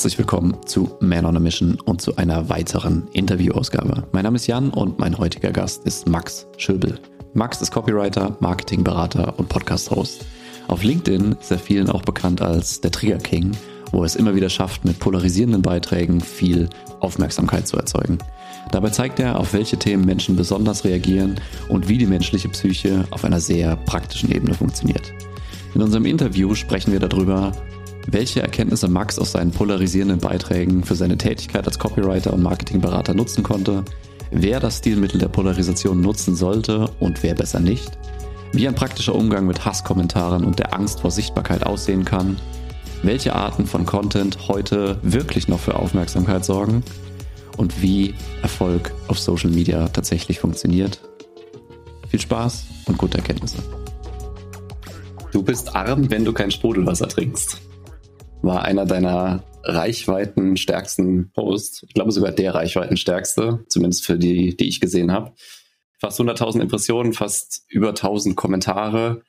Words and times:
Herzlich 0.00 0.16
willkommen 0.16 0.56
zu 0.64 0.96
Man 1.00 1.26
on 1.26 1.36
a 1.36 1.40
Mission 1.40 1.78
und 1.84 2.00
zu 2.00 2.16
einer 2.16 2.48
weiteren 2.48 3.06
Interviewausgabe. 3.12 4.04
Mein 4.12 4.24
Name 4.24 4.36
ist 4.36 4.46
Jan 4.46 4.70
und 4.70 4.98
mein 4.98 5.18
heutiger 5.18 5.52
Gast 5.52 5.84
ist 5.84 6.08
Max 6.08 6.46
Schöbel. 6.56 6.98
Max 7.34 7.60
ist 7.60 7.70
Copywriter, 7.70 8.34
Marketingberater 8.40 9.38
und 9.38 9.50
Podcast-Host. 9.50 10.24
Auf 10.68 10.82
LinkedIn 10.82 11.36
ist 11.38 11.50
er 11.50 11.58
vielen 11.58 11.90
auch 11.90 12.00
bekannt 12.00 12.40
als 12.40 12.80
der 12.80 12.90
Trigger 12.90 13.18
King, 13.18 13.50
wo 13.92 13.98
er 13.98 14.06
es 14.06 14.16
immer 14.16 14.34
wieder 14.34 14.48
schafft, 14.48 14.86
mit 14.86 14.98
polarisierenden 14.98 15.60
Beiträgen 15.60 16.22
viel 16.22 16.70
Aufmerksamkeit 17.00 17.68
zu 17.68 17.76
erzeugen. 17.76 18.16
Dabei 18.70 18.88
zeigt 18.88 19.20
er, 19.20 19.38
auf 19.38 19.52
welche 19.52 19.78
Themen 19.78 20.06
Menschen 20.06 20.34
besonders 20.34 20.86
reagieren 20.86 21.38
und 21.68 21.90
wie 21.90 21.98
die 21.98 22.06
menschliche 22.06 22.48
Psyche 22.48 23.04
auf 23.10 23.26
einer 23.26 23.40
sehr 23.40 23.76
praktischen 23.76 24.32
Ebene 24.32 24.54
funktioniert. 24.54 25.12
In 25.74 25.82
unserem 25.82 26.06
Interview 26.06 26.54
sprechen 26.54 26.90
wir 26.90 27.00
darüber, 27.00 27.52
welche 28.06 28.42
Erkenntnisse 28.42 28.88
Max 28.88 29.18
aus 29.18 29.32
seinen 29.32 29.50
polarisierenden 29.50 30.18
Beiträgen 30.18 30.84
für 30.84 30.94
seine 30.94 31.18
Tätigkeit 31.18 31.66
als 31.66 31.78
Copywriter 31.78 32.32
und 32.32 32.42
Marketingberater 32.42 33.14
nutzen 33.14 33.42
konnte, 33.42 33.84
wer 34.30 34.60
das 34.60 34.78
Stilmittel 34.78 35.18
der 35.18 35.28
Polarisation 35.28 36.00
nutzen 36.00 36.34
sollte 36.34 36.90
und 37.00 37.22
wer 37.22 37.34
besser 37.34 37.60
nicht, 37.60 37.90
wie 38.52 38.66
ein 38.66 38.74
praktischer 38.74 39.14
Umgang 39.14 39.46
mit 39.46 39.64
Hasskommentaren 39.64 40.44
und 40.44 40.58
der 40.58 40.74
Angst 40.74 41.00
vor 41.00 41.10
Sichtbarkeit 41.10 41.64
aussehen 41.64 42.04
kann, 42.04 42.36
welche 43.02 43.34
Arten 43.34 43.66
von 43.66 43.86
Content 43.86 44.48
heute 44.48 44.98
wirklich 45.02 45.48
noch 45.48 45.60
für 45.60 45.76
Aufmerksamkeit 45.76 46.44
sorgen 46.44 46.82
und 47.56 47.82
wie 47.82 48.14
Erfolg 48.42 48.92
auf 49.08 49.18
Social 49.18 49.50
Media 49.50 49.88
tatsächlich 49.88 50.40
funktioniert. 50.40 51.00
Viel 52.08 52.20
Spaß 52.20 52.64
und 52.86 52.98
gute 52.98 53.18
Erkenntnisse. 53.18 53.58
Du 55.32 55.42
bist 55.42 55.74
arm, 55.76 56.10
wenn 56.10 56.24
du 56.24 56.32
kein 56.32 56.50
Sprudelwasser 56.50 57.08
trinkst. 57.08 57.60
War 58.42 58.64
einer 58.64 58.86
deiner 58.86 59.44
reichweitenstärksten 59.64 61.32
Posts. 61.32 61.84
Ich 61.88 61.94
glaube 61.94 62.12
sogar 62.12 62.32
der 62.32 62.54
reichweitenstärkste, 62.54 63.64
zumindest 63.68 64.04
für 64.04 64.18
die, 64.18 64.56
die 64.56 64.68
ich 64.68 64.80
gesehen 64.80 65.12
habe. 65.12 65.32
Fast 65.98 66.18
100.000 66.20 66.60
Impressionen, 66.60 67.12
fast 67.12 67.64
über 67.68 67.88
1000 67.90 68.36
Kommentare. 68.36 69.22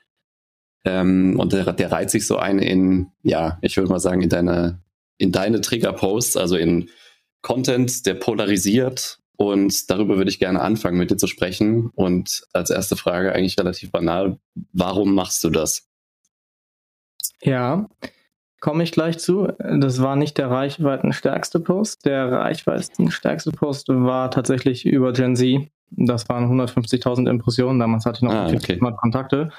Ähm, 0.85 1.39
und 1.39 1.53
der, 1.53 1.73
der 1.73 1.91
reiht 1.91 2.09
sich 2.09 2.25
so 2.25 2.37
ein 2.37 2.59
in, 2.59 3.11
ja, 3.23 3.59
ich 3.61 3.77
würde 3.77 3.89
mal 3.89 3.99
sagen, 3.99 4.21
in 4.21 4.29
deine, 4.29 4.81
in 5.17 5.31
deine 5.31 5.61
Trigger-Posts, 5.61 6.37
also 6.37 6.55
in 6.55 6.89
Content, 7.41 8.05
der 8.05 8.15
polarisiert. 8.15 9.19
Und 9.35 9.89
darüber 9.89 10.17
würde 10.17 10.29
ich 10.29 10.39
gerne 10.39 10.61
anfangen, 10.61 10.97
mit 10.97 11.11
dir 11.11 11.17
zu 11.17 11.27
sprechen. 11.27 11.89
Und 11.95 12.43
als 12.53 12.69
erste 12.69 12.95
Frage 12.95 13.33
eigentlich 13.33 13.57
relativ 13.59 13.91
banal, 13.91 14.39
warum 14.71 15.13
machst 15.13 15.43
du 15.43 15.49
das? 15.49 15.87
Ja, 17.41 17.89
komme 18.61 18.83
ich 18.83 18.91
gleich 18.93 19.19
zu. 19.19 19.49
Das 19.57 20.01
war 20.01 20.15
nicht 20.15 20.37
der 20.37 20.49
reichweitenstärkste 20.49 21.59
Post. 21.59 22.05
Der 22.05 22.31
reichweitenstärkste 22.31 23.51
Post 23.51 23.89
war 23.89 24.31
tatsächlich 24.31 24.85
über 24.85 25.11
Gen 25.11 25.35
Z. 25.35 25.67
Das 25.89 26.29
waren 26.29 26.49
150.000 26.49 27.29
Impressionen. 27.29 27.79
Damals 27.79 28.05
hatte 28.05 28.17
ich 28.17 28.21
noch 28.21 28.33
ah, 28.33 28.47
okay. 28.47 28.79
Kontakte. 28.97 29.49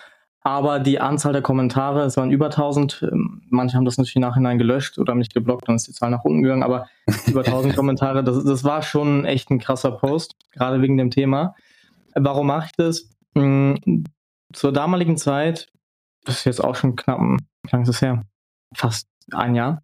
Aber 0.45 0.81
die 0.81 0.99
Anzahl 0.99 1.33
der 1.33 1.43
Kommentare, 1.43 2.03
es 2.03 2.17
waren 2.17 2.31
über 2.31 2.47
1000. 2.47 3.09
Ähm, 3.13 3.43
manche 3.51 3.77
haben 3.77 3.85
das 3.85 3.99
natürlich 3.99 4.17
im 4.17 4.23
Nachhinein 4.23 4.59
gelöscht 4.59 4.99
oder 4.99 5.15
mich 5.15 5.29
geblockt, 5.31 5.69
dann 5.69 5.77
ist 5.77 5.87
die 5.87 5.93
Zahl 5.93 6.11
nach 6.11 6.25
unten 6.25 6.43
gegangen. 6.43 6.65
Aber 6.65 6.87
über 7.27 7.41
1000 7.41 7.77
Kommentare, 7.77 8.25
das, 8.25 8.43
das 8.43 8.65
war 8.65 8.83
schon 8.83 9.25
echt 9.25 9.51
ein 9.51 9.61
krasser 9.61 9.93
Post, 9.93 10.35
gerade 10.53 10.83
wegen 10.83 10.97
dem 10.97 11.11
Thema. 11.11 11.55
Warum 12.15 12.49
mache 12.49 12.67
ich 12.67 12.73
das? 12.77 13.09
Hm, 13.37 14.05
zur 14.53 14.73
damaligen 14.73 15.17
Zeit, 15.17 15.69
das 16.25 16.39
ist 16.39 16.45
jetzt 16.45 16.65
auch 16.65 16.75
schon 16.75 16.97
knapp, 16.97 17.21
wie 17.21 17.71
lange 17.71 17.83
ist 17.83 17.89
das 17.89 18.03
her? 18.03 18.25
Fast 18.75 19.09
ein 19.33 19.55
Jahr 19.55 19.83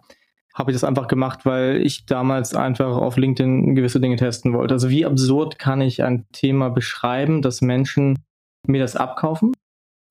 habe 0.59 0.73
ich 0.73 0.75
das 0.75 0.83
einfach 0.83 1.07
gemacht, 1.07 1.47
weil 1.47 1.81
ich 1.87 2.05
damals 2.05 2.53
einfach 2.55 2.97
auf 2.97 3.17
LinkedIn 3.17 3.77
gewisse 3.77 4.01
Dinge 4.01 4.17
testen 4.17 4.53
wollte. 4.53 4.75
Also 4.75 4.91
wie 4.91 5.07
absurd 5.07 5.59
kann 5.59 5.81
ich 5.81 6.03
ein 6.03 6.27
Thema 6.33 6.69
beschreiben, 6.69 7.43
dass 7.43 7.61
Menschen 7.61 8.19
mir 8.67 8.81
das 8.81 8.97
abkaufen? 8.97 9.53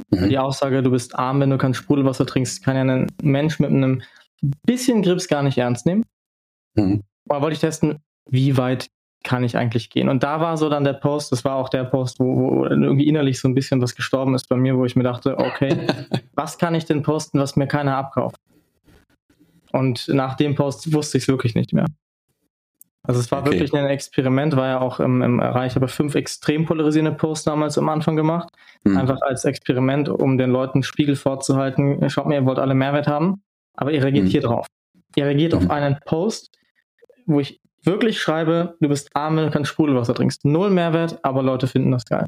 Mhm. 0.09 0.29
Die 0.29 0.38
Aussage, 0.38 0.81
du 0.81 0.91
bist 0.91 1.19
arm, 1.19 1.41
wenn 1.41 1.50
du 1.50 1.57
kein 1.57 1.74
Sprudelwasser 1.74 2.25
trinkst, 2.25 2.63
kann 2.63 2.78
ja 2.78 2.84
ein 2.84 3.07
Mensch 3.22 3.59
mit 3.59 3.72
einem 3.72 4.02
bisschen 4.66 5.02
Grips 5.02 5.28
gar 5.28 5.44
nicht 5.44 5.57
ernst 5.57 5.85
nehmen. 5.85 6.06
Mhm. 6.75 7.03
Da 7.25 7.41
wollte 7.41 7.56
ich 7.56 7.59
testen, 7.59 7.97
wie 8.29 8.56
weit 8.56 8.90
kann 9.23 9.44
ich 9.44 9.57
eigentlich 9.57 9.90
gehen? 9.90 10.07
Und 10.07 10.23
da 10.23 10.40
war 10.40 10.56
so 10.56 10.69
dann 10.69 10.85
der 10.85 10.94
Post, 10.94 11.34
das 11.34 11.44
war 11.44 11.56
auch 11.56 11.68
der 11.68 11.84
Post, 11.84 12.22
wo, 12.22 12.38
wo 12.38 12.66
irgendwie 12.66 13.07
innerlich 13.07 13.41
so 13.41 13.50
ein 13.50 13.56
bisschen 13.56 13.81
was 13.81 13.96
gestorben 13.96 14.34
ist 14.35 14.47
bei 14.47 14.56
mir, 14.56 14.78
wo 14.78 14.85
ich 14.85 14.96
mir 14.96 15.03
dachte, 15.03 15.38
okay, 15.38 15.88
was 16.35 16.57
kann 16.57 16.75
ich 16.75 16.85
denn 16.85 17.02
posten, 17.02 17.40
was 17.40 17.57
mir 17.57 17.68
keiner 17.68 17.97
abkauft? 17.97 18.38
Und 19.78 20.08
nach 20.08 20.36
dem 20.36 20.56
Post 20.56 20.92
wusste 20.94 21.18
ich 21.18 21.26
es 21.26 21.28
wirklich 21.28 21.56
nicht 21.56 21.74
mehr. 21.74 21.86
Also 23.04 23.22
es 23.22 23.32
war 23.32 23.40
okay. 23.40 23.52
wirklich 23.52 23.74
ein 23.74 23.86
Experiment, 23.86 24.56
war 24.58 24.68
ja 24.68 24.82
auch 24.82 25.00
im, 25.00 25.22
im 25.22 25.40
Reich, 25.40 25.78
aber 25.78 25.88
fünf 25.88 26.16
extrem 26.16 26.66
polarisierende 26.66 27.18
Posts 27.18 27.46
damals 27.46 27.78
am 27.78 27.88
Anfang 27.88 28.18
gemacht. 28.18 28.50
Mhm. 28.84 28.98
Einfach 28.98 29.22
als 29.22 29.46
Experiment, 29.46 30.10
um 30.10 30.38
den 30.38 30.50
Leuten 30.50 30.84
Spiegel 30.84 31.16
vorzuhalten, 31.16 32.10
schaut 32.10 32.26
mir, 32.26 32.36
ihr 32.36 32.46
wollt 32.46 32.60
alle 32.60 32.74
Mehrwert 32.74 33.08
haben, 33.08 33.44
aber 33.74 33.94
ihr 33.94 34.04
reagiert 34.04 34.26
mhm. 34.26 34.30
hier 34.30 34.42
drauf. 34.42 34.68
Ihr 35.16 35.26
reagiert 35.26 35.54
mhm. 35.54 35.60
auf 35.60 35.70
einen 35.70 35.98
Post, 36.06 36.52
wo 37.26 37.40
ich 37.40 37.62
wirklich 37.84 38.20
schreibe, 38.20 38.76
du 38.82 38.90
bist 38.90 39.16
arm, 39.16 39.38
du 39.38 39.50
kein 39.52 39.64
Sprudelwasser 39.64 40.14
trinkst. 40.14 40.44
Null 40.44 40.70
Mehrwert, 40.70 41.24
aber 41.24 41.44
Leute 41.44 41.68
finden 41.68 41.92
das 41.92 42.04
geil. 42.04 42.26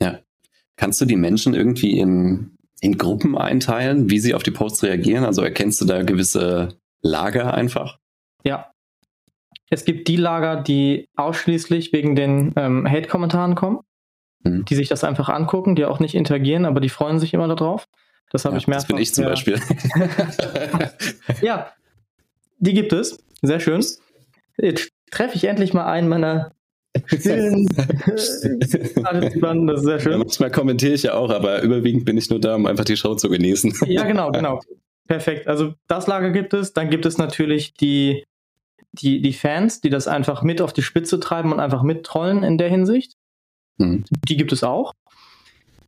Ja. 0.00 0.20
Kannst 0.76 1.00
du 1.00 1.04
die 1.04 1.16
Menschen 1.16 1.52
irgendwie 1.52 1.98
in, 1.98 2.55
in 2.80 2.98
Gruppen 2.98 3.36
einteilen, 3.36 4.10
wie 4.10 4.18
sie 4.18 4.34
auf 4.34 4.42
die 4.42 4.50
Posts 4.50 4.84
reagieren? 4.84 5.24
Also 5.24 5.42
erkennst 5.42 5.80
du 5.80 5.84
da 5.84 6.02
gewisse 6.02 6.76
Lager 7.02 7.54
einfach? 7.54 7.98
Ja, 8.44 8.70
es 9.68 9.84
gibt 9.84 10.08
die 10.08 10.16
Lager, 10.16 10.62
die 10.62 11.08
ausschließlich 11.16 11.92
wegen 11.92 12.14
den 12.14 12.52
ähm, 12.56 12.88
Hate-Kommentaren 12.88 13.54
kommen, 13.54 13.80
mhm. 14.42 14.64
die 14.64 14.74
sich 14.74 14.88
das 14.88 15.04
einfach 15.04 15.28
angucken, 15.28 15.74
die 15.74 15.84
auch 15.84 15.98
nicht 15.98 16.14
interagieren, 16.14 16.64
aber 16.64 16.80
die 16.80 16.88
freuen 16.88 17.18
sich 17.18 17.34
immer 17.34 17.48
darauf. 17.48 17.88
Das 18.30 18.44
habe 18.44 18.54
ja, 18.54 18.58
ich 18.58 18.68
mehrfach. 18.68 18.84
Das 18.84 18.88
bin 18.88 18.98
ich 18.98 19.14
zum 19.14 19.24
ja. 19.24 19.30
Beispiel. 19.30 19.60
ja, 21.42 21.72
die 22.58 22.74
gibt 22.74 22.92
es. 22.92 23.18
Sehr 23.42 23.60
schön. 23.60 23.84
Jetzt 24.56 24.90
treffe 25.10 25.36
ich 25.36 25.44
endlich 25.44 25.74
mal 25.74 25.86
einen 25.86 26.08
meiner 26.08 26.52
stillen 27.06 27.66
das 28.06 28.42
ist 28.44 29.84
sehr 29.84 30.00
schön. 30.00 30.12
Ja, 30.12 30.18
manchmal 30.18 30.50
kommentiere 30.50 30.94
ich 30.94 31.04
ja 31.04 31.14
auch, 31.14 31.30
aber 31.30 31.62
überwiegend 31.62 32.04
bin 32.04 32.16
ich 32.16 32.30
nur 32.30 32.40
da, 32.40 32.54
um 32.54 32.66
einfach 32.66 32.84
die 32.84 32.96
Show 32.96 33.14
zu 33.14 33.28
genießen. 33.28 33.72
ja, 33.86 34.04
genau, 34.04 34.30
genau. 34.30 34.60
Perfekt. 35.06 35.46
Also 35.46 35.74
das 35.86 36.06
Lager 36.06 36.30
gibt 36.30 36.52
es. 36.54 36.72
Dann 36.72 36.90
gibt 36.90 37.06
es 37.06 37.18
natürlich 37.18 37.74
die 37.74 38.24
die, 39.02 39.20
die 39.20 39.32
Fans, 39.32 39.80
die 39.80 39.90
das 39.90 40.08
einfach 40.08 40.42
mit 40.42 40.60
auf 40.60 40.72
die 40.72 40.82
Spitze 40.82 41.20
treiben 41.20 41.52
und 41.52 41.60
einfach 41.60 41.82
mittrollen 41.82 42.42
in 42.42 42.58
der 42.58 42.68
Hinsicht. 42.68 43.12
Mhm. 43.78 44.04
Die 44.28 44.36
gibt 44.36 44.52
es 44.52 44.64
auch. 44.64 44.92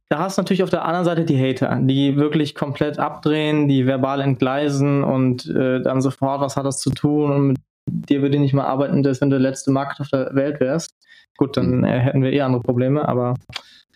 Da 0.09 0.21
hast 0.21 0.39
du 0.39 0.43
natürlich 0.43 0.63
auf 0.63 0.71
der 0.71 0.85
anderen 0.85 1.05
Seite 1.05 1.25
die 1.25 1.39
Hater, 1.39 1.79
die 1.83 2.17
wirklich 2.17 2.55
komplett 2.55 2.99
abdrehen, 2.99 3.69
die 3.69 3.87
verbal 3.87 4.21
entgleisen 4.21 5.05
und 5.05 5.47
äh, 5.47 5.83
dann 5.83 6.01
sofort, 6.01 6.41
was 6.41 6.57
hat 6.57 6.65
das 6.65 6.81
zu 6.81 6.91
tun 6.91 7.31
und 7.31 7.47
mit 7.49 7.59
dir 7.91 8.23
würde 8.23 8.37
ich 8.37 8.41
nicht 8.41 8.55
mal 8.55 8.65
arbeiten, 8.65 9.03
dass 9.03 9.21
wenn 9.21 9.31
du 9.31 9.39
der 9.39 9.51
letzte 9.51 9.71
Markt 9.71 10.01
auf 10.01 10.09
der 10.09 10.35
Welt 10.35 10.61
wärst. 10.61 10.95
Gut, 11.37 11.57
dann 11.57 11.85
äh, 11.85 11.99
hätten 12.01 12.23
wir 12.23 12.33
eh 12.33 12.41
andere 12.41 12.63
Probleme, 12.63 13.07
aber 13.07 13.35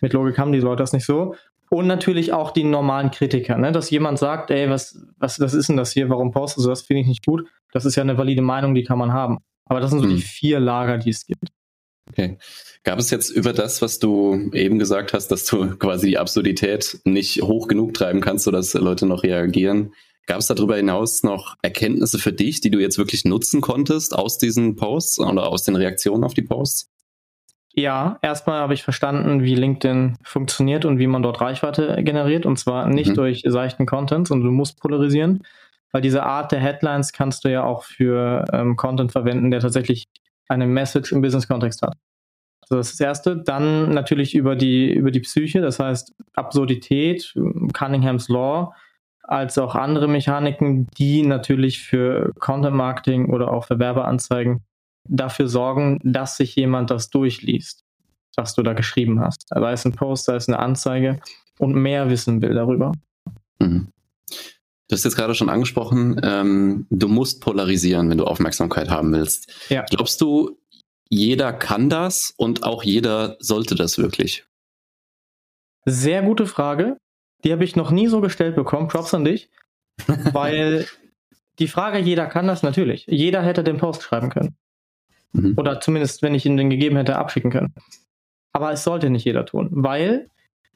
mit 0.01 0.13
Logik 0.13 0.37
haben 0.37 0.51
die 0.51 0.59
Leute 0.59 0.83
das 0.83 0.93
nicht 0.93 1.05
so. 1.05 1.35
Und 1.69 1.87
natürlich 1.87 2.33
auch 2.33 2.51
die 2.51 2.63
normalen 2.63 3.09
Kritiker, 3.09 3.57
ne? 3.57 3.71
dass 3.71 3.89
jemand 3.89 4.19
sagt, 4.19 4.51
ey, 4.51 4.69
was, 4.69 5.07
was, 5.17 5.39
was 5.39 5.53
ist 5.53 5.69
denn 5.69 5.77
das 5.77 5.91
hier, 5.91 6.09
warum 6.09 6.31
postest 6.31 6.65
du 6.65 6.69
das, 6.69 6.83
finde 6.83 7.01
ich 7.01 7.07
nicht 7.07 7.25
gut. 7.25 7.47
Das 7.71 7.85
ist 7.85 7.95
ja 7.95 8.03
eine 8.03 8.17
valide 8.17 8.43
Meinung, 8.43 8.75
die 8.75 8.83
kann 8.83 8.99
man 8.99 9.11
haben. 9.11 9.39
Aber 9.65 9.79
das 9.79 9.89
sind 9.89 9.99
so 9.99 10.05
hm. 10.05 10.15
die 10.15 10.21
vier 10.21 10.59
Lager, 10.59 10.99
die 10.99 11.09
es 11.09 11.25
gibt. 11.25 11.47
Okay. 12.09 12.37
Gab 12.83 12.99
es 12.99 13.09
jetzt 13.09 13.29
über 13.29 13.53
das, 13.53 13.81
was 13.81 13.97
du 13.97 14.51
eben 14.53 14.77
gesagt 14.77 15.13
hast, 15.13 15.29
dass 15.29 15.45
du 15.45 15.75
quasi 15.77 16.09
die 16.09 16.17
Absurdität 16.17 16.99
nicht 17.05 17.41
hoch 17.41 17.67
genug 17.67 17.93
treiben 17.93 18.21
kannst, 18.21 18.43
sodass 18.43 18.73
Leute 18.73 19.05
noch 19.05 19.23
reagieren? 19.23 19.93
Gab 20.25 20.39
es 20.39 20.47
darüber 20.47 20.77
hinaus 20.77 21.23
noch 21.23 21.55
Erkenntnisse 21.61 22.17
für 22.17 22.31
dich, 22.31 22.61
die 22.61 22.71
du 22.71 22.79
jetzt 22.79 22.97
wirklich 22.97 23.25
nutzen 23.25 23.61
konntest 23.61 24.15
aus 24.15 24.37
diesen 24.37 24.75
Posts 24.75 25.19
oder 25.19 25.47
aus 25.47 25.63
den 25.63 25.75
Reaktionen 25.75 26.23
auf 26.23 26.33
die 26.33 26.43
Posts? 26.43 26.89
Ja, 27.75 28.19
erstmal 28.21 28.61
habe 28.61 28.73
ich 28.75 28.83
verstanden, 28.83 29.43
wie 29.43 29.55
LinkedIn 29.55 30.17
funktioniert 30.23 30.85
und 30.85 30.99
wie 30.99 31.07
man 31.07 31.23
dort 31.23 31.41
Reichweite 31.41 32.03
generiert. 32.03 32.45
Und 32.45 32.57
zwar 32.57 32.87
nicht 32.87 33.09
mhm. 33.09 33.15
durch 33.15 33.43
seichten 33.45 33.85
Content, 33.85 34.27
sondern 34.27 34.47
du 34.47 34.53
musst 34.53 34.79
polarisieren 34.79 35.43
weil 35.93 36.01
diese 36.01 36.23
Art 36.23 36.51
der 36.51 36.59
Headlines 36.59 37.13
kannst 37.13 37.45
du 37.45 37.49
ja 37.49 37.63
auch 37.63 37.83
für 37.83 38.43
ähm, 38.51 38.75
Content 38.75 39.11
verwenden, 39.13 39.51
der 39.51 39.61
tatsächlich 39.61 40.09
eine 40.49 40.67
Message 40.67 41.13
im 41.13 41.21
Business-Kontext 41.21 41.83
hat. 41.83 41.95
So, 42.65 42.75
das 42.75 42.89
ist 42.89 42.99
das 42.99 43.05
Erste. 43.05 43.37
Dann 43.37 43.91
natürlich 43.91 44.35
über 44.35 44.55
die, 44.55 44.91
über 44.91 45.11
die 45.11 45.19
Psyche, 45.19 45.61
das 45.61 45.79
heißt 45.79 46.15
Absurdität, 46.33 47.33
Cunningham's 47.73 48.27
Law, 48.27 48.73
als 49.23 49.57
auch 49.57 49.75
andere 49.75 50.07
Mechaniken, 50.07 50.87
die 50.97 51.23
natürlich 51.23 51.81
für 51.81 52.33
Content 52.39 52.75
Marketing 52.75 53.29
oder 53.29 53.51
auch 53.51 53.65
für 53.65 53.79
Werbeanzeigen 53.79 54.61
dafür 55.07 55.47
sorgen, 55.47 55.99
dass 56.03 56.37
sich 56.37 56.55
jemand 56.55 56.91
das 56.91 57.09
durchliest, 57.09 57.83
was 58.35 58.53
du 58.55 58.63
da 58.63 58.73
geschrieben 58.73 59.19
hast. 59.21 59.47
Sei 59.49 59.71
es 59.71 59.85
ein 59.85 59.93
Post, 59.93 60.25
sei 60.25 60.35
es 60.35 60.47
eine 60.47 60.59
Anzeige 60.59 61.19
und 61.59 61.73
mehr 61.73 62.09
wissen 62.09 62.41
will 62.41 62.53
darüber. 62.53 62.91
Mhm. 63.59 63.87
Du 64.89 64.95
hast 64.95 65.05
jetzt 65.05 65.15
gerade 65.15 65.33
schon 65.33 65.49
angesprochen, 65.49 66.19
ähm, 66.23 66.85
du 66.89 67.07
musst 67.07 67.41
polarisieren, 67.41 68.09
wenn 68.09 68.17
du 68.17 68.25
Aufmerksamkeit 68.25 68.89
haben 68.89 69.13
willst. 69.13 69.51
Ja. 69.69 69.85
Glaubst 69.89 70.19
du, 70.21 70.57
jeder 71.09 71.53
kann 71.53 71.89
das 71.89 72.33
und 72.37 72.63
auch 72.63 72.83
jeder 72.83 73.37
sollte 73.39 73.75
das 73.75 73.97
wirklich? 73.97 74.45
Sehr 75.85 76.21
gute 76.21 76.45
Frage. 76.45 76.97
Die 77.43 77.51
habe 77.51 77.63
ich 77.63 77.75
noch 77.75 77.91
nie 77.91 78.07
so 78.07 78.21
gestellt 78.21 78.55
bekommen. 78.55 78.87
Props 78.87 79.13
an 79.13 79.25
dich. 79.25 79.49
Weil 80.31 80.85
die 81.59 81.67
Frage, 81.67 81.99
jeder 81.99 82.25
kann 82.27 82.47
das 82.47 82.63
natürlich. 82.63 83.05
Jeder 83.07 83.43
hätte 83.43 83.63
den 83.63 83.77
Post 83.77 84.03
schreiben 84.03 84.29
können. 84.29 84.55
Mhm. 85.33 85.53
Oder 85.57 85.79
zumindest, 85.79 86.21
wenn 86.21 86.35
ich 86.35 86.45
ihn 86.45 86.57
den 86.57 86.69
gegeben 86.69 86.97
hätte, 86.97 87.17
abschicken 87.17 87.51
können. 87.51 87.73
Aber 88.53 88.71
es 88.71 88.83
sollte 88.83 89.09
nicht 89.09 89.25
jeder 89.25 89.45
tun, 89.45 89.69
weil 89.71 90.29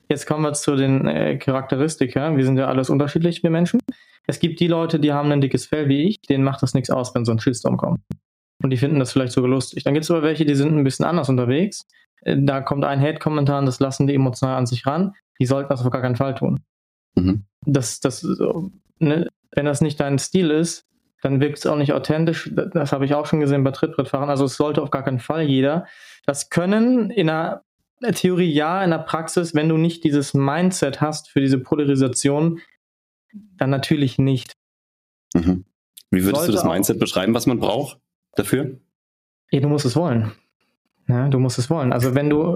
Jetzt 0.10 0.26
kommen 0.26 0.44
wir 0.44 0.54
zu 0.54 0.76
den 0.76 1.06
äh, 1.06 1.38
Charakteristika. 1.38 2.36
Wir 2.36 2.46
sind 2.46 2.58
ja 2.58 2.68
alles 2.68 2.90
unterschiedlich, 2.90 3.44
wir 3.44 3.50
Menschen. 3.50 3.82
Es 4.26 4.40
gibt 4.40 4.60
die 4.60 4.68
Leute, 4.68 5.00
die 5.00 5.12
haben 5.12 5.32
ein 5.32 5.42
dickes 5.42 5.66
Fell 5.66 5.90
wie 5.90 6.08
ich, 6.08 6.22
denen 6.22 6.44
macht 6.44 6.62
das 6.62 6.74
nichts 6.74 6.90
aus, 6.90 7.14
wenn 7.14 7.26
so 7.26 7.32
ein 7.32 7.40
Shitstorm 7.40 7.78
kommt. 7.78 8.02
Und 8.64 8.72
die 8.72 8.78
finden 8.78 9.00
das 9.00 9.12
vielleicht 9.12 9.34
sogar 9.34 9.50
lustig. 9.50 9.84
Dann 9.84 9.94
gibt 9.94 10.04
es 10.04 10.12
aber 10.12 10.24
welche, 10.24 10.46
die 10.46 10.56
sind 10.56 10.76
ein 10.76 10.84
bisschen 10.84 11.06
anders 11.06 11.30
unterwegs. 11.30 11.86
Äh, 12.22 12.38
da 12.40 12.62
kommt 12.62 12.84
ein 12.86 13.02
Hate-Kommentar 13.02 13.60
und 13.60 13.66
das 13.66 13.80
lassen 13.80 14.08
die 14.08 14.16
emotional 14.16 14.58
an 14.58 14.66
sich 14.66 14.86
ran. 14.86 15.14
Die 15.40 15.46
sollten 15.46 15.70
das 15.70 15.86
auf 15.86 15.92
gar 15.92 16.02
keinen 16.02 16.16
Fall 16.16 16.36
tun. 16.36 16.62
Mhm. 17.16 17.46
Das, 17.66 18.00
das, 18.00 18.24
ne, 19.00 19.30
wenn 19.52 19.66
das 19.66 19.82
nicht 19.82 20.00
dein 20.00 20.18
Stil 20.18 20.50
ist, 20.50 20.86
dann 21.22 21.40
wirkt 21.40 21.60
es 21.60 21.66
auch 21.66 21.76
nicht 21.76 21.94
authentisch. 21.94 22.52
Das 22.54 22.92
habe 22.92 23.06
ich 23.06 23.14
auch 23.14 23.26
schon 23.26 23.40
gesehen 23.40 23.64
bei 23.64 23.72
Trittbrettfahrern. 23.72 24.30
Also 24.30 24.46
es 24.46 24.56
sollte 24.56 24.82
auf 24.82 24.92
gar 24.92 25.04
keinen 25.04 25.20
Fall 25.20 25.44
jeder. 25.44 25.88
Das 26.26 26.50
können 26.50 27.10
in 27.10 27.30
einer 27.30 27.64
der 28.02 28.14
Theorie 28.14 28.52
ja, 28.52 28.84
in 28.84 28.92
der 28.92 29.00
Praxis, 29.00 29.56
wenn 29.56 29.70
du 29.70 29.78
nicht 29.78 30.04
dieses 30.04 30.36
Mindset 30.36 31.02
hast 31.02 31.30
für 31.30 31.42
diese 31.42 31.58
Polarisation, 31.58 32.60
dann 33.58 33.72
natürlich 33.72 34.20
nicht. 34.20 34.54
Mhm. 35.34 35.66
Wie 36.12 36.24
würdest 36.24 36.46
Sollte 36.46 36.52
du 36.52 36.58
das 36.58 36.64
Mindset 36.64 37.00
beschreiben, 37.00 37.34
was 37.34 37.48
man 37.48 37.60
braucht 37.60 38.00
dafür? 38.38 38.78
Ja, 39.52 39.60
du 39.60 39.70
musst 39.70 39.86
es 39.86 39.96
wollen. 39.96 40.32
Ja, 41.08 41.30
du 41.30 41.40
musst 41.40 41.58
es 41.58 41.70
wollen. 41.70 41.94
Also 41.94 42.16
wenn 42.16 42.30
du, 42.30 42.56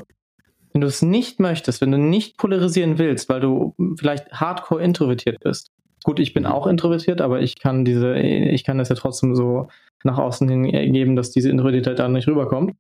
wenn 0.74 0.82
du 0.82 0.88
es 0.88 1.02
nicht 1.02 1.40
möchtest, 1.40 1.82
wenn 1.82 1.92
du 1.92 1.98
nicht 1.98 2.38
polarisieren 2.38 2.98
willst, 2.98 3.30
weil 3.30 3.40
du 3.40 3.76
vielleicht 3.98 4.32
hardcore 4.32 4.84
introvertiert 4.84 5.40
bist. 5.42 5.72
Gut, 6.04 6.20
ich 6.20 6.34
bin 6.34 6.46
auch 6.46 6.68
introvertiert, 6.68 7.22
aber 7.22 7.42
ich 7.42 7.60
kann 7.60 7.86
diese, 7.86 8.18
ich 8.18 8.64
kann 8.64 8.78
das 8.78 8.90
ja 8.90 8.96
trotzdem 8.96 9.36
so 9.36 9.68
nach 10.04 10.18
außen 10.18 10.50
hin 10.50 10.64
geben, 10.94 11.16
dass 11.16 11.32
diese 11.32 11.50
Introvertiertheit 11.50 12.00
da 12.00 12.08
nicht 12.08 12.28
rüberkommt. 12.28 12.74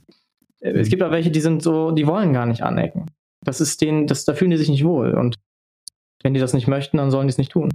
Es 0.59 0.89
gibt 0.89 1.03
auch 1.03 1.11
welche, 1.11 1.31
die 1.31 1.39
sind 1.39 1.61
so, 1.61 1.91
die 1.91 2.07
wollen 2.07 2.33
gar 2.33 2.45
nicht 2.45 2.63
anecken. 2.63 3.07
Das 3.43 3.61
ist 3.61 3.81
denen, 3.81 4.07
das, 4.07 4.25
da 4.25 4.33
fühlen 4.33 4.51
die 4.51 4.57
sich 4.57 4.69
nicht 4.69 4.85
wohl. 4.85 5.13
Und 5.13 5.37
wenn 6.23 6.33
die 6.33 6.39
das 6.39 6.53
nicht 6.53 6.67
möchten, 6.67 6.97
dann 6.97 7.11
sollen 7.11 7.27
die 7.27 7.31
es 7.31 7.37
nicht 7.37 7.51
tun. 7.51 7.69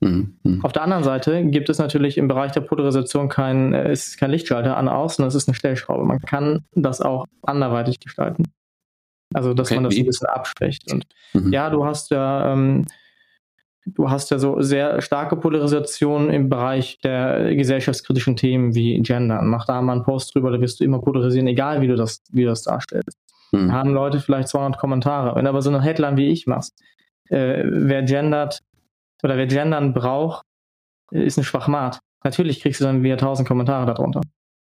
Mhm. 0.00 0.36
mhm. 0.42 0.64
Auf 0.64 0.72
der 0.72 0.82
anderen 0.82 1.04
Seite 1.04 1.44
gibt 1.44 1.68
es 1.68 1.78
natürlich 1.78 2.18
im 2.18 2.28
Bereich 2.28 2.52
der 2.52 2.60
Polarisation 2.60 3.28
kein, 3.28 3.72
äh, 3.72 3.92
ist 3.92 4.18
kein 4.18 4.30
Lichtschalter 4.30 4.76
an 4.76 4.86
sondern 4.86 5.28
es 5.28 5.34
ist 5.34 5.48
eine 5.48 5.54
Stellschraube. 5.54 6.04
Man 6.04 6.20
kann 6.20 6.64
das 6.74 7.00
auch 7.00 7.26
anderweitig 7.42 8.00
gestalten. 8.00 8.44
Also, 9.34 9.54
dass 9.54 9.68
okay, 9.68 9.76
man 9.76 9.84
das 9.84 9.94
wie? 9.94 10.00
ein 10.00 10.06
bisschen 10.06 10.28
abschwächt. 10.28 10.92
Und 10.92 11.06
mhm. 11.32 11.52
ja, 11.52 11.70
du 11.70 11.84
hast 11.84 12.10
ja 12.10 12.52
ähm, 12.52 12.86
du 13.86 14.10
hast 14.10 14.30
ja 14.30 14.38
so 14.38 14.60
sehr 14.60 15.00
starke 15.00 15.36
Polarisation 15.36 16.30
im 16.30 16.48
Bereich 16.48 16.98
der 17.02 17.54
gesellschaftskritischen 17.54 18.36
Themen 18.36 18.74
wie 18.74 19.00
Gender. 19.00 19.42
Mach 19.42 19.64
da 19.64 19.80
mal 19.80 19.92
einen 19.92 20.02
Post 20.02 20.34
drüber, 20.34 20.50
da 20.50 20.60
wirst 20.60 20.80
du 20.80 20.84
immer 20.84 21.00
polarisieren, 21.00 21.46
egal 21.46 21.80
wie 21.80 21.88
du 21.88 21.96
das, 21.96 22.22
wie 22.32 22.42
du 22.42 22.48
das 22.48 22.62
darstellst. 22.62 23.18
Mhm. 23.52 23.72
Haben 23.72 23.94
Leute 23.94 24.20
vielleicht 24.20 24.48
200 24.48 24.78
Kommentare. 24.78 25.36
Wenn 25.36 25.44
du 25.44 25.50
aber 25.50 25.62
so 25.62 25.70
eine 25.70 25.82
Headline 25.82 26.16
wie 26.16 26.30
ich 26.30 26.46
machst, 26.46 26.74
äh, 27.28 27.62
wer 27.64 28.02
gendert 28.02 28.60
oder 29.22 29.36
wer 29.36 29.46
gendern 29.46 29.92
braucht, 29.92 30.44
ist 31.10 31.38
ein 31.38 31.44
Schwachmat. 31.44 31.98
Natürlich 32.24 32.60
kriegst 32.60 32.80
du 32.80 32.84
dann 32.84 33.02
wieder 33.02 33.14
1000 33.14 33.46
Kommentare 33.46 33.86
darunter. 33.86 34.20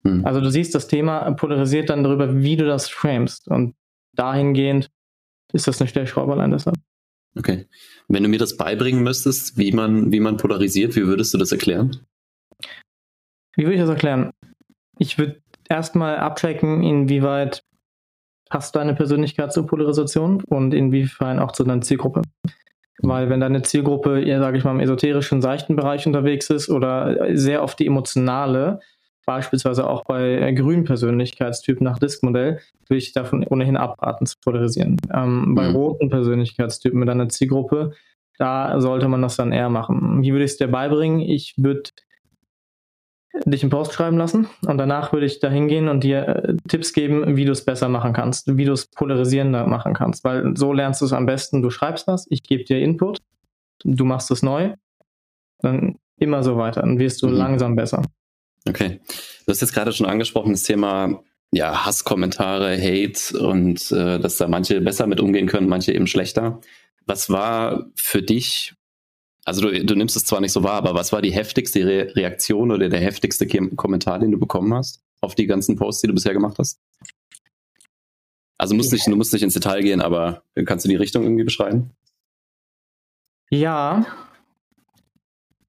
Mhm. 0.03 0.25
Also 0.25 0.41
du 0.41 0.49
siehst, 0.49 0.75
das 0.75 0.87
Thema 0.87 1.31
polarisiert 1.31 1.89
dann 1.89 2.03
darüber, 2.03 2.37
wie 2.37 2.57
du 2.57 2.65
das 2.65 2.89
framest. 2.89 3.47
Und 3.47 3.75
dahingehend 4.13 4.89
ist 5.53 5.67
das 5.67 5.79
eine 5.79 5.87
Stellschraube 5.87 6.33
allein 6.33 6.51
deshalb. 6.51 6.77
Okay. 7.37 7.67
Wenn 8.07 8.23
du 8.23 8.29
mir 8.29 8.39
das 8.39 8.57
beibringen 8.57 9.03
müsstest, 9.03 9.57
wie 9.57 9.71
man, 9.71 10.11
wie 10.11 10.19
man 10.19 10.37
polarisiert, 10.37 10.95
wie 10.95 11.05
würdest 11.05 11.33
du 11.33 11.37
das 11.37 11.51
erklären? 11.51 12.05
Wie 13.55 13.63
würde 13.63 13.75
ich 13.75 13.81
das 13.81 13.89
erklären? 13.89 14.31
Ich 14.97 15.17
würde 15.17 15.41
erstmal 15.69 16.17
abchecken, 16.17 16.83
inwieweit 16.83 17.63
passt 18.49 18.75
deine 18.75 18.95
Persönlichkeit 18.95 19.51
zur 19.51 19.67
Polarisation 19.67 20.43
und 20.43 20.73
inwiefern 20.73 21.39
auch 21.39 21.51
zu 21.51 21.63
deiner 21.63 21.81
Zielgruppe. 21.81 22.21
Weil 23.01 23.29
wenn 23.29 23.39
deine 23.39 23.61
Zielgruppe, 23.61 24.21
eher, 24.21 24.39
sage 24.39 24.57
ich 24.57 24.63
mal, 24.63 24.71
im 24.71 24.79
esoterischen, 24.79 25.41
seichten 25.41 25.75
Bereich 25.75 26.07
unterwegs 26.07 26.49
ist 26.49 26.69
oder 26.69 27.27
sehr 27.35 27.61
oft 27.63 27.79
die 27.79 27.85
emotionale, 27.85 28.79
beispielsweise 29.25 29.87
auch 29.87 30.03
bei 30.05 30.51
grünen 30.53 30.85
Persönlichkeitstypen 30.85 31.83
nach 31.83 31.99
Disk-Modell, 31.99 32.59
würde 32.87 32.97
ich 32.97 33.11
davon 33.11 33.45
ohnehin 33.45 33.77
abraten 33.77 34.25
zu 34.25 34.37
polarisieren. 34.43 34.97
Ähm, 35.13 35.49
mhm. 35.49 35.55
Bei 35.55 35.69
roten 35.69 36.09
Persönlichkeitstypen 36.09 36.99
mit 36.99 37.09
einer 37.09 37.29
Zielgruppe, 37.29 37.91
da 38.37 38.79
sollte 38.79 39.07
man 39.07 39.21
das 39.21 39.35
dann 39.35 39.51
eher 39.51 39.69
machen. 39.69 40.21
Wie 40.21 40.31
würde 40.31 40.45
ich 40.45 40.51
es 40.51 40.57
dir 40.57 40.67
beibringen? 40.67 41.19
Ich 41.19 41.55
würde 41.57 41.89
dich 43.45 43.63
einen 43.63 43.69
Post 43.69 43.93
schreiben 43.93 44.17
lassen 44.17 44.47
und 44.65 44.77
danach 44.77 45.13
würde 45.13 45.25
ich 45.25 45.39
da 45.39 45.49
hingehen 45.49 45.87
und 45.87 46.03
dir 46.03 46.27
äh, 46.27 46.55
Tipps 46.67 46.93
geben, 46.93 47.35
wie 47.35 47.45
du 47.45 47.51
es 47.51 47.65
besser 47.65 47.89
machen 47.89 48.13
kannst, 48.13 48.57
wie 48.57 48.65
du 48.65 48.73
es 48.73 48.87
polarisierender 48.87 49.67
machen 49.67 49.93
kannst, 49.93 50.23
weil 50.23 50.55
so 50.55 50.73
lernst 50.73 51.01
du 51.01 51.05
es 51.05 51.13
am 51.13 51.25
besten. 51.25 51.61
Du 51.61 51.69
schreibst 51.69 52.07
was, 52.07 52.25
ich 52.29 52.43
gebe 52.43 52.63
dir 52.63 52.79
Input, 52.79 53.19
du 53.83 54.05
machst 54.05 54.31
es 54.31 54.43
neu, 54.43 54.73
dann 55.59 55.97
immer 56.17 56.43
so 56.43 56.57
weiter, 56.57 56.81
dann 56.81 56.99
wirst 56.99 57.21
du 57.21 57.27
mhm. 57.27 57.35
langsam 57.35 57.75
besser. 57.75 58.01
Okay. 58.67 58.99
Du 59.45 59.51
hast 59.51 59.61
jetzt 59.61 59.73
gerade 59.73 59.93
schon 59.93 60.07
angesprochen, 60.07 60.51
das 60.51 60.63
Thema 60.63 61.21
ja, 61.51 61.85
Hasskommentare, 61.85 62.77
Hate 62.77 63.39
und 63.39 63.91
äh, 63.91 64.19
dass 64.19 64.37
da 64.37 64.47
manche 64.47 64.81
besser 64.81 65.07
mit 65.07 65.19
umgehen 65.19 65.47
können, 65.47 65.69
manche 65.69 65.93
eben 65.93 66.07
schlechter. 66.07 66.59
Was 67.05 67.29
war 67.29 67.85
für 67.95 68.21
dich, 68.21 68.73
also 69.47 69.61
du, 69.61 69.85
du 69.85 69.95
nimmst 69.95 70.17
es 70.17 70.25
zwar 70.25 70.41
nicht 70.41 70.51
so 70.51 70.61
wahr, 70.61 70.73
aber 70.73 70.93
was 70.93 71.13
war 71.13 71.21
die 71.21 71.31
heftigste 71.31 71.79
Re 71.85 72.13
Reaktion 72.13 72.69
oder 72.69 72.89
der 72.89 72.99
heftigste 72.99 73.47
Kommentar, 73.47 74.19
den 74.19 74.31
du 74.31 74.37
bekommen 74.37 74.73
hast 74.73 75.01
auf 75.21 75.35
die 75.35 75.47
ganzen 75.47 75.77
Posts, 75.77 76.01
die 76.01 76.07
du 76.07 76.13
bisher 76.13 76.33
gemacht 76.33 76.59
hast? 76.59 76.81
Also 78.57 78.75
musst 78.75 78.91
nicht, 78.91 79.07
du 79.07 79.15
musst 79.15 79.31
nicht 79.31 79.43
ins 79.43 79.53
Detail 79.53 79.83
gehen, 79.83 80.01
aber 80.01 80.43
kannst 80.65 80.83
du 80.83 80.89
die 80.89 80.97
Richtung 80.97 81.23
irgendwie 81.23 81.45
beschreiben? 81.45 81.91
Ja. 83.49 84.05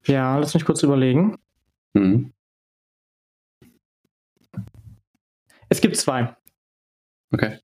Ja, 0.05 0.37
lass 0.37 0.53
mich 0.53 0.65
kurz 0.65 0.83
überlegen. 0.83 1.37
Mhm. 1.93 2.33
Es 5.69 5.79
gibt 5.79 5.95
zwei. 5.95 6.35
Okay. 7.31 7.59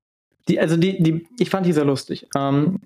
Die, 0.48 0.62
also 0.62 0.78
die, 0.78 1.04
die, 1.04 1.28
ich 1.40 1.50
fand 1.50 1.66
die 1.66 1.74
sehr 1.74 1.84
lustig. 1.86 2.26
Ähm, 2.38 2.80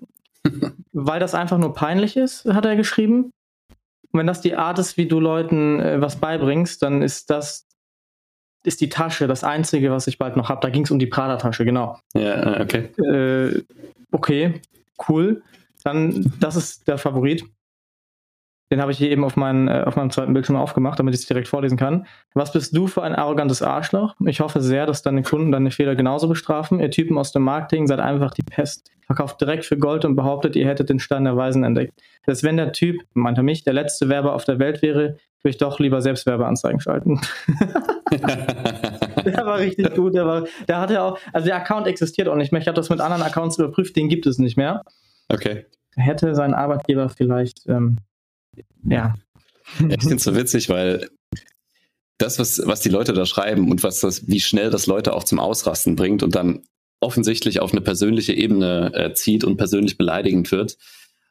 weil 0.92 1.20
das 1.20 1.34
einfach 1.34 1.58
nur 1.58 1.74
peinlich 1.74 2.16
ist, 2.16 2.44
hat 2.46 2.64
er 2.64 2.76
geschrieben. 2.76 3.30
Und 4.12 4.18
wenn 4.18 4.26
das 4.26 4.40
die 4.40 4.56
Art 4.56 4.78
ist, 4.78 4.96
wie 4.96 5.06
du 5.06 5.20
Leuten 5.20 5.80
äh, 5.80 6.00
was 6.00 6.16
beibringst, 6.16 6.82
dann 6.82 7.02
ist 7.02 7.30
das 7.30 7.66
ist 8.62 8.80
die 8.80 8.88
Tasche 8.88 9.26
das 9.26 9.44
Einzige, 9.44 9.90
was 9.90 10.06
ich 10.06 10.18
bald 10.18 10.36
noch 10.36 10.48
habe. 10.48 10.60
Da 10.60 10.68
ging 10.68 10.84
es 10.84 10.90
um 10.90 10.98
die 10.98 11.06
Prada-Tasche, 11.06 11.64
genau. 11.64 11.98
Ja, 12.14 12.58
äh, 12.58 12.62
okay. 12.62 12.90
Äh, 13.02 13.62
okay, 14.10 14.60
cool. 15.08 15.42
Dann, 15.82 16.32
das 16.40 16.56
ist 16.56 16.86
der 16.86 16.98
Favorit. 16.98 17.44
Den 18.70 18.80
habe 18.80 18.92
ich 18.92 18.98
hier 18.98 19.10
eben 19.10 19.24
auf, 19.24 19.36
meinen, 19.36 19.66
äh, 19.66 19.82
auf 19.84 19.96
meinem 19.96 20.10
zweiten 20.10 20.32
Bildschirm 20.32 20.56
aufgemacht, 20.56 20.98
damit 20.98 21.14
ich 21.14 21.22
es 21.22 21.26
direkt 21.26 21.48
vorlesen 21.48 21.76
kann. 21.76 22.06
Was 22.34 22.52
bist 22.52 22.76
du 22.76 22.86
für 22.86 23.02
ein 23.02 23.16
arrogantes 23.16 23.62
Arschloch? 23.62 24.14
Ich 24.24 24.40
hoffe 24.40 24.60
sehr, 24.60 24.86
dass 24.86 25.02
deine 25.02 25.22
Kunden 25.22 25.50
deine 25.50 25.72
Fehler 25.72 25.96
genauso 25.96 26.28
bestrafen. 26.28 26.78
Ihr 26.78 26.90
Typen 26.90 27.18
aus 27.18 27.32
dem 27.32 27.42
Marketing 27.42 27.88
seid 27.88 27.98
einfach 27.98 28.30
die 28.30 28.42
Pest. 28.42 28.90
Verkauft 29.06 29.40
direkt 29.40 29.64
für 29.64 29.76
Gold 29.76 30.04
und 30.04 30.14
behauptet, 30.14 30.54
ihr 30.54 30.68
hättet 30.68 30.88
den 30.88 31.00
Stein 31.00 31.24
der 31.24 31.36
Weisen 31.36 31.64
entdeckt. 31.64 32.00
Selbst 32.24 32.44
wenn 32.44 32.56
der 32.56 32.70
Typ, 32.70 32.96
meinte 33.12 33.42
mich, 33.42 33.64
der 33.64 33.72
letzte 33.72 34.08
Werber 34.08 34.34
auf 34.34 34.44
der 34.44 34.60
Welt 34.60 34.82
wäre, 34.82 35.16
würde 35.42 35.50
ich 35.50 35.58
doch 35.58 35.80
lieber 35.80 36.00
selbst 36.00 36.26
Werbeanzeigen 36.26 36.78
schalten. 36.78 37.20
der 38.12 39.46
war 39.46 39.58
richtig 39.58 39.96
gut. 39.96 40.14
Der, 40.14 40.26
war, 40.26 40.44
der 40.68 40.80
hatte 40.80 41.02
auch, 41.02 41.18
also 41.32 41.46
der 41.46 41.56
Account 41.56 41.88
existiert 41.88 42.28
auch 42.28 42.36
nicht 42.36 42.52
mehr. 42.52 42.60
Ich 42.60 42.68
habe 42.68 42.76
das 42.76 42.88
mit 42.88 43.00
anderen 43.00 43.22
Accounts 43.22 43.58
überprüft, 43.58 43.96
den 43.96 44.08
gibt 44.08 44.26
es 44.26 44.38
nicht 44.38 44.56
mehr. 44.56 44.82
Okay. 45.28 45.66
Hätte 45.96 46.36
sein 46.36 46.54
Arbeitgeber 46.54 47.08
vielleicht 47.08 47.66
ähm, 47.66 47.96
ja. 48.84 49.14
Ich 49.78 50.00
finde 50.00 50.16
es 50.16 50.24
so 50.24 50.34
witzig, 50.34 50.68
weil 50.68 51.08
das, 52.18 52.38
was, 52.38 52.60
was 52.66 52.80
die 52.80 52.88
Leute 52.88 53.12
da 53.12 53.24
schreiben 53.24 53.70
und 53.70 53.82
was 53.82 54.00
das, 54.00 54.28
wie 54.28 54.40
schnell 54.40 54.70
das 54.70 54.86
Leute 54.86 55.14
auch 55.14 55.24
zum 55.24 55.38
Ausrasten 55.38 55.96
bringt 55.96 56.22
und 56.22 56.34
dann 56.34 56.62
offensichtlich 57.00 57.60
auf 57.60 57.72
eine 57.72 57.80
persönliche 57.80 58.34
Ebene 58.34 58.92
äh, 58.94 59.14
zieht 59.14 59.44
und 59.44 59.56
persönlich 59.56 59.96
beleidigend 59.96 60.52
wird, 60.52 60.76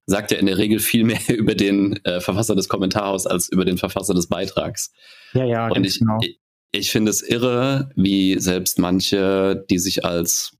sagt 0.07 0.31
ja 0.31 0.37
in 0.37 0.47
der 0.47 0.57
Regel 0.57 0.79
viel 0.79 1.03
mehr 1.05 1.19
über 1.29 1.55
den 1.55 2.03
äh, 2.03 2.19
Verfasser 2.19 2.55
des 2.55 2.69
Kommentars 2.69 3.27
als 3.27 3.49
über 3.49 3.65
den 3.65 3.77
Verfasser 3.77 4.13
des 4.13 4.27
Beitrags. 4.27 4.91
Ja, 5.33 5.45
ja, 5.45 5.67
und 5.67 5.85
ich, 5.85 5.99
genau. 5.99 6.17
ich, 6.21 6.39
ich 6.71 6.91
finde 6.91 7.11
es 7.11 7.21
irre, 7.21 7.91
wie 7.95 8.39
selbst 8.39 8.79
manche, 8.79 9.63
die 9.69 9.79
sich 9.79 10.05
als 10.05 10.57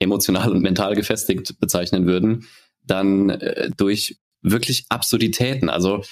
emotional 0.00 0.52
und 0.52 0.62
mental 0.62 0.94
gefestigt 0.94 1.58
bezeichnen 1.60 2.06
würden, 2.06 2.46
dann 2.84 3.30
äh, 3.30 3.70
durch 3.76 4.18
wirklich 4.42 4.86
Absurditäten. 4.88 5.68
Also 5.68 6.02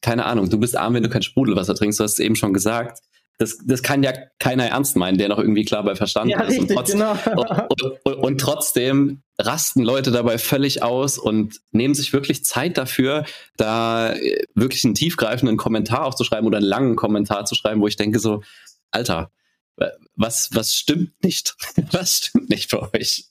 keine 0.00 0.26
Ahnung, 0.26 0.48
du 0.48 0.58
bist 0.58 0.76
arm, 0.76 0.94
wenn 0.94 1.02
du 1.02 1.08
kein 1.08 1.22
Sprudelwasser 1.22 1.74
trinkst, 1.74 1.98
du 1.98 2.04
hast 2.04 2.14
es 2.14 2.18
eben 2.20 2.36
schon 2.36 2.52
gesagt. 2.54 3.00
Das, 3.40 3.56
das 3.64 3.84
kann 3.84 4.02
ja 4.02 4.12
keiner 4.40 4.66
ernst 4.66 4.96
meinen, 4.96 5.16
der 5.16 5.28
noch 5.28 5.38
irgendwie 5.38 5.64
klar 5.64 5.84
bei 5.84 5.94
Verstand 5.94 6.30
Ja, 6.30 6.40
ist. 6.42 6.58
richtig, 6.58 6.70
und, 6.70 6.74
trotz, 6.74 6.90
genau. 6.92 7.12
und, 7.36 7.82
und, 8.04 8.14
und 8.14 8.38
trotzdem 8.40 9.22
rasten 9.38 9.82
Leute 9.82 10.10
dabei 10.10 10.38
völlig 10.38 10.82
aus 10.82 11.18
und 11.18 11.60
nehmen 11.70 11.94
sich 11.94 12.12
wirklich 12.12 12.44
Zeit 12.44 12.76
dafür, 12.76 13.24
da 13.56 14.12
äh, 14.14 14.42
wirklich 14.56 14.84
einen 14.84 14.94
tiefgreifenden 14.94 15.56
Kommentar 15.56 16.04
aufzuschreiben 16.04 16.48
oder 16.48 16.58
einen 16.58 16.66
langen 16.66 16.96
Kommentar 16.96 17.44
zu 17.44 17.54
schreiben, 17.54 17.80
wo 17.80 17.86
ich 17.86 17.94
denke 17.96 18.18
so, 18.18 18.42
Alter, 18.90 19.30
wa- 19.76 19.92
was, 20.16 20.48
was 20.52 20.74
stimmt 20.74 21.12
nicht? 21.22 21.54
Was 21.92 22.16
stimmt 22.18 22.50
nicht 22.50 22.70
bei 22.72 22.88
euch? 22.92 23.26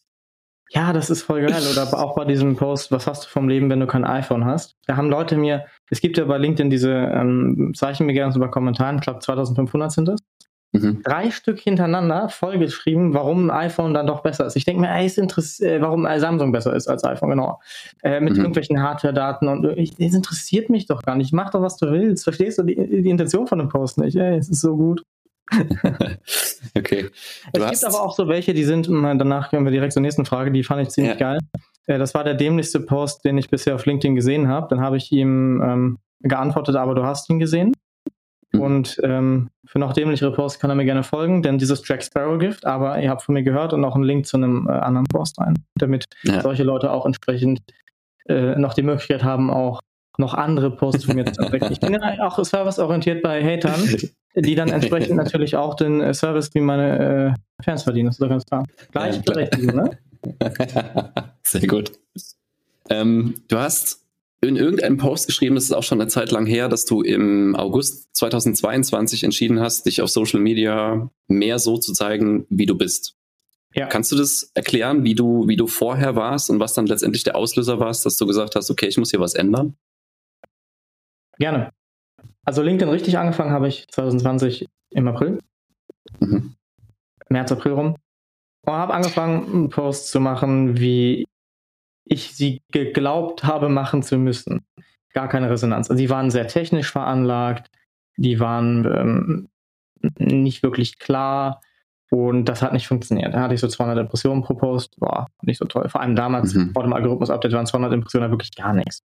Ja, 0.72 0.92
das 0.94 1.10
ist 1.10 1.24
voll 1.24 1.42
geil. 1.42 1.62
Oder 1.72 1.98
auch 1.98 2.16
bei 2.16 2.26
diesem 2.26 2.56
Post, 2.56 2.92
was 2.92 3.08
hast 3.08 3.26
du 3.26 3.30
vom 3.30 3.48
Leben, 3.48 3.70
wenn 3.70 3.80
du 3.80 3.88
kein 3.88 4.04
iPhone 4.04 4.44
hast? 4.46 4.76
Da 4.86 4.98
haben 4.98 5.10
Leute 5.10 5.38
mir, 5.38 5.66
es 5.90 6.02
gibt 6.02 6.18
ja 6.18 6.26
bei 6.26 6.38
LinkedIn 6.38 6.70
diese 6.70 6.92
ähm, 6.92 7.72
Zeichen 7.76 8.06
mir 8.06 8.14
gerne 8.14 8.34
so 8.34 8.40
bei 8.40 8.48
Kommentaren, 8.50 8.98
ich 8.98 9.02
glaube 9.02 9.20
2500 9.20 9.92
sind 9.92 10.08
das, 10.08 10.20
Mhm. 10.74 11.02
drei 11.02 11.32
Stück 11.32 11.60
hintereinander 11.62 12.28
vollgeschrieben, 12.28 13.14
warum 13.14 13.50
ein 13.50 13.68
iPhone 13.68 13.94
dann 13.94 14.06
doch 14.06 14.22
besser 14.22 14.46
ist. 14.46 14.58
Ich 14.58 14.66
denke 14.66 14.82
mir, 14.82 14.90
ey, 14.90 15.06
ist 15.06 15.18
interess 15.18 15.62
äh, 15.62 15.80
warum 15.82 16.06
äh, 16.06 16.20
Samsung 16.20 16.52
besser 16.52 16.76
ist 16.76 16.90
als 16.90 17.06
iPhone, 17.06 17.30
genau. 17.30 17.62
Äh, 18.04 18.20
mit 18.20 18.34
Mhm. 18.34 18.40
irgendwelchen 18.40 18.84
Hardware-Daten 18.84 19.48
und 19.48 19.64
ich, 19.78 19.96
das 19.96 20.14
interessiert 20.14 20.70
mich 20.70 20.86
doch 20.86 21.04
gar 21.04 21.16
nicht. 21.16 21.32
Mach 21.32 21.52
doch, 21.52 21.62
was 21.62 21.78
du 21.78 21.90
willst. 21.90 22.26
Verstehst 22.26 22.58
du 22.60 22.64
die, 22.64 22.76
die 22.76 23.10
Intention 23.10 23.48
von 23.48 23.60
dem 23.60 23.70
Post 23.70 23.98
nicht? 23.98 24.18
Ey, 24.18 24.38
es 24.38 24.50
ist 24.50 24.60
so 24.60 24.76
gut. 24.76 25.04
Okay. 26.78 27.10
Es 27.10 27.52
Du 27.54 27.64
hast, 27.64 27.72
gibt 27.82 27.86
aber 27.86 28.04
auch 28.04 28.16
so 28.16 28.28
welche, 28.28 28.54
die 28.54 28.64
sind, 28.64 28.88
danach 28.88 29.50
können 29.50 29.66
wir 29.66 29.72
direkt 29.72 29.94
zur 29.94 30.02
nächsten 30.02 30.26
Frage, 30.26 30.52
die 30.52 30.64
fand 30.64 30.82
ich 30.82 30.90
ziemlich 30.90 31.14
Ja. 31.20 31.34
geil. 31.34 31.40
Äh, 31.88 31.98
Das 31.98 32.14
war 32.14 32.24
der 32.24 32.34
dämlichste 32.34 32.80
Post, 32.80 33.24
den 33.26 33.38
ich 33.38 33.50
bisher 33.50 33.76
auf 33.76 33.86
LinkedIn 33.86 34.16
gesehen 34.16 34.48
habe. 34.48 34.68
Dann 34.70 34.82
habe 34.82 34.98
ich 34.98 35.12
ihm 35.12 35.62
ähm, 35.62 35.98
geantwortet, 36.22 36.76
aber 36.76 36.96
du 36.96 37.04
hast 37.04 37.30
ihn 37.30 37.40
gesehen. 37.40 37.72
Mhm. 38.54 38.62
Und 38.62 38.98
ähm, 39.04 39.50
für 39.66 39.80
noch 39.80 39.94
dämlichere 39.94 40.32
Posts 40.32 40.60
kann 40.60 40.70
er 40.70 40.76
mir 40.76 40.86
gerne 40.86 41.04
folgen, 41.04 41.42
denn 41.42 41.58
dieses 41.58 41.86
Jack 41.88 42.04
Sparrow 42.04 42.38
Gift, 42.40 42.66
aber 42.66 43.00
ihr 43.02 43.10
habt 43.10 43.22
von 43.24 43.34
mir 43.34 43.44
gehört 43.44 43.74
und 43.74 43.84
auch 43.84 43.96
einen 43.96 44.04
Link 44.04 44.26
zu 44.26 44.38
einem 44.38 44.68
äh, 44.68 44.72
anderen 44.72 45.08
Post 45.08 45.40
rein, 45.40 45.56
damit 45.76 46.06
Ja. 46.24 46.42
solche 46.42 46.64
Leute 46.64 46.92
auch 46.92 47.06
entsprechend 47.06 47.60
äh, 48.30 48.56
noch 48.58 48.74
die 48.74 48.84
Möglichkeit 48.84 49.24
haben, 49.24 49.50
auch 49.50 49.82
noch 50.18 50.34
andere 50.34 50.72
Posts 50.72 51.06
von 51.06 51.16
mir 51.16 51.26
zu 51.32 51.42
entdecken. 51.42 51.72
Ich 51.72 51.80
bin 51.80 51.94
ja 51.94 52.28
auch 52.28 52.44
serviceorientiert 52.44 53.22
bei 53.22 53.44
Hatern, 53.44 53.96
die 54.36 54.56
dann 54.56 54.70
entsprechend 54.70 55.16
natürlich 55.16 55.56
auch 55.56 55.76
den 55.76 56.02
äh, 56.02 56.14
Service 56.14 56.50
wie 56.54 56.62
meine 56.62 57.36
äh, 57.60 57.64
Fans 57.64 57.84
verdienen. 57.84 58.08
Das 58.08 58.16
ist 58.16 58.22
doch 58.22 58.30
ganz 58.30 58.46
klar. 58.46 58.66
Gleichberechtigung, 58.92 59.76
ne? 59.76 59.92
Sehr 61.44 61.68
gut. 61.68 61.92
Ähm, 62.90 63.36
du 63.48 63.58
hast 63.58 64.04
in 64.42 64.56
irgendeinem 64.56 64.98
Post 64.98 65.28
geschrieben, 65.28 65.56
das 65.56 65.66
ist 65.66 65.72
auch 65.72 65.84
schon 65.84 66.00
eine 66.00 66.10
Zeit 66.10 66.32
lang 66.32 66.46
her, 66.46 66.70
dass 66.70 66.86
du 66.86 67.02
im 67.02 67.56
August 67.56 68.16
2022 68.16 69.24
entschieden 69.24 69.60
hast, 69.60 69.86
dich 69.86 70.02
auf 70.02 70.10
Social 70.10 70.40
Media 70.40 71.10
mehr 71.28 71.60
so 71.60 71.78
zu 71.78 71.94
zeigen, 71.94 72.46
wie 72.50 72.68
du 72.68 72.78
bist. 72.78 73.16
Ja. 73.74 73.88
Kannst 73.88 74.12
du 74.12 74.16
das 74.16 74.52
erklären, 74.54 75.04
wie 75.04 75.16
du, 75.16 75.48
wie 75.48 75.56
du 75.56 75.68
vorher 75.68 76.16
warst 76.16 76.50
und 76.50 76.60
was 76.60 76.74
dann 76.74 76.88
letztendlich 76.88 77.24
der 77.24 77.36
Auslöser 77.36 77.80
war, 77.80 77.88
dass 77.88 78.18
du 78.18 78.26
gesagt 78.26 78.56
hast, 78.56 78.70
okay, 78.72 78.88
ich 78.88 78.98
muss 78.98 79.12
hier 79.12 79.20
was 79.20 79.34
ändern? 79.34 79.76
Gerne. 81.40 81.72
Also 82.46 82.62
LinkedIn 82.62 82.90
richtig 82.92 83.18
angefangen 83.18 83.52
habe 83.52 83.68
ich 83.68 83.88
2020 83.90 84.68
im 84.92 85.08
April, 85.08 85.40
Mhm. 86.20 86.56
März, 87.30 87.52
April 87.52 87.74
rum. 87.74 87.96
Und 88.66 88.74
habe 88.74 88.94
angefangen, 88.94 89.46
einen 89.54 89.70
Post 89.70 90.10
zu 90.10 90.20
machen, 90.20 90.80
wie 90.80 91.26
ich 92.06 92.36
sie 92.36 92.62
geglaubt 92.72 93.44
habe, 93.44 93.68
machen 93.70 94.02
zu 94.04 94.18
müssen. 94.18 94.66
Gar 95.14 95.28
keine 95.28 95.50
Resonanz. 95.50 95.90
Also 95.90 96.00
die 96.00 96.10
waren 96.10 96.32
sehr 96.32 96.48
technisch 96.48 96.92
veranlagt, 96.92 97.70
die 98.18 98.40
waren 98.40 98.86
ähm, 98.86 99.50
nicht 100.18 100.64
wirklich 100.64 101.00
klar 101.00 101.62
und 102.10 102.46
das 102.46 102.62
hat 102.62 102.72
nicht 102.74 102.88
funktioniert. 102.88 103.34
Da 103.34 103.42
hatte 103.42 103.54
ich 103.56 103.60
so 103.60 103.68
200 103.68 104.00
Impressionen 104.00 104.42
pro 104.44 104.54
Post, 104.54 104.96
war 105.02 105.28
nicht 105.42 105.58
so 105.58 105.66
toll. 105.66 105.90
Vor 105.90 106.00
allem 106.02 106.16
damals, 106.16 106.54
Mhm. 106.54 106.72
vor 106.74 106.84
dem 106.84 106.94
Algorithmus-Update 106.94 107.52
waren 107.54 107.66
200 107.66 107.94
Impressionen 107.94 108.32
wirklich 108.32 108.52
gar 108.56 108.74
nichts. 108.74 109.02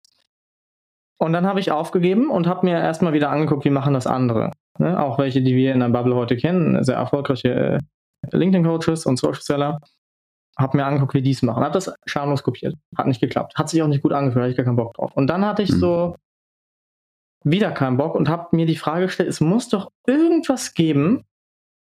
Und 1.19 1.33
dann 1.33 1.47
habe 1.47 1.59
ich 1.59 1.71
aufgegeben 1.71 2.29
und 2.29 2.47
habe 2.47 2.65
mir 2.65 2.79
erstmal 2.79 3.13
wieder 3.13 3.29
angeguckt, 3.31 3.65
wie 3.65 3.69
machen 3.71 3.93
das 3.93 4.05
andere. 4.07 4.51
Ne? 4.77 5.00
Auch 5.01 5.17
welche, 5.17 5.41
die 5.41 5.55
wir 5.55 5.74
in 5.74 5.79
der 5.79 5.89
Bubble 5.89 6.15
heute 6.15 6.38
kennen, 6.38 6.83
sehr 6.83 6.95
erfolgreiche 6.95 7.50
äh, 7.50 7.79
LinkedIn-Coaches 8.31 9.05
und 9.05 9.17
Social-Seller. 9.17 9.79
Habe 10.59 10.77
mir 10.77 10.86
angeguckt, 10.86 11.13
wie 11.13 11.21
die 11.21 11.31
es 11.31 11.41
machen. 11.43 11.63
Habe 11.63 11.74
das 11.74 11.93
schamlos 12.05 12.43
kopiert. 12.43 12.75
Hat 12.97 13.07
nicht 13.07 13.21
geklappt. 13.21 13.53
Hat 13.55 13.69
sich 13.69 13.81
auch 13.81 13.88
nicht 13.88 14.03
gut 14.03 14.13
angefühlt, 14.13 14.41
hatte 14.43 14.51
ich 14.51 14.57
gar 14.57 14.65
keinen 14.65 14.75
Bock 14.75 14.93
drauf. 14.95 15.12
Und 15.15 15.27
dann 15.27 15.45
hatte 15.45 15.62
ich 15.63 15.71
Mhm. 15.71 15.79
so 15.79 16.15
wieder 17.43 17.71
keinen 17.71 17.97
Bock 17.97 18.15
und 18.15 18.29
habe 18.29 18.55
mir 18.55 18.65
die 18.65 18.75
Frage 18.75 19.05
gestellt, 19.05 19.29
es 19.29 19.39
muss 19.41 19.69
doch 19.69 19.91
irgendwas 20.05 20.74
geben, 20.74 21.24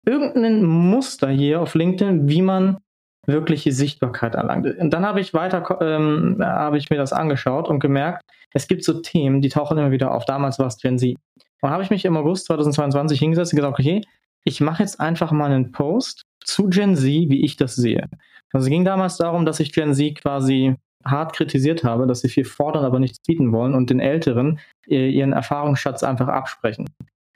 irgendein 0.05 0.63
Muster 0.63 1.29
hier 1.29 1.61
auf 1.61 1.73
LinkedIn, 1.75 2.27
wie 2.27 2.41
man 2.41 2.77
wirkliche 3.25 3.71
Sichtbarkeit 3.71 4.35
erlangt. 4.35 4.65
Und 4.77 4.91
dann 4.91 5.05
habe 5.05 5.19
ich 5.19 5.33
weiter, 5.33 5.77
ähm, 5.81 6.37
habe 6.41 6.77
ich 6.77 6.89
mir 6.89 6.97
das 6.97 7.13
angeschaut 7.13 7.67
und 7.67 7.79
gemerkt, 7.79 8.23
es 8.53 8.67
gibt 8.67 8.83
so 8.83 9.01
Themen, 9.01 9.41
die 9.41 9.49
tauchen 9.49 9.77
immer 9.77 9.91
wieder 9.91 10.11
auf. 10.11 10.25
Damals 10.25 10.59
war 10.59 10.67
es 10.67 10.77
Gen 10.77 10.97
Z. 10.97 11.15
Und 11.61 11.69
habe 11.69 11.83
ich 11.83 11.89
mich 11.89 12.05
im 12.05 12.17
August 12.17 12.45
2022 12.45 13.19
hingesetzt 13.19 13.53
und 13.53 13.57
gesagt, 13.57 13.79
okay, 13.79 14.01
ich 14.45 14.61
mache 14.61 14.81
jetzt 14.81 14.99
einfach 14.99 15.31
mal 15.31 15.51
einen 15.51 15.71
Post 15.71 16.23
zu 16.43 16.69
Gen 16.69 16.95
Z, 16.95 17.05
wie 17.05 17.43
ich 17.43 17.57
das 17.57 17.75
sehe. 17.75 18.07
Also 18.51 18.65
es 18.65 18.69
ging 18.69 18.85
damals 18.85 19.17
darum, 19.17 19.45
dass 19.45 19.59
ich 19.59 19.73
Gen 19.73 19.93
Z 19.93 20.21
quasi 20.21 20.75
hart 21.05 21.33
kritisiert 21.33 21.83
habe, 21.83 22.07
dass 22.07 22.21
sie 22.21 22.29
viel 22.29 22.45
fordern, 22.45 22.85
aber 22.85 22.99
nichts 22.99 23.19
bieten 23.25 23.51
wollen 23.51 23.73
und 23.73 23.89
den 23.89 23.99
Älteren 23.99 24.59
äh, 24.87 25.09
ihren 25.09 25.33
Erfahrungsschatz 25.33 26.03
einfach 26.03 26.27
absprechen. 26.27 26.89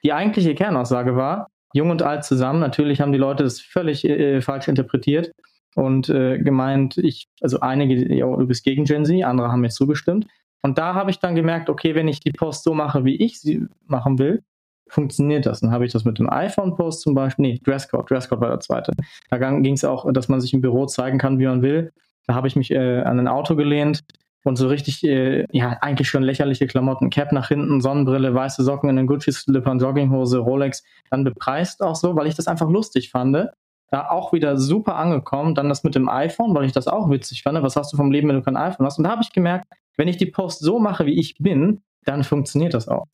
Die 0.04 0.12
eigentliche 0.12 0.56
Kernaussage 0.56 1.16
war, 1.16 1.48
jung 1.74 1.90
und 1.90 2.02
alt 2.02 2.26
zusammen, 2.26 2.60
natürlich 2.60 3.00
haben 3.00 3.14
die 3.14 3.18
Leute 3.18 3.44
das 3.44 3.62
völlig 3.62 4.04
äh, 4.04 4.42
falsch 4.42 4.68
interpretiert 4.68 5.32
und 5.76 6.10
äh, 6.10 6.38
gemeint, 6.40 6.98
ich, 6.98 7.28
also 7.42 7.60
einige, 7.60 8.14
ja, 8.14 8.26
du 8.26 8.48
gegen 8.48 8.86
Gen 8.86 9.06
Z, 9.06 9.24
andere 9.24 9.52
haben 9.52 9.62
mir 9.62 9.70
zugestimmt. 9.70 10.28
Und 10.62 10.78
da 10.78 10.94
habe 10.94 11.12
ich 11.12 11.20
dann 11.20 11.36
gemerkt, 11.36 11.70
okay, 11.70 11.94
wenn 11.94 12.08
ich 12.08 12.22
die 12.22 12.32
Post 12.32 12.64
so 12.64 12.74
mache, 12.74 13.04
wie 13.04 13.16
ich 13.18 13.40
sie 13.40 13.66
machen 13.86 14.18
will, 14.18 14.44
funktioniert 14.88 15.46
das. 15.46 15.60
Dann 15.60 15.72
habe 15.72 15.86
ich 15.86 15.92
das 15.92 16.06
mit 16.06 16.20
dem 16.20 16.30
iPhone-Post 16.30 17.02
zum 17.02 17.16
Beispiel, 17.16 17.44
nee, 17.44 17.60
Dresscode, 17.64 18.10
Dresscode 18.10 18.42
war 18.42 18.50
der 18.50 18.60
zweite. 18.60 18.94
Da 19.30 19.38
ging 19.38 19.74
es 19.74 19.84
auch, 19.84 20.12
dass 20.14 20.30
man 20.30 20.40
sich 20.40 20.54
im 20.54 20.62
Büro 20.62 20.86
zeigen 20.86 21.18
kann, 21.18 21.40
wie 21.40 21.48
man 21.48 21.62
will. 21.62 21.92
Da 22.28 22.36
habe 22.36 22.48
ich 22.48 22.56
mich 22.56 22.72
äh, 22.72 23.02
an 23.02 23.20
ein 23.20 23.28
Auto 23.28 23.56
gelehnt 23.56 24.02
und 24.44 24.56
so 24.56 24.68
richtig, 24.68 25.04
äh, 25.04 25.46
ja, 25.52 25.78
eigentlich 25.82 26.10
schon 26.10 26.24
lächerliche 26.24 26.68
Klamotten, 26.68 27.10
Cap 27.10 27.32
nach 27.32 27.48
hinten, 27.48 27.82
Sonnenbrille, 27.82 28.34
weiße 28.34 28.64
Socken 28.64 28.90
in 28.90 28.96
den 28.96 29.08
Gucci-Slippern, 29.08 29.80
Jogginghose, 29.80 30.38
Rolex, 30.38 30.84
dann 31.10 31.24
bepreist 31.24 31.82
auch 31.82 31.96
so, 31.96 32.16
weil 32.16 32.28
ich 32.28 32.36
das 32.36 32.48
einfach 32.48 32.70
lustig 32.70 33.10
fand. 33.10 33.50
Da 33.94 34.10
auch 34.10 34.34
wieder 34.34 34.58
super 34.58 34.96
angekommen. 34.96 35.54
Dann 35.54 35.70
das 35.70 35.84
mit 35.84 35.94
dem 35.94 36.10
iPhone, 36.10 36.56
weil 36.56 36.66
ich 36.66 36.72
das 36.72 36.88
auch 36.88 37.12
witzig 37.12 37.44
fand. 37.44 37.62
Was 37.62 37.76
hast 37.76 37.94
du 37.94 37.98
vom 37.98 38.10
Leben, 38.10 38.28
wenn 38.28 38.38
du 38.38 38.42
kein 38.42 38.58
iPhone 38.58 38.88
hast? 38.88 38.98
Und 38.98 39.04
da 39.04 39.12
habe 39.12 39.22
ich 39.22 39.32
gemerkt, 39.32 39.68
wenn 39.98 40.08
ich 40.08 40.18
die 40.18 40.26
Post 40.26 40.62
so 40.62 40.80
mache, 40.80 41.06
wie 41.06 41.20
ich 41.20 41.36
bin, 41.38 41.84
dann 42.04 42.24
funktioniert 42.24 42.74
das 42.74 42.88
auch. 42.88 43.06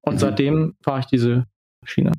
Und 0.00 0.14
Mhm. 0.14 0.18
seitdem 0.18 0.76
fahre 0.82 1.00
ich 1.00 1.06
diese 1.06 1.44
Schiene. 1.84 2.12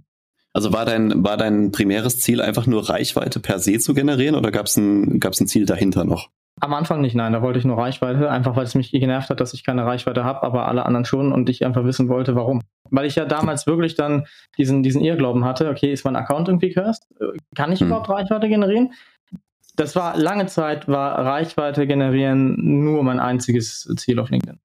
Also 0.53 0.73
war 0.73 0.85
dein, 0.85 1.23
war 1.23 1.37
dein 1.37 1.71
primäres 1.71 2.19
Ziel 2.19 2.39
einfach 2.39 2.67
nur 2.67 2.87
Reichweite 2.87 3.39
per 3.39 3.57
se 3.57 3.79
zu 3.79 3.95
generieren 3.95 4.35
oder 4.35 4.51
gab 4.51 4.67
es 4.67 4.77
ein, 4.77 5.19
gab's 5.19 5.41
ein 5.41 5.47
Ziel 5.47 5.65
dahinter 5.65 6.03
noch? 6.05 6.29
Am 6.61 6.73
Anfang 6.73 7.01
nicht, 7.01 7.15
nein, 7.15 7.33
da 7.33 7.41
wollte 7.41 7.59
ich 7.59 7.65
nur 7.65 7.77
Reichweite, 7.77 8.29
einfach 8.31 8.55
weil 8.55 8.63
es 8.63 8.75
mich 8.75 8.91
genervt 8.91 9.29
hat, 9.29 9.41
dass 9.41 9.53
ich 9.53 9.65
keine 9.65 9.85
Reichweite 9.85 10.23
habe, 10.23 10.43
aber 10.43 10.67
alle 10.69 10.85
anderen 10.85 11.03
schon 11.03 11.33
und 11.33 11.49
ich 11.49 11.65
einfach 11.65 11.83
wissen 11.83 12.07
wollte, 12.07 12.33
warum. 12.35 12.61
Weil 12.89 13.05
ich 13.05 13.15
ja 13.15 13.25
damals 13.25 13.67
wirklich 13.67 13.95
dann 13.95 14.25
diesen, 14.57 14.81
diesen 14.81 15.01
Irrglauben 15.01 15.43
hatte, 15.43 15.69
okay, 15.69 15.91
ist 15.91 16.05
mein 16.05 16.15
Account 16.15 16.47
irgendwie 16.47 16.71
cursed? 16.71 17.03
Kann 17.55 17.73
ich 17.73 17.81
Hm. 17.81 17.87
überhaupt 17.87 18.09
Reichweite 18.09 18.47
generieren? 18.47 18.93
Das 19.75 19.97
war 19.97 20.15
lange 20.17 20.45
Zeit, 20.45 20.87
war 20.87 21.25
Reichweite 21.25 21.85
generieren 21.87 22.55
nur 22.83 23.03
mein 23.03 23.19
einziges 23.19 23.81
Ziel 23.97 24.19
auf 24.19 24.29
LinkedIn. 24.29 24.57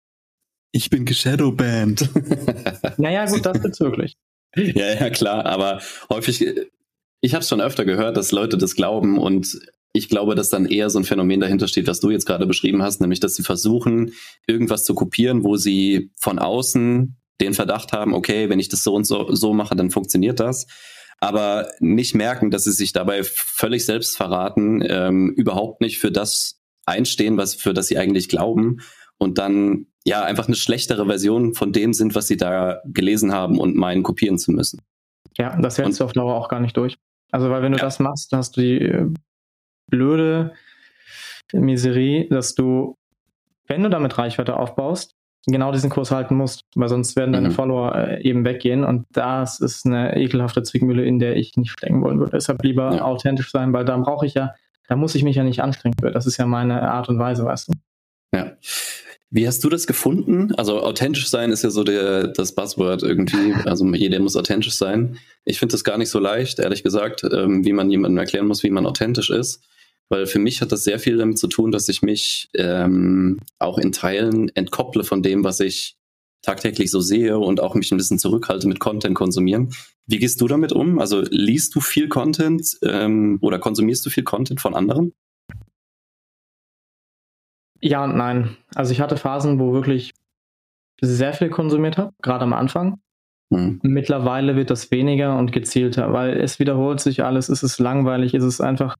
Ich 0.70 0.88
bin 0.90 1.04
geshadowbanned. 1.04 2.08
Naja, 2.98 3.24
gut, 3.26 3.44
das 3.44 3.80
wirklich. 3.80 4.16
ja, 4.54 4.94
ja, 4.94 5.10
klar, 5.10 5.44
aber 5.46 5.80
häufig, 6.08 6.46
ich 7.20 7.34
habe 7.34 7.42
es 7.42 7.48
schon 7.48 7.60
öfter 7.60 7.84
gehört, 7.84 8.16
dass 8.16 8.30
Leute 8.30 8.56
das 8.58 8.76
glauben 8.76 9.18
und 9.18 9.58
ich 9.92 10.08
glaube, 10.08 10.34
dass 10.34 10.50
dann 10.50 10.66
eher 10.66 10.88
so 10.90 10.98
ein 10.98 11.04
Phänomen 11.04 11.40
dahinter 11.40 11.66
steht, 11.68 11.86
was 11.88 12.00
du 12.00 12.10
jetzt 12.10 12.26
gerade 12.26 12.46
beschrieben 12.46 12.82
hast, 12.82 13.00
nämlich, 13.00 13.20
dass 13.20 13.34
sie 13.34 13.42
versuchen, 13.42 14.12
irgendwas 14.46 14.84
zu 14.84 14.94
kopieren, 14.94 15.42
wo 15.44 15.56
sie 15.56 16.10
von 16.18 16.38
außen 16.38 17.16
den 17.40 17.54
Verdacht 17.54 17.92
haben, 17.92 18.14
okay, 18.14 18.48
wenn 18.50 18.60
ich 18.60 18.68
das 18.68 18.84
so 18.84 18.94
und 18.94 19.04
so, 19.04 19.32
so 19.34 19.52
mache, 19.52 19.74
dann 19.74 19.90
funktioniert 19.90 20.38
das. 20.40 20.66
Aber 21.18 21.68
nicht 21.80 22.14
merken, 22.14 22.50
dass 22.50 22.64
sie 22.64 22.72
sich 22.72 22.92
dabei 22.92 23.22
völlig 23.24 23.84
selbst 23.84 24.16
verraten, 24.16 24.82
ähm, 24.86 25.30
überhaupt 25.36 25.80
nicht 25.80 25.98
für 25.98 26.10
das 26.12 26.60
einstehen, 26.86 27.36
was 27.36 27.54
für 27.54 27.74
das 27.74 27.88
sie 27.88 27.98
eigentlich 27.98 28.28
glauben 28.28 28.78
und 29.18 29.38
dann 29.38 29.86
ja 30.04 30.22
einfach 30.22 30.46
eine 30.46 30.56
schlechtere 30.56 31.04
Version 31.06 31.54
von 31.54 31.72
dem 31.72 31.92
sind, 31.92 32.14
was 32.14 32.26
sie 32.26 32.36
da 32.38 32.80
gelesen 32.86 33.32
haben 33.32 33.58
und 33.58 33.76
meinen 33.76 34.02
kopieren 34.02 34.38
zu 34.38 34.50
müssen. 34.52 34.80
Ja, 35.36 35.58
das 35.60 35.76
hältst 35.78 35.92
Und- 35.92 36.00
du 36.00 36.04
auf 36.04 36.12
Dauer 36.12 36.36
auch 36.36 36.48
gar 36.48 36.60
nicht 36.60 36.76
durch. 36.76 36.96
Also, 37.32 37.50
weil 37.50 37.62
wenn 37.62 37.72
du 37.72 37.78
Ja. 37.78 37.84
das 37.84 37.98
machst, 38.00 38.32
hast 38.32 38.56
du 38.56 38.60
die 38.62 38.78
äh, 38.78 39.06
blöde 39.90 40.52
Miserie, 41.52 42.28
dass 42.28 42.54
du, 42.54 42.96
wenn 43.66 43.82
du 43.82 43.90
damit 43.90 44.16
Reichweite 44.18 44.56
aufbaust, 44.56 45.12
genau 45.46 45.72
diesen 45.72 45.90
Kurs 45.90 46.10
halten 46.10 46.36
musst, 46.36 46.62
weil 46.74 46.88
sonst 46.88 47.16
werden 47.16 47.32
deine 47.32 47.48
Mhm. 47.48 47.52
Follower 47.52 47.94
äh, 47.96 48.22
eben 48.22 48.44
weggehen 48.44 48.84
und 48.84 49.06
das 49.12 49.58
ist 49.60 49.86
eine 49.86 50.16
ekelhafte 50.16 50.62
Zwickmühle, 50.62 51.04
in 51.04 51.18
der 51.18 51.36
ich 51.36 51.56
nicht 51.56 51.70
stecken 51.72 52.02
wollen 52.02 52.18
würde. 52.18 52.32
Deshalb 52.32 52.62
lieber 52.62 52.94
Ja. 52.96 53.02
authentisch 53.04 53.50
sein, 53.50 53.72
weil 53.72 53.84
da 53.84 53.96
brauche 53.96 54.26
ich 54.26 54.34
ja, 54.34 54.54
da 54.88 54.96
muss 54.96 55.14
ich 55.14 55.22
mich 55.24 55.36
ja 55.36 55.42
nicht 55.44 55.60
anstrengen 55.62 55.94
für. 56.00 56.10
Das 56.10 56.26
ist 56.26 56.36
ja 56.36 56.46
meine 56.46 56.82
Art 56.82 57.08
und 57.08 57.18
Weise, 57.18 57.44
weißt 57.44 57.68
du. 57.68 57.72
Ja. 58.34 58.52
Wie 59.32 59.46
hast 59.46 59.62
du 59.64 59.68
das 59.68 59.86
gefunden? 59.86 60.52
Also 60.56 60.82
authentisch 60.82 61.28
sein 61.30 61.52
ist 61.52 61.62
ja 61.62 61.70
so 61.70 61.84
der, 61.84 62.26
das 62.28 62.54
Buzzword 62.54 63.02
irgendwie. 63.02 63.54
Also 63.64 63.86
jeder 63.94 64.18
muss 64.20 64.36
authentisch 64.36 64.74
sein. 64.74 65.16
Ich 65.44 65.58
finde 65.58 65.72
das 65.72 65.84
gar 65.84 65.96
nicht 65.98 66.10
so 66.10 66.18
leicht, 66.18 66.58
ehrlich 66.58 66.82
gesagt, 66.82 67.24
ähm, 67.32 67.64
wie 67.64 67.72
man 67.72 67.90
jemandem 67.90 68.18
erklären 68.18 68.46
muss, 68.46 68.62
wie 68.62 68.70
man 68.70 68.86
authentisch 68.86 69.30
ist. 69.30 69.62
Weil 70.10 70.26
für 70.26 70.40
mich 70.40 70.60
hat 70.60 70.72
das 70.72 70.84
sehr 70.84 70.98
viel 70.98 71.16
damit 71.16 71.38
zu 71.38 71.46
tun, 71.46 71.70
dass 71.70 71.88
ich 71.88 72.02
mich 72.02 72.50
ähm, 72.54 73.38
auch 73.58 73.78
in 73.78 73.92
Teilen 73.92 74.48
entkopple 74.54 75.04
von 75.04 75.22
dem, 75.22 75.44
was 75.44 75.60
ich 75.60 75.96
tagtäglich 76.42 76.90
so 76.90 77.00
sehe 77.00 77.38
und 77.38 77.60
auch 77.60 77.74
mich 77.74 77.92
ein 77.92 77.96
bisschen 77.96 78.18
zurückhalte 78.18 78.66
mit 78.66 78.80
Content 78.80 79.14
konsumieren. 79.14 79.72
Wie 80.06 80.18
gehst 80.18 80.40
du 80.40 80.48
damit 80.48 80.72
um? 80.72 80.98
Also 80.98 81.22
liest 81.30 81.74
du 81.74 81.80
viel 81.80 82.08
Content 82.08 82.76
ähm, 82.82 83.38
oder 83.40 83.58
konsumierst 83.58 84.04
du 84.04 84.10
viel 84.10 84.24
Content 84.24 84.60
von 84.60 84.74
anderen? 84.74 85.12
Ja 87.80 88.04
und 88.04 88.16
nein. 88.16 88.56
Also 88.74 88.92
ich 88.92 89.00
hatte 89.00 89.16
Phasen, 89.16 89.58
wo 89.60 89.72
wirklich 89.72 90.12
sehr 91.00 91.32
viel 91.32 91.50
konsumiert 91.50 91.98
habe, 91.98 92.12
gerade 92.20 92.44
am 92.44 92.52
Anfang. 92.52 93.00
Hm. 93.52 93.80
Mittlerweile 93.82 94.56
wird 94.56 94.70
das 94.70 94.90
weniger 94.90 95.38
und 95.38 95.52
gezielter, 95.52 96.12
weil 96.12 96.40
es 96.40 96.58
wiederholt 96.58 97.00
sich 97.00 97.24
alles, 97.24 97.48
es 97.48 97.62
ist 97.62 97.78
langweilig, 97.78 98.34
es 98.34 98.44
ist 98.44 98.60
einfach 98.60 98.96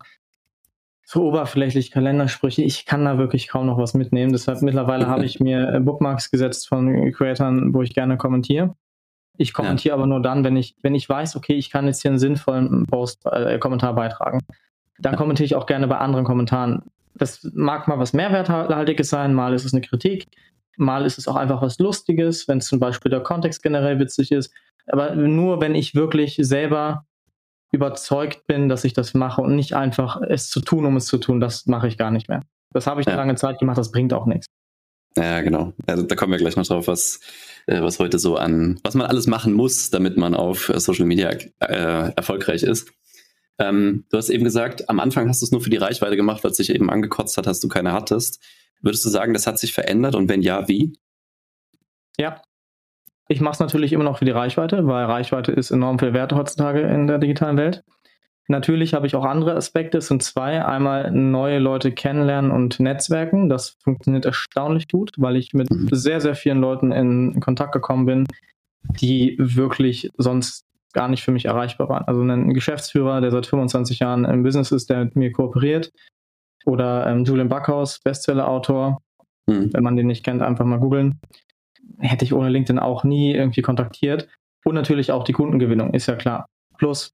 so 1.10 1.24
oberflächlich 1.24 1.90
Kalendersprüche. 1.90 2.62
Ich 2.62 2.86
kann 2.86 3.04
da 3.04 3.18
wirklich 3.18 3.48
kaum 3.48 3.66
noch 3.66 3.78
was 3.78 3.94
mitnehmen. 3.94 4.30
Deshalb 4.30 4.62
mittlerweile 4.62 5.08
habe 5.08 5.24
ich 5.24 5.40
mir 5.40 5.74
äh, 5.74 5.80
Bookmarks 5.80 6.30
gesetzt 6.30 6.68
von 6.68 7.10
Creatoren, 7.10 7.74
wo 7.74 7.82
ich 7.82 7.94
gerne 7.94 8.16
kommentiere. 8.16 8.76
Ich 9.36 9.52
kommentiere 9.52 9.94
aber 9.94 10.06
nur 10.06 10.22
dann, 10.22 10.44
wenn 10.44 10.56
ich, 10.56 10.76
wenn 10.82 10.94
ich 10.94 11.08
weiß, 11.08 11.34
okay, 11.34 11.54
ich 11.54 11.68
kann 11.70 11.86
jetzt 11.86 12.02
hier 12.02 12.12
einen 12.12 12.20
sinnvollen 12.20 12.86
Post, 12.86 13.26
äh, 13.26 13.58
Kommentar 13.58 13.96
beitragen. 13.96 14.38
Dann 15.00 15.16
kommentiere 15.16 15.46
ich 15.46 15.56
auch 15.56 15.66
gerne 15.66 15.88
bei 15.88 15.98
anderen 15.98 16.24
Kommentaren. 16.24 16.82
Das 17.16 17.42
mag 17.54 17.88
mal 17.88 17.98
was 17.98 18.12
Mehrwerthaltiges 18.12 19.10
sein, 19.10 19.34
mal 19.34 19.52
ist 19.52 19.64
es 19.64 19.74
eine 19.74 19.82
Kritik, 19.82 20.28
mal 20.76 21.04
ist 21.04 21.18
es 21.18 21.26
auch 21.26 21.36
einfach 21.36 21.60
was 21.60 21.80
Lustiges, 21.80 22.46
wenn 22.46 22.60
zum 22.60 22.78
Beispiel 22.78 23.10
der 23.10 23.20
Kontext 23.20 23.64
generell 23.64 23.98
witzig 23.98 24.30
ist. 24.30 24.54
Aber 24.86 25.16
nur 25.16 25.60
wenn 25.60 25.74
ich 25.74 25.96
wirklich 25.96 26.36
selber 26.40 27.04
überzeugt 27.72 28.46
bin, 28.46 28.68
dass 28.68 28.84
ich 28.84 28.92
das 28.92 29.14
mache 29.14 29.40
und 29.42 29.54
nicht 29.54 29.74
einfach 29.74 30.20
es 30.22 30.48
zu 30.48 30.60
tun, 30.60 30.84
um 30.86 30.96
es 30.96 31.06
zu 31.06 31.18
tun, 31.18 31.40
das 31.40 31.66
mache 31.66 31.88
ich 31.88 31.96
gar 31.98 32.10
nicht 32.10 32.28
mehr. 32.28 32.42
Das 32.72 32.86
habe 32.86 33.00
ich 33.00 33.06
Ja. 33.06 33.12
eine 33.12 33.22
lange 33.22 33.34
Zeit 33.36 33.58
gemacht, 33.58 33.78
das 33.78 33.90
bringt 33.90 34.12
auch 34.12 34.26
nichts. 34.26 34.46
Ja, 35.16 35.40
genau. 35.40 35.72
Also, 35.86 36.04
da 36.04 36.14
kommen 36.14 36.32
wir 36.32 36.38
gleich 36.38 36.56
noch 36.56 36.66
drauf, 36.66 36.86
was, 36.86 37.20
äh, 37.66 37.80
was 37.82 37.98
heute 37.98 38.18
so 38.18 38.36
an, 38.36 38.78
was 38.84 38.94
man 38.94 39.06
alles 39.06 39.26
machen 39.26 39.52
muss, 39.54 39.90
damit 39.90 40.16
man 40.16 40.34
auf 40.34 40.68
äh, 40.68 40.78
Social 40.78 41.06
Media 41.06 41.30
äh, 41.60 42.12
erfolgreich 42.14 42.62
ist. 42.62 42.92
Ähm, 43.58 44.04
du 44.10 44.16
hast 44.16 44.30
eben 44.30 44.44
gesagt, 44.44 44.88
am 44.88 45.00
Anfang 45.00 45.28
hast 45.28 45.42
du 45.42 45.46
es 45.46 45.52
nur 45.52 45.60
für 45.60 45.70
die 45.70 45.76
Reichweite 45.76 46.16
gemacht, 46.16 46.44
weil 46.44 46.52
es 46.52 46.56
dich 46.58 46.70
eben 46.70 46.90
angekotzt 46.90 47.36
hat, 47.36 47.46
dass 47.46 47.60
du 47.60 47.68
keine 47.68 47.92
hattest. 47.92 48.40
Würdest 48.82 49.04
du 49.04 49.08
sagen, 49.10 49.34
das 49.34 49.46
hat 49.46 49.58
sich 49.58 49.74
verändert 49.74 50.14
und 50.14 50.28
wenn 50.28 50.42
ja, 50.42 50.66
wie? 50.68 50.96
Ja. 52.18 52.40
Ich 53.30 53.40
mache 53.40 53.52
es 53.52 53.60
natürlich 53.60 53.92
immer 53.92 54.02
noch 54.02 54.18
für 54.18 54.24
die 54.24 54.32
Reichweite, 54.32 54.88
weil 54.88 55.04
Reichweite 55.04 55.52
ist 55.52 55.70
enorm 55.70 56.00
viel 56.00 56.12
wert 56.12 56.32
heutzutage 56.32 56.80
in 56.80 57.06
der 57.06 57.18
digitalen 57.18 57.56
Welt. 57.56 57.84
Natürlich 58.48 58.92
habe 58.92 59.06
ich 59.06 59.14
auch 59.14 59.24
andere 59.24 59.54
Aspekte. 59.54 59.98
Es 59.98 60.08
sind 60.08 60.20
zwei. 60.24 60.64
Einmal 60.64 61.12
neue 61.12 61.60
Leute 61.60 61.92
kennenlernen 61.92 62.50
und 62.50 62.80
netzwerken. 62.80 63.48
Das 63.48 63.76
funktioniert 63.84 64.24
erstaunlich 64.24 64.88
gut, 64.88 65.12
weil 65.16 65.36
ich 65.36 65.54
mit 65.54 65.70
Mhm. 65.70 65.88
sehr, 65.92 66.20
sehr 66.20 66.34
vielen 66.34 66.60
Leuten 66.60 66.90
in 66.90 67.38
Kontakt 67.38 67.70
gekommen 67.70 68.06
bin, 68.06 68.26
die 69.00 69.36
wirklich 69.38 70.10
sonst 70.16 70.64
gar 70.92 71.06
nicht 71.06 71.22
für 71.22 71.30
mich 71.30 71.44
erreichbar 71.44 71.88
waren. 71.88 72.02
Also 72.08 72.22
ein 72.22 72.52
Geschäftsführer, 72.52 73.20
der 73.20 73.30
seit 73.30 73.46
25 73.46 74.00
Jahren 74.00 74.24
im 74.24 74.42
Business 74.42 74.72
ist, 74.72 74.90
der 74.90 75.04
mit 75.04 75.14
mir 75.14 75.30
kooperiert. 75.30 75.92
Oder 76.66 77.06
ähm, 77.06 77.22
Julian 77.24 77.48
Backhaus, 77.48 78.00
Bestseller-Autor, 78.00 78.98
Hm. 79.48 79.72
wenn 79.72 79.84
man 79.84 79.96
den 79.96 80.08
nicht 80.08 80.24
kennt, 80.24 80.42
einfach 80.42 80.64
mal 80.64 80.80
googeln. 80.80 81.20
Hätte 82.00 82.24
ich 82.24 82.32
ohne 82.32 82.48
LinkedIn 82.48 82.78
auch 82.78 83.04
nie 83.04 83.34
irgendwie 83.34 83.62
kontaktiert. 83.62 84.28
Und 84.64 84.74
natürlich 84.74 85.12
auch 85.12 85.24
die 85.24 85.32
Kundengewinnung, 85.32 85.94
ist 85.94 86.06
ja 86.06 86.16
klar. 86.16 86.46
Plus 86.76 87.12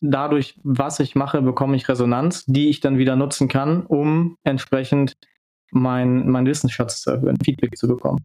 dadurch, 0.00 0.58
was 0.62 1.00
ich 1.00 1.14
mache, 1.14 1.42
bekomme 1.42 1.76
ich 1.76 1.88
Resonanz, 1.88 2.44
die 2.46 2.68
ich 2.68 2.80
dann 2.80 2.98
wieder 2.98 3.16
nutzen 3.16 3.48
kann, 3.48 3.84
um 3.86 4.36
entsprechend 4.44 5.14
mein, 5.70 6.28
mein 6.28 6.46
Wissensschatz 6.46 7.00
zu 7.00 7.10
erhöhen, 7.10 7.36
Feedback 7.44 7.76
zu 7.76 7.88
bekommen. 7.88 8.24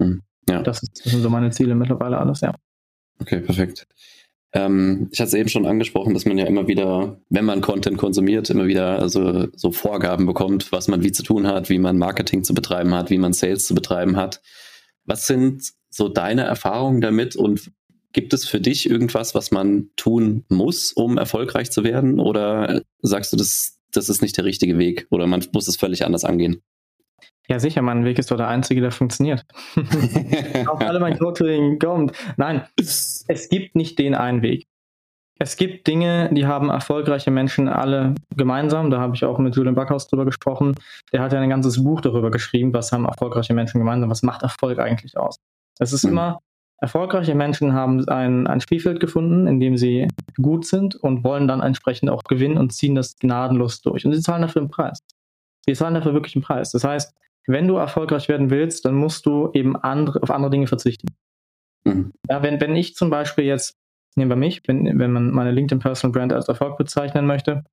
Hm, 0.00 0.22
ja. 0.48 0.62
Das, 0.62 0.82
ist, 0.82 1.04
das 1.04 1.12
sind 1.12 1.22
so 1.22 1.30
meine 1.30 1.50
Ziele 1.50 1.74
mittlerweile 1.74 2.18
alles, 2.18 2.40
ja. 2.40 2.54
Okay, 3.20 3.40
perfekt. 3.40 3.86
Ähm, 4.52 5.08
ich 5.10 5.20
hatte 5.20 5.28
es 5.28 5.34
eben 5.34 5.48
schon 5.48 5.66
angesprochen, 5.66 6.14
dass 6.14 6.24
man 6.24 6.38
ja 6.38 6.46
immer 6.46 6.68
wieder, 6.68 7.20
wenn 7.30 7.44
man 7.44 7.60
Content 7.60 7.98
konsumiert, 7.98 8.50
immer 8.50 8.66
wieder 8.66 8.98
also 8.98 9.48
so 9.56 9.72
Vorgaben 9.72 10.26
bekommt, 10.26 10.70
was 10.72 10.88
man 10.88 11.02
wie 11.02 11.12
zu 11.12 11.22
tun 11.22 11.46
hat, 11.46 11.68
wie 11.68 11.78
man 11.78 11.98
Marketing 11.98 12.44
zu 12.44 12.54
betreiben 12.54 12.94
hat, 12.94 13.10
wie 13.10 13.18
man 13.18 13.32
Sales 13.32 13.66
zu 13.66 13.74
betreiben 13.74 14.16
hat. 14.16 14.40
Was 15.06 15.26
sind 15.26 15.72
so 15.88 16.08
deine 16.08 16.42
Erfahrungen 16.42 17.00
damit 17.00 17.36
und 17.36 17.70
gibt 18.12 18.32
es 18.32 18.48
für 18.48 18.60
dich 18.60 18.88
irgendwas, 18.88 19.34
was 19.34 19.50
man 19.50 19.90
tun 19.96 20.44
muss, 20.48 20.92
um 20.92 21.18
erfolgreich 21.18 21.70
zu 21.70 21.84
werden? 21.84 22.18
Oder 22.18 22.82
sagst 23.02 23.32
du, 23.32 23.36
das, 23.36 23.78
das 23.92 24.08
ist 24.08 24.22
nicht 24.22 24.36
der 24.36 24.44
richtige 24.44 24.78
Weg 24.78 25.06
oder 25.10 25.26
man 25.26 25.44
muss 25.52 25.68
es 25.68 25.76
völlig 25.76 26.04
anders 26.04 26.24
angehen? 26.24 26.62
Ja, 27.48 27.60
sicher, 27.60 27.80
mein 27.82 28.04
Weg 28.04 28.18
ist 28.18 28.30
doch 28.30 28.36
der 28.36 28.48
einzige, 28.48 28.80
der 28.80 28.90
funktioniert. 28.90 29.44
Auf 30.66 30.80
alle 30.80 30.98
mein 30.98 31.18
Coaching 31.18 31.78
kommt. 31.78 32.12
Nein, 32.36 32.62
es 32.76 33.48
gibt 33.50 33.76
nicht 33.76 33.98
den 33.98 34.14
einen 34.14 34.42
Weg. 34.42 34.66
Es 35.38 35.56
gibt 35.56 35.86
Dinge, 35.86 36.30
die 36.32 36.46
haben 36.46 36.70
erfolgreiche 36.70 37.30
Menschen 37.30 37.68
alle 37.68 38.14
gemeinsam. 38.34 38.90
Da 38.90 39.00
habe 39.00 39.14
ich 39.14 39.24
auch 39.24 39.38
mit 39.38 39.54
Julian 39.54 39.74
Backhaus 39.74 40.08
drüber 40.08 40.24
gesprochen. 40.24 40.74
Der 41.12 41.20
hat 41.20 41.32
ja 41.32 41.40
ein 41.40 41.50
ganzes 41.50 41.82
Buch 41.82 42.00
darüber 42.00 42.30
geschrieben, 42.30 42.72
was 42.72 42.90
haben 42.92 43.04
erfolgreiche 43.04 43.52
Menschen 43.52 43.78
gemeinsam, 43.78 44.08
was 44.08 44.22
macht 44.22 44.42
Erfolg 44.42 44.78
eigentlich 44.78 45.16
aus. 45.18 45.36
Es 45.78 45.92
ist 45.92 46.04
Mhm. 46.04 46.12
immer, 46.12 46.38
erfolgreiche 46.80 47.34
Menschen 47.34 47.74
haben 47.74 48.08
ein, 48.08 48.46
ein 48.46 48.60
Spielfeld 48.62 48.98
gefunden, 48.98 49.46
in 49.46 49.60
dem 49.60 49.76
sie 49.76 50.08
gut 50.40 50.66
sind 50.66 50.94
und 50.96 51.22
wollen 51.22 51.48
dann 51.48 51.60
entsprechend 51.60 52.08
auch 52.08 52.24
gewinnen 52.24 52.56
und 52.56 52.72
ziehen 52.72 52.94
das 52.94 53.16
gnadenlos 53.18 53.82
durch. 53.82 54.06
Und 54.06 54.14
sie 54.14 54.22
zahlen 54.22 54.42
dafür 54.42 54.62
einen 54.62 54.70
Preis. 54.70 55.00
Sie 55.66 55.74
zahlen 55.74 55.94
dafür 55.94 56.14
wirklich 56.14 56.34
einen 56.34 56.44
Preis. 56.44 56.70
Das 56.72 56.82
heißt, 56.84 57.14
wenn 57.46 57.68
du 57.68 57.76
erfolgreich 57.76 58.28
werden 58.28 58.48
willst, 58.50 58.86
dann 58.86 58.94
musst 58.94 59.26
du 59.26 59.50
eben 59.52 59.76
andere, 59.76 60.22
auf 60.22 60.30
andere 60.30 60.50
Dinge 60.50 60.66
verzichten. 60.66 61.08
Mhm. 61.84 62.12
Ja, 62.28 62.42
wenn, 62.42 62.58
wenn 62.60 62.74
ich 62.74 62.94
zum 62.94 63.10
Beispiel 63.10 63.44
jetzt, 63.44 63.74
nehmen 64.16 64.30
wir 64.30 64.36
mich, 64.36 64.62
wenn, 64.66 64.98
wenn 64.98 65.12
man 65.12 65.30
meine 65.30 65.50
LinkedIn 65.50 65.80
Personal 65.80 66.12
Brand 66.12 66.32
als 66.32 66.48
Erfolg 66.48 66.76
bezeichnen 66.78 67.26
möchte, 67.26 67.64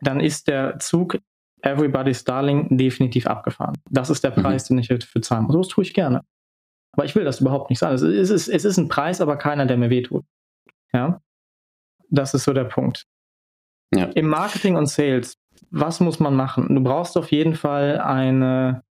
dann 0.00 0.20
ist 0.20 0.48
der 0.48 0.78
Zug 0.78 1.18
Everybody's 1.62 2.24
Darling 2.24 2.76
definitiv 2.76 3.26
abgefahren. 3.26 3.74
Das 3.90 4.10
ist 4.10 4.22
der 4.22 4.36
Mhm. 4.36 4.42
Preis, 4.42 4.64
den 4.64 4.78
ich 4.78 4.88
dafür 4.88 5.22
zahlen 5.22 5.44
muss. 5.44 5.56
Das 5.56 5.68
tue 5.68 5.84
ich 5.84 5.94
gerne. 5.94 6.22
Aber 6.92 7.04
ich 7.04 7.14
will 7.16 7.24
das 7.24 7.40
überhaupt 7.40 7.70
nicht 7.70 7.78
sein. 7.78 7.94
Es 7.94 8.02
ist, 8.02 8.14
es 8.14 8.30
ist, 8.30 8.48
es 8.48 8.64
ist 8.64 8.76
ein 8.78 8.88
Preis, 8.88 9.20
aber 9.20 9.36
keiner, 9.36 9.66
der 9.66 9.76
mir 9.76 9.90
wehtut. 9.90 10.24
Ja. 10.92 11.20
Das 12.10 12.34
ist 12.34 12.44
so 12.44 12.52
der 12.52 12.64
Punkt. 12.64 13.06
Ja. 13.94 14.04
Im 14.14 14.28
Marketing 14.28 14.76
und 14.76 14.86
Sales, 14.86 15.36
was 15.70 16.00
muss 16.00 16.20
man 16.20 16.34
machen? 16.36 16.72
Du 16.74 16.82
brauchst 16.82 17.16
auf 17.16 17.32
jeden 17.32 17.54
Fall 17.54 17.98
eine, 17.98 18.82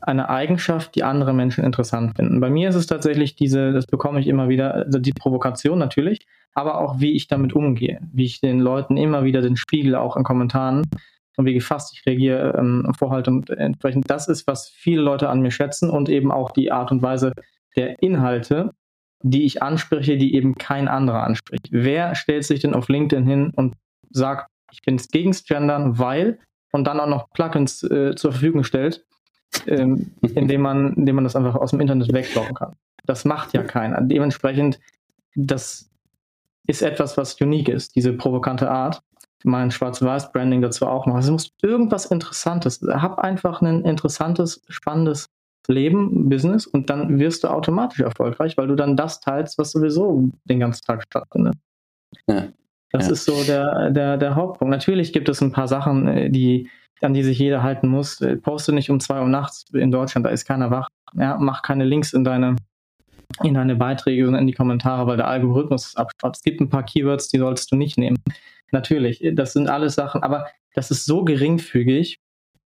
eine 0.00 0.28
Eigenschaft, 0.28 0.94
die 0.94 1.04
andere 1.04 1.32
Menschen 1.32 1.64
interessant 1.64 2.16
finden. 2.16 2.40
Bei 2.40 2.50
mir 2.50 2.68
ist 2.68 2.74
es 2.74 2.86
tatsächlich 2.86 3.36
diese, 3.36 3.72
das 3.72 3.86
bekomme 3.86 4.20
ich 4.20 4.26
immer 4.26 4.48
wieder, 4.48 4.74
also 4.74 4.98
die 4.98 5.12
Provokation 5.12 5.78
natürlich, 5.78 6.26
aber 6.54 6.80
auch 6.80 7.00
wie 7.00 7.12
ich 7.12 7.28
damit 7.28 7.52
umgehe, 7.52 8.00
wie 8.12 8.24
ich 8.24 8.40
den 8.40 8.60
Leuten 8.60 8.96
immer 8.96 9.24
wieder 9.24 9.42
den 9.42 9.56
Spiegel 9.56 9.94
auch 9.94 10.16
in 10.16 10.24
Kommentaren 10.24 10.82
und 11.36 11.46
wie 11.46 11.54
gefasst 11.54 11.92
ich 11.94 12.06
reagiere, 12.06 12.56
ähm, 12.58 12.92
vorhalte 12.98 13.30
und 13.30 13.50
entsprechend 13.50 14.10
das 14.10 14.28
ist, 14.28 14.46
was 14.46 14.68
viele 14.68 15.02
Leute 15.02 15.28
an 15.28 15.40
mir 15.40 15.50
schätzen 15.50 15.90
und 15.90 16.08
eben 16.08 16.32
auch 16.32 16.50
die 16.50 16.72
Art 16.72 16.90
und 16.90 17.02
Weise 17.02 17.32
der 17.76 18.02
Inhalte, 18.02 18.72
die 19.22 19.44
ich 19.44 19.62
anspreche, 19.62 20.16
die 20.16 20.34
eben 20.34 20.54
kein 20.56 20.88
anderer 20.88 21.22
anspricht. 21.22 21.68
Wer 21.70 22.14
stellt 22.14 22.44
sich 22.44 22.60
denn 22.60 22.74
auf 22.74 22.88
LinkedIn 22.88 23.26
hin 23.26 23.52
und 23.54 23.74
sagt, 24.10 24.48
ich 24.72 24.82
bin 24.82 24.96
gegen 24.96 25.32
Gendern, 25.46 25.98
weil 25.98 26.38
und 26.72 26.84
dann 26.84 27.00
auch 27.00 27.08
noch 27.08 27.30
Plugins 27.30 27.82
äh, 27.82 28.14
zur 28.14 28.32
Verfügung 28.32 28.64
stellt, 28.64 29.04
ähm, 29.66 30.12
indem 30.34 30.62
man, 30.62 30.94
indem 30.94 31.16
man 31.16 31.24
das 31.24 31.36
einfach 31.36 31.54
aus 31.56 31.70
dem 31.70 31.80
Internet 31.80 32.12
wegblocken 32.12 32.54
kann. 32.54 32.74
Das 33.06 33.24
macht 33.24 33.52
ja 33.52 33.62
keiner. 33.62 34.00
Dementsprechend, 34.02 34.78
das 35.34 35.90
ist 36.66 36.82
etwas, 36.82 37.16
was 37.16 37.40
unique 37.40 37.68
ist, 37.68 37.96
diese 37.96 38.12
provokante 38.12 38.70
Art. 38.70 39.02
Mein 39.42 39.70
Schwarz-Weiß-Branding 39.70 40.60
dazu 40.60 40.86
auch 40.86 41.06
noch. 41.06 41.14
Also 41.14 41.28
es 41.28 41.44
muss 41.44 41.52
irgendwas 41.62 42.06
Interessantes. 42.06 42.80
Hab 42.86 43.18
einfach 43.18 43.62
ein 43.62 43.84
interessantes, 43.84 44.62
spannendes 44.68 45.28
Leben, 45.66 46.28
Business 46.28 46.66
und 46.66 46.90
dann 46.90 47.18
wirst 47.18 47.44
du 47.44 47.48
automatisch 47.48 48.00
erfolgreich, 48.00 48.56
weil 48.58 48.66
du 48.66 48.74
dann 48.76 48.96
das 48.96 49.20
teilst, 49.20 49.56
was 49.58 49.70
sowieso 49.72 50.28
den 50.44 50.60
ganzen 50.60 50.84
Tag 50.84 51.02
stattfindet. 51.02 51.54
Ja. 52.26 52.48
Das 52.92 53.06
Ja. 53.06 53.12
ist 53.12 53.24
so 53.24 53.44
der, 53.44 53.90
der, 53.90 54.16
der 54.16 54.34
Hauptpunkt. 54.34 54.70
Natürlich 54.70 55.12
gibt 55.12 55.28
es 55.28 55.40
ein 55.40 55.52
paar 55.52 55.68
Sachen, 55.68 56.08
äh, 56.08 56.28
die, 56.30 56.68
an 57.04 57.14
die 57.14 57.22
sich 57.22 57.38
jeder 57.38 57.62
halten 57.62 57.88
muss. 57.88 58.20
Äh, 58.20 58.36
Poste 58.36 58.72
nicht 58.72 58.90
um 58.90 59.00
zwei 59.00 59.20
Uhr 59.20 59.28
nachts 59.28 59.64
in 59.72 59.90
Deutschland, 59.90 60.26
da 60.26 60.30
ist 60.30 60.44
keiner 60.44 60.70
wach. 60.70 60.88
Ja, 61.14 61.36
mach 61.38 61.62
keine 61.62 61.84
Links 61.84 62.12
in 62.12 62.24
deine 62.24 62.56
in 63.42 63.54
deine 63.54 63.76
Beiträge 63.76 64.26
und 64.26 64.34
in 64.34 64.46
die 64.46 64.52
Kommentare, 64.52 65.06
weil 65.06 65.16
der 65.16 65.28
Algorithmus 65.28 65.86
es 65.86 65.96
abschaut. 65.96 66.36
Es 66.36 66.42
gibt 66.42 66.60
ein 66.60 66.68
paar 66.68 66.82
Keywords, 66.82 67.28
die 67.28 67.38
solltest 67.38 67.70
du 67.70 67.76
nicht 67.76 67.96
nehmen. 67.96 68.18
Natürlich, 68.72 69.22
das 69.34 69.52
sind 69.52 69.68
alles 69.68 69.94
Sachen, 69.94 70.22
aber 70.22 70.46
das 70.74 70.90
ist 70.90 71.04
so 71.04 71.24
geringfügig, 71.24 72.18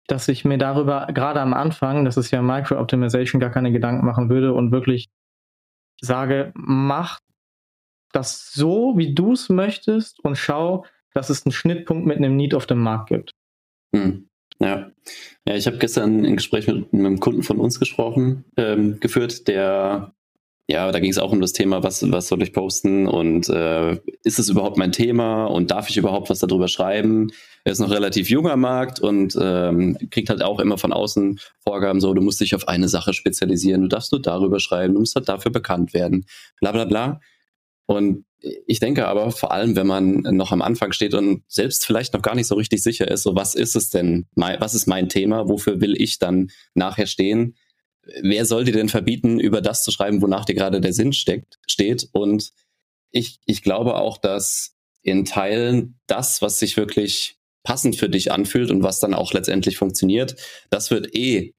dass 0.08 0.28
ich 0.28 0.46
mir 0.46 0.58
darüber 0.58 1.08
gerade 1.13 1.42
am 1.42 1.54
Anfang, 1.54 2.06
das 2.06 2.18
ist 2.18 2.32
ja 2.32 2.42
Micro-Optimization, 2.42 3.40
gar 3.40 3.50
keine 3.50 3.72
Gedanken 3.72 4.06
machen 4.06 4.30
würde 4.30 4.54
und 4.54 4.72
wirklich 4.72 5.10
sage, 6.02 6.52
mach 6.56 7.20
das 8.13 8.52
so, 8.54 8.98
wie 8.98 9.13
du 9.13 9.34
es 9.34 9.50
möchtest 9.50 10.24
und 10.24 10.38
schau, 10.38 10.86
dass 11.13 11.30
es 11.30 11.46
einen 11.46 11.52
Schnittpunkt 11.52 12.06
mit 12.06 12.18
einem 12.18 12.36
Need 12.36 12.54
auf 12.54 12.66
dem 12.66 12.80
Markt 12.80 13.10
gibt. 13.10 13.34
Hm. 13.95 14.28
Ja. 14.60 14.91
ja, 15.45 15.56
ich 15.56 15.67
habe 15.67 15.78
gestern 15.78 16.26
ein 16.26 16.36
Gespräch 16.36 16.67
mit, 16.67 16.91
mit, 16.91 17.06
einem 17.06 17.19
Kunden 17.19 17.43
von 17.43 17.60
uns 17.60 17.80
gesprochen, 17.80 18.43
ähm, 18.58 19.00
geführt, 19.00 19.47
der 19.47 20.13
ja, 20.69 20.91
da 20.91 21.00
ging 21.00 21.12
es 21.12 21.17
auch 21.17 21.32
um 21.32 21.39
das 21.39 21.54
Thema, 21.54 21.82
was, 21.82 22.12
was 22.12 22.28
soll 22.28 22.41
ich 22.41 22.52
posten 22.52 23.08
und 23.08 23.47
äh, 23.47 23.93
ist 24.23 24.38
es 24.38 24.50
überhaupt 24.50 24.78
mein 24.78 24.91
Thema 24.91 25.45
und 25.45 25.71
darf 25.71 25.89
ich 25.89 25.95
überhaupt 25.95 26.30
was 26.30 26.39
darüber 26.39 26.67
schreiben? 26.67 27.32
Er 27.63 27.71
ist 27.71 27.80
noch 27.80 27.89
relativ 27.89 28.30
junger 28.30 28.58
Markt 28.58 29.00
und 29.00 29.38
ähm, 29.39 29.97
kriegt 30.12 30.30
halt 30.30 30.43
auch 30.43 30.60
immer 30.60 30.78
von 30.78 30.91
außen 30.91 31.39
Vorgaben 31.60 32.02
so, 32.02 32.13
du 32.13 32.21
musst 32.21 32.41
dich 32.41 32.54
auf 32.54 32.67
eine 32.67 32.89
Sache 32.89 33.13
spezialisieren, 33.13 33.82
du 33.82 33.88
darfst 33.88 34.12
nur 34.12 34.21
darüber 34.21 34.60
schreiben, 34.60 34.93
du 34.93 35.00
musst 35.00 35.15
halt 35.15 35.30
dafür 35.30 35.52
bekannt 35.52 35.93
werden, 35.93 36.26
bla 36.60 36.73
bla 36.73 36.84
bla. 36.84 37.21
Und 37.86 38.26
ich 38.39 38.80
denke 38.80 39.08
aber, 39.08 39.32
vor 39.32 39.52
allem, 39.52 39.76
wenn 39.76 39.88
man 39.88 40.21
noch 40.21 40.52
am 40.52 40.62
Anfang 40.62 40.91
steht 40.91 41.13
und 41.13 41.43
selbst 41.47 41.86
vielleicht 41.86 42.13
noch 42.13 42.21
gar 42.21 42.36
nicht 42.36 42.47
so 42.47 42.56
richtig 42.56 42.84
sicher 42.84 43.10
ist, 43.10 43.23
so 43.23 43.36
was 43.36 43.56
ist 43.56 43.76
es 43.76 43.89
denn, 43.89 44.28
was 44.36 44.76
ist 44.76 44.88
mein 44.88 45.10
Thema, 45.10 45.50
wofür 45.50 45.82
will 45.82 46.00
ich 46.00 46.19
dann 46.19 46.52
nachher 46.73 47.08
stehen, 47.08 47.56
wer 48.21 48.45
soll 48.45 48.63
dir 48.65 48.73
denn 48.73 48.89
verbieten, 48.89 49.39
über 49.39 49.62
das 49.62 49.84
zu 49.84 49.91
schreiben, 49.91 50.21
wonach 50.21 50.45
dir 50.45 50.56
gerade 50.56 50.82
der 50.82 50.93
Sinn 50.93 51.13
steckt, 51.13 51.58
steht? 51.67 52.10
Und 52.12 52.52
ich, 53.12 53.39
ich 53.45 53.63
glaube 53.63 53.95
auch, 53.95 54.17
dass 54.17 54.76
in 55.02 55.26
Teilen 55.26 56.00
das, 56.08 56.41
was 56.41 56.60
sich 56.60 56.78
wirklich 56.78 57.38
passend 57.63 57.95
für 57.95 58.10
dich 58.10 58.32
anfühlt 58.32 58.71
und 58.71 58.84
was 58.84 59.00
dann 59.00 59.13
auch 59.13 59.34
letztendlich 59.34 59.78
funktioniert, 59.78 60.36
das 60.69 60.91
wird 60.91 61.15
eh 61.15 61.54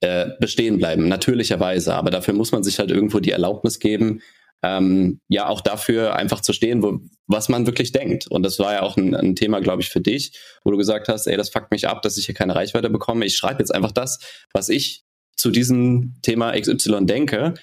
äh, 0.00 0.30
bestehen 0.40 0.78
bleiben, 0.78 1.08
natürlicherweise. 1.08 1.94
Aber 1.94 2.10
dafür 2.10 2.34
muss 2.34 2.52
man 2.52 2.64
sich 2.64 2.78
halt 2.78 2.90
irgendwo 2.90 3.20
die 3.20 3.30
Erlaubnis 3.30 3.78
geben, 3.78 4.22
ähm, 4.62 5.20
ja 5.28 5.48
auch 5.48 5.60
dafür 5.60 6.14
einfach 6.16 6.40
zu 6.40 6.52
stehen, 6.52 6.82
wo, 6.82 7.00
was 7.26 7.48
man 7.48 7.66
wirklich 7.66 7.92
denkt. 7.92 8.28
Und 8.28 8.44
das 8.44 8.58
war 8.58 8.74
ja 8.74 8.82
auch 8.82 8.96
ein, 8.96 9.14
ein 9.14 9.34
Thema, 9.34 9.60
glaube 9.60 9.82
ich, 9.82 9.88
für 9.88 10.00
dich, 10.00 10.38
wo 10.64 10.70
du 10.70 10.76
gesagt 10.76 11.08
hast, 11.08 11.26
ey, 11.26 11.36
das 11.36 11.50
fuckt 11.50 11.70
mich 11.70 11.88
ab, 11.88 12.02
dass 12.02 12.16
ich 12.16 12.26
hier 12.26 12.34
keine 12.34 12.54
Reichweite 12.54 12.88
bekomme. 12.88 13.24
Ich 13.24 13.36
schreibe 13.36 13.60
jetzt 13.60 13.74
einfach 13.74 13.92
das, 13.92 14.20
was 14.52 14.68
ich 14.68 15.04
zu 15.36 15.50
diesem 15.50 16.16
Thema 16.22 16.52
XY 16.52 17.06
denke. 17.06 17.54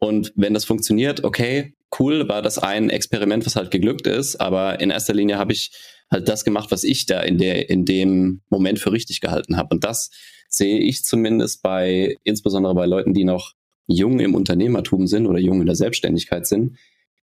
Und 0.00 0.32
wenn 0.34 0.54
das 0.54 0.64
funktioniert, 0.64 1.24
okay, 1.24 1.74
cool, 1.98 2.28
war 2.28 2.42
das 2.42 2.58
ein 2.58 2.90
Experiment, 2.90 3.46
was 3.46 3.56
halt 3.56 3.70
geglückt 3.70 4.06
ist, 4.06 4.36
aber 4.36 4.80
in 4.80 4.90
erster 4.90 5.14
Linie 5.14 5.38
habe 5.38 5.52
ich 5.52 5.72
halt 6.10 6.28
das 6.28 6.44
gemacht, 6.44 6.70
was 6.70 6.84
ich 6.84 7.06
da 7.06 7.20
in 7.20 7.38
der 7.38 7.68
in 7.70 7.84
dem 7.84 8.42
Moment 8.48 8.78
für 8.78 8.92
richtig 8.92 9.20
gehalten 9.20 9.56
habe. 9.56 9.74
Und 9.74 9.84
das 9.84 10.10
sehe 10.48 10.78
ich 10.78 11.04
zumindest 11.04 11.62
bei 11.62 12.16
insbesondere 12.24 12.74
bei 12.74 12.86
Leuten, 12.86 13.14
die 13.14 13.24
noch 13.24 13.54
jung 13.88 14.20
im 14.20 14.34
Unternehmertum 14.34 15.08
sind 15.08 15.26
oder 15.26 15.40
jung 15.40 15.60
in 15.60 15.66
der 15.66 15.74
Selbstständigkeit 15.74 16.46
sind, 16.46 16.78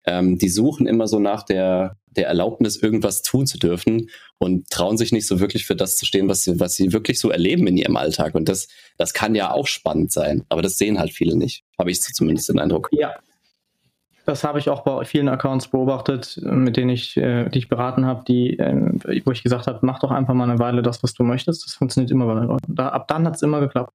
ähm, 0.06 0.38
die 0.38 0.50
suchen 0.50 0.88
immer 0.88 1.08
so 1.08 1.20
nach 1.20 1.44
der, 1.44 1.98
der 2.08 2.28
Erlaubnis, 2.28 2.78
irgendwas 2.78 3.22
tun 3.22 3.46
zu 3.46 3.60
dürfen 3.60 4.10
und 4.38 4.70
trauen 4.70 4.98
sich 4.98 5.12
nicht 5.12 5.28
so 5.28 5.40
wirklich 5.40 5.66
für 5.66 5.76
das 5.76 5.98
zu 5.98 6.06
stehen, 6.06 6.28
was 6.28 6.44
sie, 6.44 6.60
was 6.60 6.76
sie 6.76 6.94
wirklich 6.94 7.20
so 7.20 7.30
erleben 7.30 7.68
in 7.68 7.78
ihrem 7.78 7.98
Alltag. 7.98 8.36
Und 8.36 8.50
das, 8.50 8.68
das 8.98 9.14
kann 9.14 9.36
ja 9.36 9.52
auch 9.52 9.68
spannend 9.68 10.12
sein, 10.12 10.44
aber 10.50 10.62
das 10.62 10.78
sehen 10.78 11.00
halt 11.00 11.12
viele 11.12 11.36
nicht, 11.36 11.64
habe 11.78 11.92
ich 11.92 12.02
zumindest 12.02 12.50
den 12.50 12.60
Eindruck. 12.60 12.90
Ja. 12.92 13.14
Das 14.26 14.44
habe 14.44 14.60
ich 14.60 14.70
auch 14.70 14.82
bei 14.84 15.04
vielen 15.04 15.28
Accounts 15.30 15.68
beobachtet, 15.68 16.40
mit 16.44 16.78
denen 16.78 16.92
ich, 16.92 17.18
äh, 17.18 17.50
die 17.50 17.58
ich 17.58 17.70
beraten 17.70 18.06
habe, 18.06 18.24
die, 18.28 18.58
äh, 18.60 19.22
wo 19.26 19.32
ich 19.32 19.42
gesagt 19.42 19.66
habe, 19.66 19.80
mach 19.82 20.00
doch 20.00 20.12
einfach 20.12 20.36
mal 20.36 20.48
eine 20.48 20.60
Weile 20.60 20.84
das, 20.84 21.02
was 21.02 21.16
du 21.16 21.24
möchtest. 21.24 21.66
Das 21.66 21.74
funktioniert 21.74 22.12
immer 22.12 22.28
bei 22.28 22.36
den 22.36 22.48
Leuten. 22.48 22.76
Da, 22.76 22.90
ab 22.90 23.08
dann 23.08 23.26
hat 23.26 23.36
es 23.36 23.42
immer 23.42 23.60
geklappt. 23.60 23.94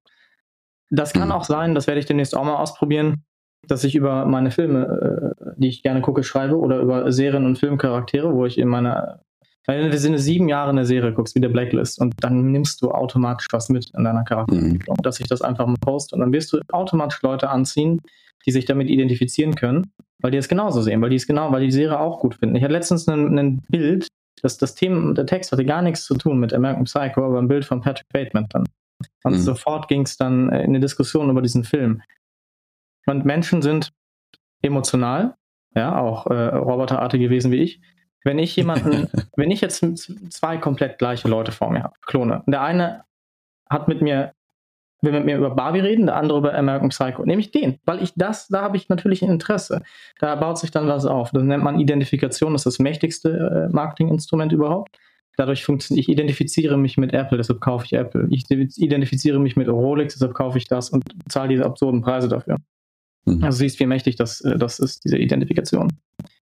Das 0.89 1.13
kann 1.13 1.29
mhm. 1.29 1.33
auch 1.33 1.43
sein, 1.43 1.75
das 1.75 1.87
werde 1.87 1.99
ich 1.99 2.05
demnächst 2.05 2.35
auch 2.35 2.43
mal 2.43 2.55
ausprobieren, 2.55 3.23
dass 3.67 3.83
ich 3.83 3.95
über 3.95 4.25
meine 4.25 4.51
Filme, 4.51 5.35
äh, 5.39 5.51
die 5.57 5.67
ich 5.67 5.83
gerne 5.83 6.01
gucke, 6.01 6.23
schreibe 6.23 6.57
oder 6.57 6.79
über 6.79 7.11
Serien- 7.11 7.45
und 7.45 7.57
Filmcharaktere, 7.57 8.33
wo 8.33 8.45
ich 8.45 8.57
in 8.57 8.67
meiner 8.67 9.21
wenn 9.67 9.91
du 9.91 10.07
eine 10.07 10.17
sieben 10.17 10.47
Jahre 10.47 10.69
eine 10.69 10.85
Serie 10.85 11.11
guckst, 11.11 11.35
wie 11.35 11.41
der 11.41 11.49
Blacklist, 11.49 11.99
und 11.99 12.15
dann 12.21 12.51
nimmst 12.51 12.81
du 12.81 12.91
automatisch 12.91 13.47
was 13.51 13.67
mit 13.67 13.91
in 13.97 14.05
deiner 14.05 14.23
Charakterentwicklung, 14.23 14.95
mhm. 14.97 15.03
dass 15.03 15.19
ich 15.19 15.27
das 15.27 15.41
einfach 15.41 15.67
mal 15.67 15.75
poste 15.81 16.15
und 16.15 16.21
dann 16.21 16.31
wirst 16.31 16.53
du 16.53 16.59
automatisch 16.71 17.21
Leute 17.21 17.49
anziehen, 17.49 17.99
die 18.45 18.51
sich 18.51 18.63
damit 18.63 18.89
identifizieren 18.89 19.55
können, 19.55 19.91
weil 20.21 20.31
die 20.31 20.37
es 20.37 20.47
genauso 20.47 20.81
sehen, 20.81 21.01
weil 21.01 21.09
die 21.09 21.17
es 21.17 21.27
genau, 21.27 21.51
weil 21.51 21.65
die, 21.65 21.71
Serie 21.71 21.99
auch 21.99 22.21
gut 22.21 22.35
finden. 22.35 22.55
Ich 22.55 22.63
hatte 22.63 22.71
letztens 22.71 23.07
ein, 23.09 23.37
ein 23.37 23.61
Bild, 23.67 24.07
das, 24.41 24.57
das 24.57 24.73
Thema, 24.73 25.13
der 25.13 25.25
Text 25.25 25.51
hatte 25.51 25.65
gar 25.65 25.81
nichts 25.81 26.05
zu 26.05 26.15
tun 26.15 26.39
mit 26.39 26.53
American 26.53 26.85
Psycho, 26.85 27.25
aber 27.25 27.39
ein 27.39 27.49
Bild 27.49 27.65
von 27.65 27.81
Patrick 27.81 28.07
Bateman 28.13 28.47
dann. 28.49 28.63
Und 29.23 29.33
mhm. 29.33 29.39
sofort 29.39 29.87
ging 29.87 30.03
es 30.03 30.17
dann 30.17 30.49
in 30.49 30.69
eine 30.69 30.79
Diskussion 30.79 31.29
über 31.29 31.41
diesen 31.41 31.63
Film. 31.63 32.01
Und 33.05 33.25
Menschen 33.25 33.61
sind 33.61 33.93
emotional, 34.61 35.35
ja, 35.75 35.99
auch 35.99 36.27
äh, 36.27 36.47
roboterartig 36.47 37.19
gewesen 37.19 37.51
wie 37.51 37.57
ich. 37.57 37.81
Wenn 38.23 38.39
ich 38.39 38.55
jemanden, 38.55 39.07
wenn 39.35 39.51
ich 39.51 39.61
jetzt 39.61 39.85
zwei 40.31 40.57
komplett 40.57 40.97
gleiche 40.97 41.27
Leute 41.27 41.51
vor 41.51 41.71
mir 41.71 41.83
habe, 41.83 41.95
Klone, 42.05 42.43
der 42.47 42.61
eine 42.61 43.03
hat 43.69 43.87
mit 43.87 44.01
mir, 44.01 44.33
will 45.01 45.11
mit 45.11 45.25
mir 45.25 45.37
über 45.37 45.51
Barbie 45.51 45.79
reden, 45.79 46.07
der 46.07 46.15
andere 46.15 46.39
über 46.39 46.53
American 46.55 46.89
Psycho, 46.89 47.23
nehme 47.23 47.41
ich 47.41 47.51
den, 47.51 47.79
weil 47.85 48.01
ich 48.01 48.13
das, 48.15 48.47
da 48.47 48.61
habe 48.61 48.77
ich 48.77 48.89
natürlich 48.89 49.21
ein 49.21 49.29
Interesse. 49.29 49.83
Da 50.19 50.35
baut 50.35 50.57
sich 50.57 50.71
dann 50.71 50.87
was 50.87 51.05
auf. 51.05 51.31
Das 51.31 51.43
nennt 51.43 51.63
man 51.63 51.79
Identifikation, 51.79 52.53
das 52.53 52.65
ist 52.65 52.73
das 52.73 52.79
mächtigste 52.79 53.67
äh, 53.69 53.73
Marketinginstrument 53.73 54.51
überhaupt. 54.51 54.97
Dadurch 55.37 55.63
funktioniert, 55.63 56.03
ich 56.03 56.11
identifiziere 56.11 56.77
mich 56.77 56.97
mit 56.97 57.13
Apple, 57.13 57.37
deshalb 57.37 57.61
kaufe 57.61 57.85
ich 57.85 57.93
Apple. 57.93 58.27
Ich 58.29 58.49
identifiziere 58.49 59.39
mich 59.39 59.55
mit 59.55 59.69
Rolex, 59.69 60.15
deshalb 60.15 60.33
kaufe 60.33 60.57
ich 60.57 60.67
das 60.67 60.89
und 60.89 61.03
zahle 61.29 61.49
diese 61.49 61.63
absurden 61.63 62.01
Preise 62.01 62.27
dafür. 62.27 62.57
Mhm. 63.25 63.43
Also 63.43 63.59
siehst, 63.59 63.79
wie 63.79 63.85
mächtig 63.85 64.15
das, 64.15 64.41
äh, 64.41 64.57
das 64.57 64.79
ist, 64.79 65.05
diese 65.05 65.17
Identifikation. 65.17 65.93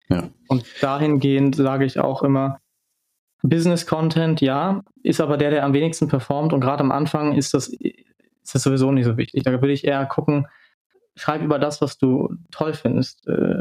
Ja. 0.08 0.30
Und 0.48 0.64
dahingehend 0.80 1.56
sage 1.56 1.84
ich 1.84 1.98
auch 1.98 2.22
immer, 2.22 2.58
Business 3.42 3.86
Content, 3.86 4.40
ja, 4.40 4.82
ist 5.02 5.20
aber 5.20 5.36
der, 5.36 5.50
der 5.50 5.64
am 5.64 5.74
wenigsten 5.74 6.08
performt 6.08 6.52
und 6.52 6.60
gerade 6.60 6.80
am 6.80 6.90
Anfang 6.90 7.34
ist 7.34 7.54
das, 7.54 7.68
ist 7.68 8.54
das 8.54 8.62
sowieso 8.62 8.92
nicht 8.92 9.04
so 9.04 9.16
wichtig. 9.16 9.42
Da 9.42 9.52
würde 9.52 9.72
ich 9.72 9.84
eher 9.84 10.06
gucken, 10.06 10.46
schreib 11.16 11.42
über 11.42 11.58
das, 11.58 11.80
was 11.80 11.98
du 11.98 12.34
toll 12.50 12.72
findest. 12.72 13.26
Äh, 13.26 13.60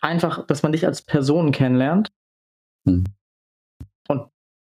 einfach, 0.00 0.46
dass 0.46 0.62
man 0.62 0.72
dich 0.72 0.86
als 0.86 1.02
Person 1.02 1.50
kennenlernt. 1.50 2.10
Mhm. 2.84 3.04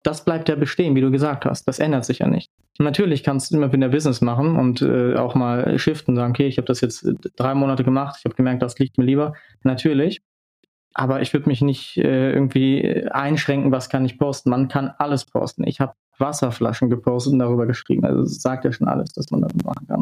Und 0.02 0.08
das 0.08 0.26
bleibt 0.26 0.50
ja 0.50 0.56
bestehen, 0.56 0.96
wie 0.96 1.02
du 1.02 1.12
gesagt 1.12 1.46
hast. 1.46 1.68
Das 1.68 1.80
ändert 1.80 2.06
sich 2.06 2.20
ja 2.20 2.28
nicht. 2.28 2.50
Natürlich 2.80 3.24
kannst 3.24 3.52
du 3.52 3.58
immer 3.58 3.72
wieder 3.72 3.90
Business 3.90 4.22
machen 4.22 4.56
und 4.56 4.82
äh, 4.82 5.16
auch 5.16 5.36
mal 5.36 5.78
shiften, 5.78 6.16
sagen, 6.16 6.32
okay, 6.32 6.48
ich 6.48 6.58
habe 6.58 6.66
das 6.66 6.82
jetzt 6.82 7.08
drei 7.36 7.54
Monate 7.54 7.84
gemacht, 7.84 8.16
ich 8.20 8.26
habe 8.26 8.36
gemerkt, 8.36 8.62
das 8.62 8.80
liegt 8.80 8.98
mir 8.98 9.06
lieber. 9.06 9.34
Natürlich. 9.64 10.22
Aber 10.94 11.22
ich 11.22 11.32
würde 11.34 11.48
mich 11.48 11.62
nicht 11.62 11.98
äh, 11.98 12.32
irgendwie 12.32 13.08
einschränken, 13.12 13.72
was 13.72 13.90
kann 13.90 14.06
ich 14.06 14.18
posten. 14.18 14.50
Man 14.50 14.68
kann 14.68 14.92
alles 14.98 15.26
posten. 15.26 15.66
Ich 15.66 15.80
habe 15.80 15.94
Wasserflaschen 16.18 16.90
gepostet 16.90 17.34
und 17.34 17.40
darüber 17.40 17.66
geschrieben. 17.66 18.04
Also 18.06 18.26
sagt 18.26 18.66
ja 18.66 18.72
schon 18.72 18.88
alles, 18.88 19.12
dass 19.14 19.32
man 19.32 19.42
das 19.42 19.54
machen 19.64 19.88
kann. 19.88 20.02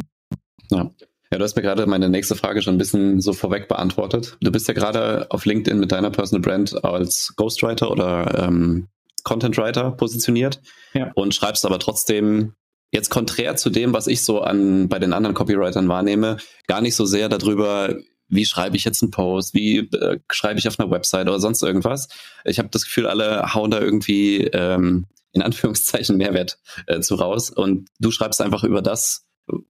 Ja. 0.70 0.90
Ja, 1.32 1.38
du 1.38 1.44
hast 1.44 1.54
mir 1.54 1.62
gerade 1.62 1.86
meine 1.86 2.08
nächste 2.08 2.34
Frage 2.34 2.60
schon 2.60 2.74
ein 2.74 2.78
bisschen 2.78 3.20
so 3.20 3.32
vorweg 3.32 3.68
beantwortet. 3.68 4.36
Du 4.40 4.50
bist 4.50 4.66
ja 4.66 4.74
gerade 4.74 5.30
auf 5.30 5.46
LinkedIn 5.46 5.78
mit 5.78 5.92
deiner 5.92 6.10
Personal 6.10 6.42
Brand 6.42 6.84
als 6.84 7.34
Ghostwriter 7.36 7.88
oder 7.88 8.48
ähm, 8.48 8.88
Content 9.24 9.56
Writer 9.56 9.90
positioniert 9.92 10.60
ja. 10.94 11.10
und 11.14 11.34
schreibst 11.34 11.64
aber 11.64 11.78
trotzdem 11.78 12.54
jetzt 12.92 13.10
konträr 13.10 13.56
zu 13.56 13.70
dem, 13.70 13.92
was 13.92 14.06
ich 14.06 14.22
so 14.22 14.40
an 14.40 14.88
bei 14.88 14.98
den 14.98 15.12
anderen 15.12 15.34
Copywritern 15.34 15.88
wahrnehme, 15.88 16.38
gar 16.66 16.80
nicht 16.80 16.96
so 16.96 17.04
sehr 17.04 17.28
darüber, 17.28 17.94
wie 18.28 18.44
schreibe 18.44 18.76
ich 18.76 18.84
jetzt 18.84 19.02
einen 19.02 19.10
Post, 19.10 19.54
wie 19.54 19.78
äh, 19.78 20.18
schreibe 20.30 20.58
ich 20.58 20.68
auf 20.68 20.78
einer 20.78 20.90
Website 20.90 21.28
oder 21.28 21.40
sonst 21.40 21.62
irgendwas. 21.62 22.08
Ich 22.44 22.58
habe 22.58 22.68
das 22.70 22.84
Gefühl, 22.84 23.06
alle 23.06 23.54
hauen 23.54 23.70
da 23.70 23.80
irgendwie 23.80 24.44
ähm, 24.44 25.06
in 25.32 25.42
Anführungszeichen 25.42 26.16
Mehrwert 26.16 26.58
äh, 26.86 27.00
zu 27.00 27.14
raus 27.16 27.50
und 27.50 27.88
du 27.98 28.10
schreibst 28.10 28.40
einfach 28.40 28.64
über 28.64 28.82
das, 28.82 29.26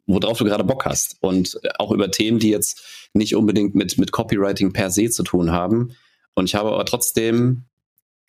worauf 0.07 0.39
du 0.39 0.45
gerade 0.45 0.65
Bock 0.65 0.85
hast 0.85 1.17
und 1.21 1.59
auch 1.79 1.91
über 1.91 2.11
Themen, 2.11 2.39
die 2.39 2.51
jetzt 2.51 2.83
nicht 3.13 3.35
unbedingt 3.35 3.75
mit, 3.75 3.99
mit 3.99 4.13
Copywriting 4.13 4.73
per 4.73 4.91
se 4.91 5.11
zu 5.11 5.23
tun 5.23 5.51
haben. 5.51 5.95
Und 6.35 6.47
ich 6.47 6.55
habe 6.55 6.71
aber 6.71 6.85
trotzdem 6.85 7.65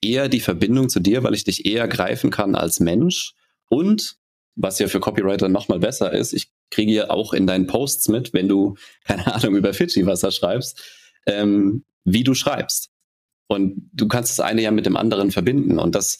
eher 0.01 0.29
die 0.29 0.39
Verbindung 0.39 0.89
zu 0.89 0.99
dir, 0.99 1.23
weil 1.23 1.33
ich 1.33 1.43
dich 1.43 1.65
eher 1.65 1.87
greifen 1.87 2.31
kann 2.31 2.55
als 2.55 2.79
Mensch 2.79 3.33
und 3.69 4.17
was 4.55 4.79
ja 4.79 4.87
für 4.87 4.99
Copywriter 4.99 5.49
nochmal 5.49 5.79
besser 5.79 6.11
ist, 6.13 6.33
ich 6.33 6.51
kriege 6.69 6.91
ja 6.91 7.09
auch 7.09 7.33
in 7.33 7.47
deinen 7.47 7.67
Posts 7.67 8.09
mit, 8.09 8.33
wenn 8.33 8.47
du, 8.47 8.75
keine 9.05 9.33
Ahnung, 9.33 9.55
über 9.55 9.73
Fidschi-Wasser 9.73 10.31
schreibst, 10.31 10.81
ähm, 11.25 11.83
wie 12.03 12.23
du 12.23 12.33
schreibst. 12.33 12.89
Und 13.47 13.89
du 13.93 14.07
kannst 14.07 14.31
das 14.31 14.39
eine 14.39 14.61
ja 14.61 14.71
mit 14.71 14.85
dem 14.85 14.95
anderen 14.95 15.31
verbinden. 15.31 15.77
Und 15.77 15.93
das 15.93 16.19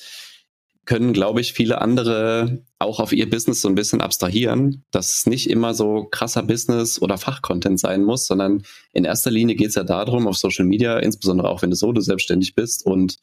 können, 0.85 1.13
glaube 1.13 1.39
ich, 1.39 1.53
viele 1.53 1.79
andere 1.79 2.63
auch 2.77 2.99
auf 2.99 3.13
ihr 3.13 3.29
Business 3.29 3.61
so 3.61 3.69
ein 3.69 3.75
bisschen 3.75 4.01
abstrahieren, 4.01 4.83
dass 4.91 5.19
es 5.19 5.25
nicht 5.27 5.49
immer 5.49 5.73
so 5.73 6.07
krasser 6.11 6.43
Business- 6.43 7.01
oder 7.01 7.17
Fachcontent 7.17 7.79
sein 7.79 8.03
muss, 8.03 8.27
sondern 8.27 8.63
in 8.91 9.05
erster 9.05 9.31
Linie 9.31 9.55
geht 9.55 9.69
es 9.69 9.75
ja 9.75 9.83
darum, 9.83 10.27
auf 10.27 10.37
Social 10.37 10.65
Media, 10.65 10.97
insbesondere 10.97 11.49
auch 11.49 11.61
wenn 11.61 11.69
du 11.69 11.75
solo 11.75 12.01
selbstständig 12.01 12.55
bist 12.55 12.85
und 12.85 13.17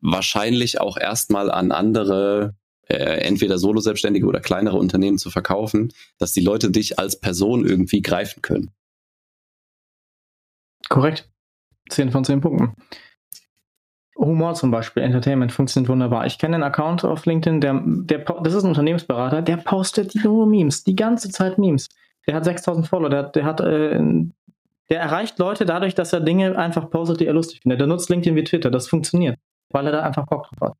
wahrscheinlich 0.00 0.80
auch 0.80 0.96
erstmal 0.96 1.50
an 1.50 1.72
andere, 1.72 2.54
äh, 2.88 2.94
entweder 2.94 3.58
Solo-Selbstständige 3.58 4.26
oder 4.26 4.40
kleinere 4.40 4.76
Unternehmen 4.76 5.18
zu 5.18 5.30
verkaufen, 5.30 5.92
dass 6.18 6.32
die 6.32 6.40
Leute 6.40 6.70
dich 6.70 6.98
als 6.98 7.18
Person 7.18 7.66
irgendwie 7.66 8.02
greifen 8.02 8.42
können. 8.42 8.70
Korrekt. 10.88 11.28
Zehn 11.90 12.10
von 12.10 12.24
zehn 12.24 12.40
Punkten. 12.40 12.74
Humor 14.18 14.54
zum 14.54 14.72
Beispiel, 14.72 15.04
Entertainment 15.04 15.52
funktioniert 15.52 15.88
wunderbar. 15.88 16.26
Ich 16.26 16.38
kenne 16.38 16.56
einen 16.56 16.64
Account 16.64 17.04
auf 17.04 17.24
LinkedIn, 17.24 17.60
der, 17.60 17.80
der, 17.84 18.18
das 18.18 18.54
ist 18.54 18.64
ein 18.64 18.70
Unternehmensberater, 18.70 19.42
der 19.42 19.58
postet 19.58 20.12
nur 20.24 20.46
Memes, 20.46 20.82
die 20.82 20.96
ganze 20.96 21.30
Zeit 21.30 21.56
Memes. 21.56 21.88
Der 22.26 22.34
hat 22.34 22.44
6000 22.44 22.88
Follower, 22.88 23.10
der, 23.10 23.22
der 23.24 23.44
hat, 23.44 23.60
äh, 23.60 24.00
der 24.90 25.00
erreicht 25.00 25.38
Leute 25.38 25.66
dadurch, 25.66 25.94
dass 25.94 26.12
er 26.12 26.20
Dinge 26.20 26.58
einfach 26.58 26.90
postet, 26.90 27.20
die 27.20 27.26
er 27.26 27.32
lustig 27.32 27.60
findet. 27.62 27.78
Der 27.80 27.86
nutzt 27.86 28.10
LinkedIn 28.10 28.34
wie 28.34 28.44
Twitter, 28.44 28.70
das 28.70 28.88
funktioniert, 28.88 29.38
weil 29.70 29.86
er 29.86 29.92
da 29.92 30.02
einfach 30.02 30.26
Bock 30.26 30.48
drauf 30.48 30.70
hat. 30.70 30.76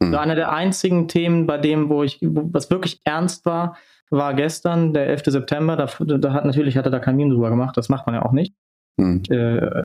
Mhm. 0.00 0.12
So 0.12 0.18
einer 0.18 0.34
der 0.34 0.52
einzigen 0.52 1.08
Themen, 1.08 1.46
bei 1.46 1.58
dem, 1.58 1.88
wo 1.88 2.02
ich, 2.02 2.18
wo, 2.22 2.48
was 2.52 2.70
wirklich 2.70 3.00
ernst 3.04 3.44
war, 3.46 3.76
war 4.10 4.34
gestern, 4.34 4.92
der 4.92 5.06
11. 5.08 5.24
September. 5.26 5.76
Da, 5.76 5.88
da 6.18 6.32
hat 6.32 6.44
natürlich 6.44 6.76
hat 6.76 6.86
er 6.86 6.90
da 6.90 6.98
kein 6.98 7.16
Meme 7.16 7.32
drüber 7.32 7.50
gemacht, 7.50 7.76
das 7.76 7.88
macht 7.88 8.06
man 8.06 8.14
ja 8.14 8.24
auch 8.24 8.32
nicht. 8.32 8.54
Mhm. 8.96 9.22
Äh, 9.28 9.82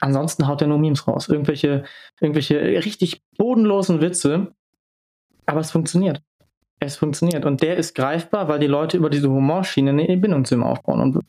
ansonsten 0.00 0.46
haut 0.46 0.60
er 0.60 0.68
nur 0.68 0.78
Memes 0.78 1.06
raus. 1.06 1.28
Irgendwelche, 1.28 1.84
irgendwelche 2.20 2.60
richtig 2.84 3.22
bodenlosen 3.36 4.00
Witze. 4.00 4.54
Aber 5.46 5.60
es 5.60 5.70
funktioniert. 5.70 6.22
Es 6.78 6.96
funktioniert. 6.96 7.44
Und 7.44 7.62
der 7.62 7.76
ist 7.76 7.94
greifbar, 7.94 8.48
weil 8.48 8.58
die 8.58 8.66
Leute 8.66 8.96
über 8.96 9.10
diese 9.10 9.28
Humorschiene 9.28 9.90
eine 9.90 10.16
Bindung 10.16 10.44
zu 10.44 10.54
ihm 10.54 10.62
aufbauen. 10.62 11.00
Und 11.00 11.24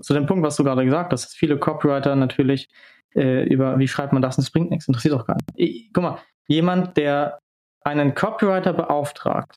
zu 0.00 0.12
dem 0.12 0.26
Punkt, 0.26 0.44
was 0.44 0.56
du 0.56 0.64
gerade 0.64 0.84
gesagt 0.84 1.12
hast, 1.12 1.24
dass 1.24 1.34
viele 1.34 1.58
Copywriter 1.58 2.16
natürlich 2.16 2.68
äh, 3.14 3.44
über, 3.44 3.78
wie 3.78 3.88
schreibt 3.88 4.12
man 4.12 4.22
das, 4.22 4.36
und 4.36 4.44
das 4.44 4.50
bringt 4.50 4.70
nichts, 4.70 4.88
interessiert 4.88 5.14
doch 5.14 5.26
gar 5.26 5.36
nicht. 5.36 5.50
Ich, 5.54 5.92
guck 5.92 6.02
mal, 6.02 6.18
jemand, 6.48 6.96
der 6.96 7.38
einen 7.84 8.14
Copywriter 8.14 8.72
beauftragt, 8.72 9.56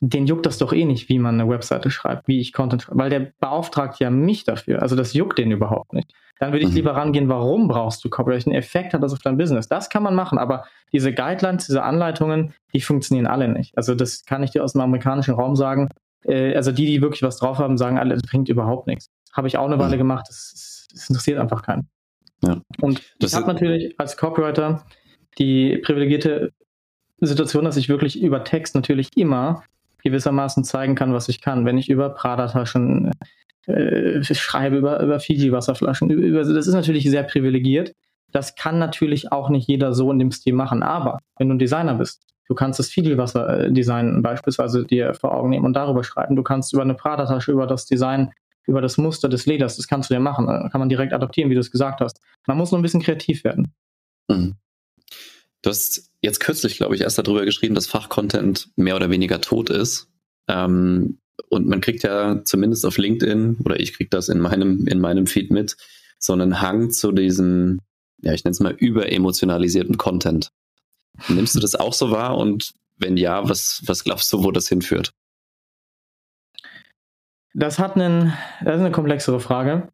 den 0.00 0.26
juckt 0.26 0.44
das 0.44 0.58
doch 0.58 0.72
eh 0.72 0.84
nicht, 0.84 1.08
wie 1.08 1.18
man 1.18 1.40
eine 1.40 1.48
Webseite 1.48 1.90
schreibt, 1.90 2.26
wie 2.26 2.40
ich 2.40 2.52
Content 2.52 2.82
schreibe, 2.82 2.98
weil 2.98 3.10
der 3.10 3.32
beauftragt 3.38 4.00
ja 4.00 4.10
mich 4.10 4.44
dafür. 4.44 4.82
Also 4.82 4.96
das 4.96 5.14
juckt 5.14 5.38
den 5.38 5.50
überhaupt 5.50 5.92
nicht. 5.92 6.12
Dann 6.40 6.52
würde 6.52 6.64
ich 6.64 6.70
mhm. 6.70 6.76
lieber 6.76 6.96
rangehen, 6.96 7.28
warum 7.28 7.68
brauchst 7.68 8.04
du 8.04 8.10
Copyright? 8.10 8.34
Welchen 8.34 8.52
Effekt 8.52 8.92
hat 8.92 9.02
das 9.02 9.12
auf 9.12 9.20
dein 9.20 9.36
Business? 9.36 9.68
Das 9.68 9.88
kann 9.88 10.02
man 10.02 10.16
machen, 10.16 10.38
aber 10.38 10.64
diese 10.92 11.14
Guidelines, 11.14 11.66
diese 11.66 11.82
Anleitungen, 11.84 12.54
die 12.72 12.80
funktionieren 12.80 13.28
alle 13.28 13.48
nicht. 13.48 13.76
Also 13.78 13.94
das 13.94 14.24
kann 14.24 14.42
ich 14.42 14.50
dir 14.50 14.64
aus 14.64 14.72
dem 14.72 14.80
amerikanischen 14.80 15.34
Raum 15.34 15.54
sagen. 15.54 15.88
Äh, 16.24 16.56
also 16.56 16.72
die, 16.72 16.86
die 16.86 17.00
wirklich 17.00 17.22
was 17.22 17.36
drauf 17.36 17.58
haben, 17.58 17.78
sagen 17.78 17.98
alle, 17.98 18.14
das 18.14 18.22
bringt 18.22 18.48
überhaupt 18.48 18.88
nichts. 18.88 19.06
Habe 19.32 19.46
ich 19.46 19.56
auch 19.56 19.66
eine 19.66 19.78
Weile 19.78 19.94
mhm. 19.94 19.98
gemacht, 19.98 20.26
das, 20.28 20.88
das, 20.92 21.08
interessiert 21.08 21.38
einfach 21.38 21.62
keinen. 21.62 21.88
Ja. 22.46 22.60
Und 22.80 23.02
das 23.18 23.32
ich 23.32 23.36
habe 23.36 23.46
natürlich 23.46 23.98
als 23.98 24.16
Copywriter 24.16 24.84
die 25.38 25.78
privilegierte 25.78 26.52
Situation, 27.20 27.64
dass 27.64 27.76
ich 27.76 27.88
wirklich 27.88 28.20
über 28.20 28.44
Text 28.44 28.74
natürlich 28.74 29.16
immer 29.16 29.64
gewissermaßen 30.02 30.64
zeigen 30.64 30.94
kann, 30.94 31.14
was 31.14 31.28
ich 31.28 31.40
kann. 31.40 31.64
Wenn 31.64 31.78
ich 31.78 31.88
über 31.88 32.10
Prada-Taschen 32.10 33.12
äh, 33.66 34.22
schreibe, 34.22 34.76
über, 34.76 35.00
über 35.02 35.18
Fiji-Wasserflaschen, 35.18 36.10
über, 36.10 36.44
das 36.44 36.66
ist 36.66 36.74
natürlich 36.74 37.08
sehr 37.08 37.22
privilegiert. 37.22 37.94
Das 38.30 38.56
kann 38.56 38.78
natürlich 38.78 39.32
auch 39.32 39.48
nicht 39.48 39.68
jeder 39.68 39.94
so 39.94 40.10
in 40.10 40.18
dem 40.18 40.30
Stil 40.30 40.54
machen. 40.54 40.82
Aber 40.82 41.18
wenn 41.38 41.48
du 41.48 41.54
ein 41.54 41.58
Designer 41.58 41.94
bist, 41.94 42.22
du 42.48 42.54
kannst 42.54 42.78
das 42.78 42.88
Fiji-Wasser-Design 42.90 44.22
beispielsweise 44.22 44.84
dir 44.84 45.14
vor 45.14 45.34
Augen 45.34 45.50
nehmen 45.50 45.64
und 45.64 45.74
darüber 45.74 46.04
schreiben. 46.04 46.36
Du 46.36 46.42
kannst 46.42 46.72
über 46.72 46.82
eine 46.82 46.94
Prada-Tasche, 46.94 47.52
über 47.52 47.66
das 47.66 47.86
Design, 47.86 48.32
über 48.66 48.80
das 48.80 48.96
Muster 48.98 49.28
des 49.28 49.46
Leders, 49.46 49.76
das 49.76 49.88
kannst 49.88 50.10
du 50.10 50.14
dir 50.14 50.20
machen. 50.20 50.46
Da 50.46 50.68
kann 50.68 50.78
man 50.78 50.88
direkt 50.88 51.12
adaptieren, 51.12 51.50
wie 51.50 51.54
du 51.54 51.60
es 51.60 51.70
gesagt 51.70 52.00
hast. 52.00 52.20
Man 52.46 52.56
muss 52.56 52.70
nur 52.70 52.78
ein 52.78 52.82
bisschen 52.82 53.02
kreativ 53.02 53.44
werden. 53.44 53.72
Mhm. 54.28 54.54
Du 55.62 55.70
hast 55.70 56.10
jetzt 56.20 56.40
kürzlich, 56.40 56.76
glaube 56.76 56.94
ich, 56.94 57.00
erst 57.00 57.18
darüber 57.18 57.44
geschrieben, 57.44 57.74
dass 57.74 57.86
Fachcontent 57.86 58.68
mehr 58.76 58.96
oder 58.96 59.10
weniger 59.10 59.40
tot 59.40 59.70
ist. 59.70 60.08
Ähm, 60.48 61.18
und 61.48 61.66
man 61.66 61.80
kriegt 61.80 62.02
ja 62.02 62.42
zumindest 62.44 62.84
auf 62.84 62.98
LinkedIn, 62.98 63.58
oder 63.64 63.80
ich 63.80 63.94
kriege 63.94 64.10
das 64.10 64.28
in 64.28 64.40
meinem, 64.40 64.86
in 64.86 65.00
meinem 65.00 65.26
Feed 65.26 65.50
mit, 65.50 65.76
so 66.18 66.32
einen 66.32 66.60
Hang 66.60 66.90
zu 66.90 67.12
diesem, 67.12 67.80
ja, 68.22 68.32
ich 68.32 68.44
nenne 68.44 68.52
es 68.52 68.60
mal 68.60 68.74
überemotionalisierten 68.74 69.96
Content. 69.96 70.50
Nimmst 71.28 71.54
du 71.54 71.60
das 71.60 71.74
auch 71.74 71.92
so 71.92 72.10
wahr? 72.10 72.36
Und 72.36 72.72
wenn 72.96 73.16
ja, 73.16 73.48
was, 73.48 73.82
was 73.86 74.04
glaubst 74.04 74.32
du, 74.32 74.44
wo 74.44 74.50
das 74.50 74.68
hinführt? 74.68 75.12
Das 77.54 77.78
hat 77.78 77.96
einen, 77.96 78.32
das 78.62 78.76
ist 78.76 78.80
eine 78.80 78.90
komplexere 78.90 79.40
Frage. 79.40 79.88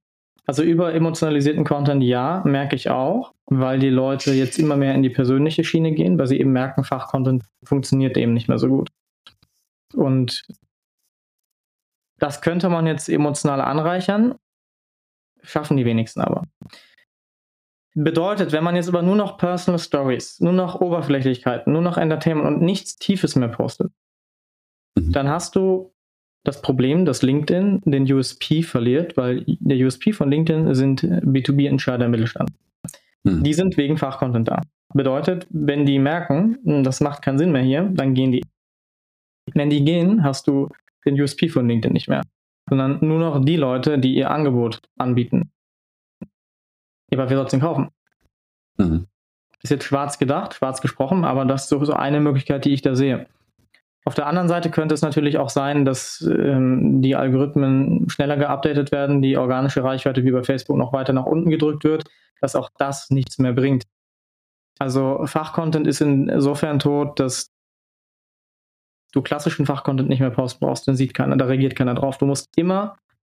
Also 0.47 0.63
über 0.63 0.95
emotionalisierten 0.95 1.65
Content 1.65 2.03
ja, 2.03 2.43
merke 2.45 2.75
ich 2.75 2.91
auch, 2.91 3.35
weil 3.47 3.79
die 3.79 3.91
Leute 3.91 4.33
jetzt 4.33 4.59
immer 4.59 4.77
mehr 4.77 4.95
in 4.95 5.03
die 5.03 5.11
persönliche 5.11 5.63
Schiene 5.63 5.93
gehen, 5.93 6.19
weil 6.19 6.27
sie 6.27 6.41
eben 6.41 6.53
merken, 6.53 6.83
Fachcontent 6.83 7.45
funktioniert 7.63 8.17
eben 8.17 8.33
nicht 8.33 8.49
mehr 8.49 8.59
so 8.59 8.69
gut. 8.69 8.91
Und 9.95 10.43
das 12.19 12.41
könnte 12.41 12.69
man 12.69 12.87
jetzt 12.87 13.09
emotional 13.09 13.61
anreichern, 13.61 14.35
schaffen 15.43 15.77
die 15.77 15.85
wenigsten 15.85 16.21
aber. 16.21 16.43
Bedeutet, 17.95 18.53
wenn 18.53 18.65
man 18.65 18.77
jetzt 18.77 18.89
aber 18.89 19.03
nur 19.03 19.17
noch 19.17 19.37
Personal 19.37 19.79
Stories, 19.79 20.41
nur 20.41 20.53
noch 20.53 20.81
Oberflächlichkeiten, 20.81 21.73
nur 21.73 21.83
noch 21.83 21.97
Entertainment 21.97 22.47
und 22.47 22.63
nichts 22.63 22.97
Tiefes 22.97 23.37
mehr 23.37 23.49
postet, 23.49 23.93
mhm. 24.97 25.13
dann 25.13 25.29
hast 25.29 25.57
du 25.57 25.90
das 26.45 26.63
Problem, 26.63 27.05
dass 27.05 27.23
LinkedIn 27.23 27.83
den 27.85 28.11
USP 28.11 28.63
verliert, 28.63 29.17
weil 29.17 29.45
der 29.47 29.77
USP 29.87 30.13
von 30.13 30.31
LinkedIn 30.31 30.75
sind 30.75 31.03
B2B-Entscheider 31.03 32.07
im 32.07 32.13
Mittelstand. 32.13 32.51
Hm. 33.27 33.43
Die 33.43 33.53
sind 33.53 33.77
wegen 33.77 33.99
Fachcontent 33.99 34.49
da. 34.49 34.63
Bedeutet, 34.95 35.47
wenn 35.51 35.85
die 35.85 35.99
merken, 35.99 36.59
hm, 36.65 36.85
das 36.85 37.01
macht 37.01 37.23
keinen 37.23 37.39
Sinn 37.39 37.53
mehr 37.53 37.63
hier, 37.63 37.91
dann 37.93 38.15
gehen 38.15 38.33
die. 38.33 38.43
Wenn 39.53 39.71
die 39.71 39.85
gehen, 39.85 40.25
hast 40.25 40.47
du 40.47 40.69
den 41.05 41.21
USP 41.21 41.49
von 41.49 41.69
LinkedIn 41.69 41.93
nicht 41.93 42.09
mehr, 42.09 42.23
sondern 42.69 42.99
nur 43.01 43.19
noch 43.19 43.45
die 43.45 43.57
Leute, 43.57 43.99
die 43.99 44.15
ihr 44.15 44.31
Angebot 44.31 44.81
anbieten. 44.99 45.51
Aber 47.13 47.29
wer 47.29 47.37
soll 47.37 47.47
es 47.47 47.51
denn 47.51 47.61
kaufen? 47.61 47.89
Mhm. 48.79 49.07
Ist 49.63 49.71
jetzt 49.71 49.85
schwarz 49.85 50.19
gedacht, 50.19 50.55
schwarz 50.55 50.81
gesprochen, 50.81 51.25
aber 51.25 51.45
das 51.45 51.65
ist 51.65 51.69
so 51.69 51.93
eine 51.93 52.21
Möglichkeit, 52.21 52.65
die 52.65 52.73
ich 52.73 52.83
da 52.83 52.95
sehe. 52.95 53.27
Auf 54.11 54.17
der 54.17 54.27
anderen 54.27 54.49
Seite 54.49 54.73
könnte 54.73 54.93
es 54.93 55.03
natürlich 55.03 55.39
auch 55.39 55.51
sein, 55.51 55.85
dass 55.85 56.21
ähm, 56.21 57.01
die 57.01 57.15
Algorithmen 57.15 58.11
schneller 58.11 58.37
geupdatet 58.37 58.91
werden, 58.91 59.23
die 59.23 59.37
organische 59.37 59.85
Reichweite 59.85 60.25
wie 60.25 60.33
bei 60.33 60.43
Facebook 60.43 60.77
noch 60.77 60.93
weiter 60.93 61.13
nach 61.13 61.27
unten 61.27 61.49
gedrückt 61.49 61.85
wird, 61.85 62.11
dass 62.41 62.57
auch 62.57 62.71
das 62.77 63.11
nichts 63.11 63.39
mehr 63.39 63.53
bringt. 63.53 63.85
Also 64.81 65.25
Fachcontent 65.27 65.87
ist 65.87 66.01
insofern 66.01 66.81
tot, 66.81 67.21
dass 67.21 67.53
du 69.13 69.23
klassischen 69.23 69.65
Fachcontent 69.65 70.09
nicht 70.09 70.19
mehr 70.19 70.31
posten 70.31 70.67
brauchst, 70.67 70.89
dann 70.89 70.97
sieht 70.97 71.15
keiner, 71.15 71.37
da 71.37 71.45
reagiert 71.45 71.77
keiner 71.77 71.95
drauf. 71.95 72.19
Du 72.19 72.27
musst 72.27 72.49
immer 72.57 72.97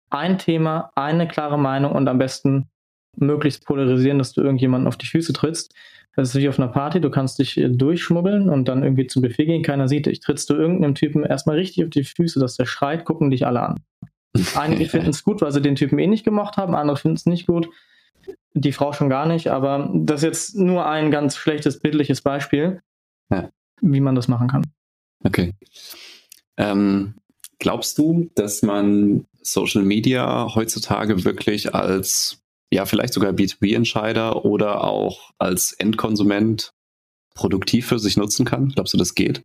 ein 0.09 0.39
Thema, 0.39 0.91
eine 0.95 1.29
klare 1.29 1.59
Meinung 1.59 1.93
und 1.93 2.09
am 2.09 2.17
besten 2.17 2.71
möglichst 3.19 3.67
polarisieren, 3.67 4.17
dass 4.17 4.33
du 4.33 4.41
irgendjemanden 4.41 4.89
auf 4.89 4.97
die 4.97 5.07
Füße 5.07 5.35
trittst. 5.35 5.75
Das 6.15 6.29
ist 6.29 6.41
wie 6.41 6.49
auf 6.49 6.59
einer 6.59 6.69
Party, 6.69 7.01
du 7.01 7.11
kannst 7.11 7.39
dich 7.39 7.57
äh, 7.57 7.69
durchschmuggeln 7.69 8.51
und 8.51 8.69
dann 8.69 8.83
irgendwie 8.83 9.07
zum 9.07 9.23
Buffet 9.23 9.47
gehen, 9.47 9.63
keiner 9.63 9.89
sieht 9.89 10.07
dich. 10.07 10.21
Trittst 10.21 10.51
du 10.51 10.55
irgendeinem 10.55 10.95
Typen 10.95 11.25
erstmal 11.25 11.57
richtig 11.57 11.85
auf 11.85 11.91
die 11.91 12.05
Füße, 12.05 12.39
dass 12.39 12.57
der 12.57 12.67
schreit, 12.67 13.05
gucken 13.05 13.31
dich 13.31 13.47
alle 13.47 13.63
an. 13.63 13.81
Einige 14.55 14.85
finden 14.89 15.11
es 15.11 15.25
gut, 15.25 15.41
weil 15.41 15.53
sie 15.53 15.63
den 15.63 15.77
Typen 15.77 15.99
eh 15.99 16.07
nicht 16.07 16.25
gemocht 16.25 16.57
haben, 16.57 16.75
andere 16.75 16.97
finden 16.97 17.17
es 17.17 17.27
nicht 17.27 17.47
gut. 17.47 17.69
Die 18.55 18.73
Frau 18.73 18.93
schon 18.93 19.09
gar 19.09 19.27
nicht, 19.27 19.49
aber 19.49 19.91
das 19.95 20.21
ist 20.21 20.25
jetzt 20.25 20.57
nur 20.57 20.87
ein 20.87 21.11
ganz 21.11 21.37
schlechtes 21.37 21.81
bildliches 21.81 22.21
Beispiel, 22.21 22.83
ja. 23.31 23.49
wie 23.81 24.01
man 24.01 24.15
das 24.15 24.29
machen 24.29 24.49
kann. 24.49 24.67
Okay. 25.25 25.55
Ähm, 26.59 27.15
glaubst 27.59 27.97
du, 27.97 28.31
dass 28.35 28.63
man 28.63 29.25
Social 29.41 29.83
Media 29.83 30.55
heutzutage 30.55 31.25
wirklich 31.25 31.75
als 31.75 32.42
ja, 32.73 32.87
vielleicht 32.87 33.13
sogar 33.13 33.33
B2B-Entscheider 33.33 34.47
oder 34.47 34.83
auch 34.83 35.31
als 35.39 35.73
Endkonsument 35.73 36.73
produktiv 37.35 37.87
für 37.87 37.99
sich 37.99 38.17
nutzen 38.17 38.47
kann? 38.47 38.71
Glaubst 38.71 38.95
du, 38.95 38.99
das 38.99 39.15
geht? 39.15 39.43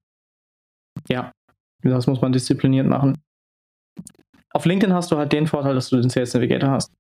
Ja, 1.09 1.31
das 1.81 2.07
muss 2.07 2.21
man 2.21 2.31
diszipliniert 2.31 2.87
machen. 2.87 3.17
Auf 4.51 4.65
LinkedIn 4.65 4.95
hast 4.95 5.11
du 5.11 5.17
halt 5.17 5.33
den 5.33 5.45
Vorteil, 5.45 5.75
dass 5.75 5.89
du 5.89 5.99
den 5.99 6.09
Sales 6.09 6.33
Navigator 6.33 6.71
hast. 6.71 6.93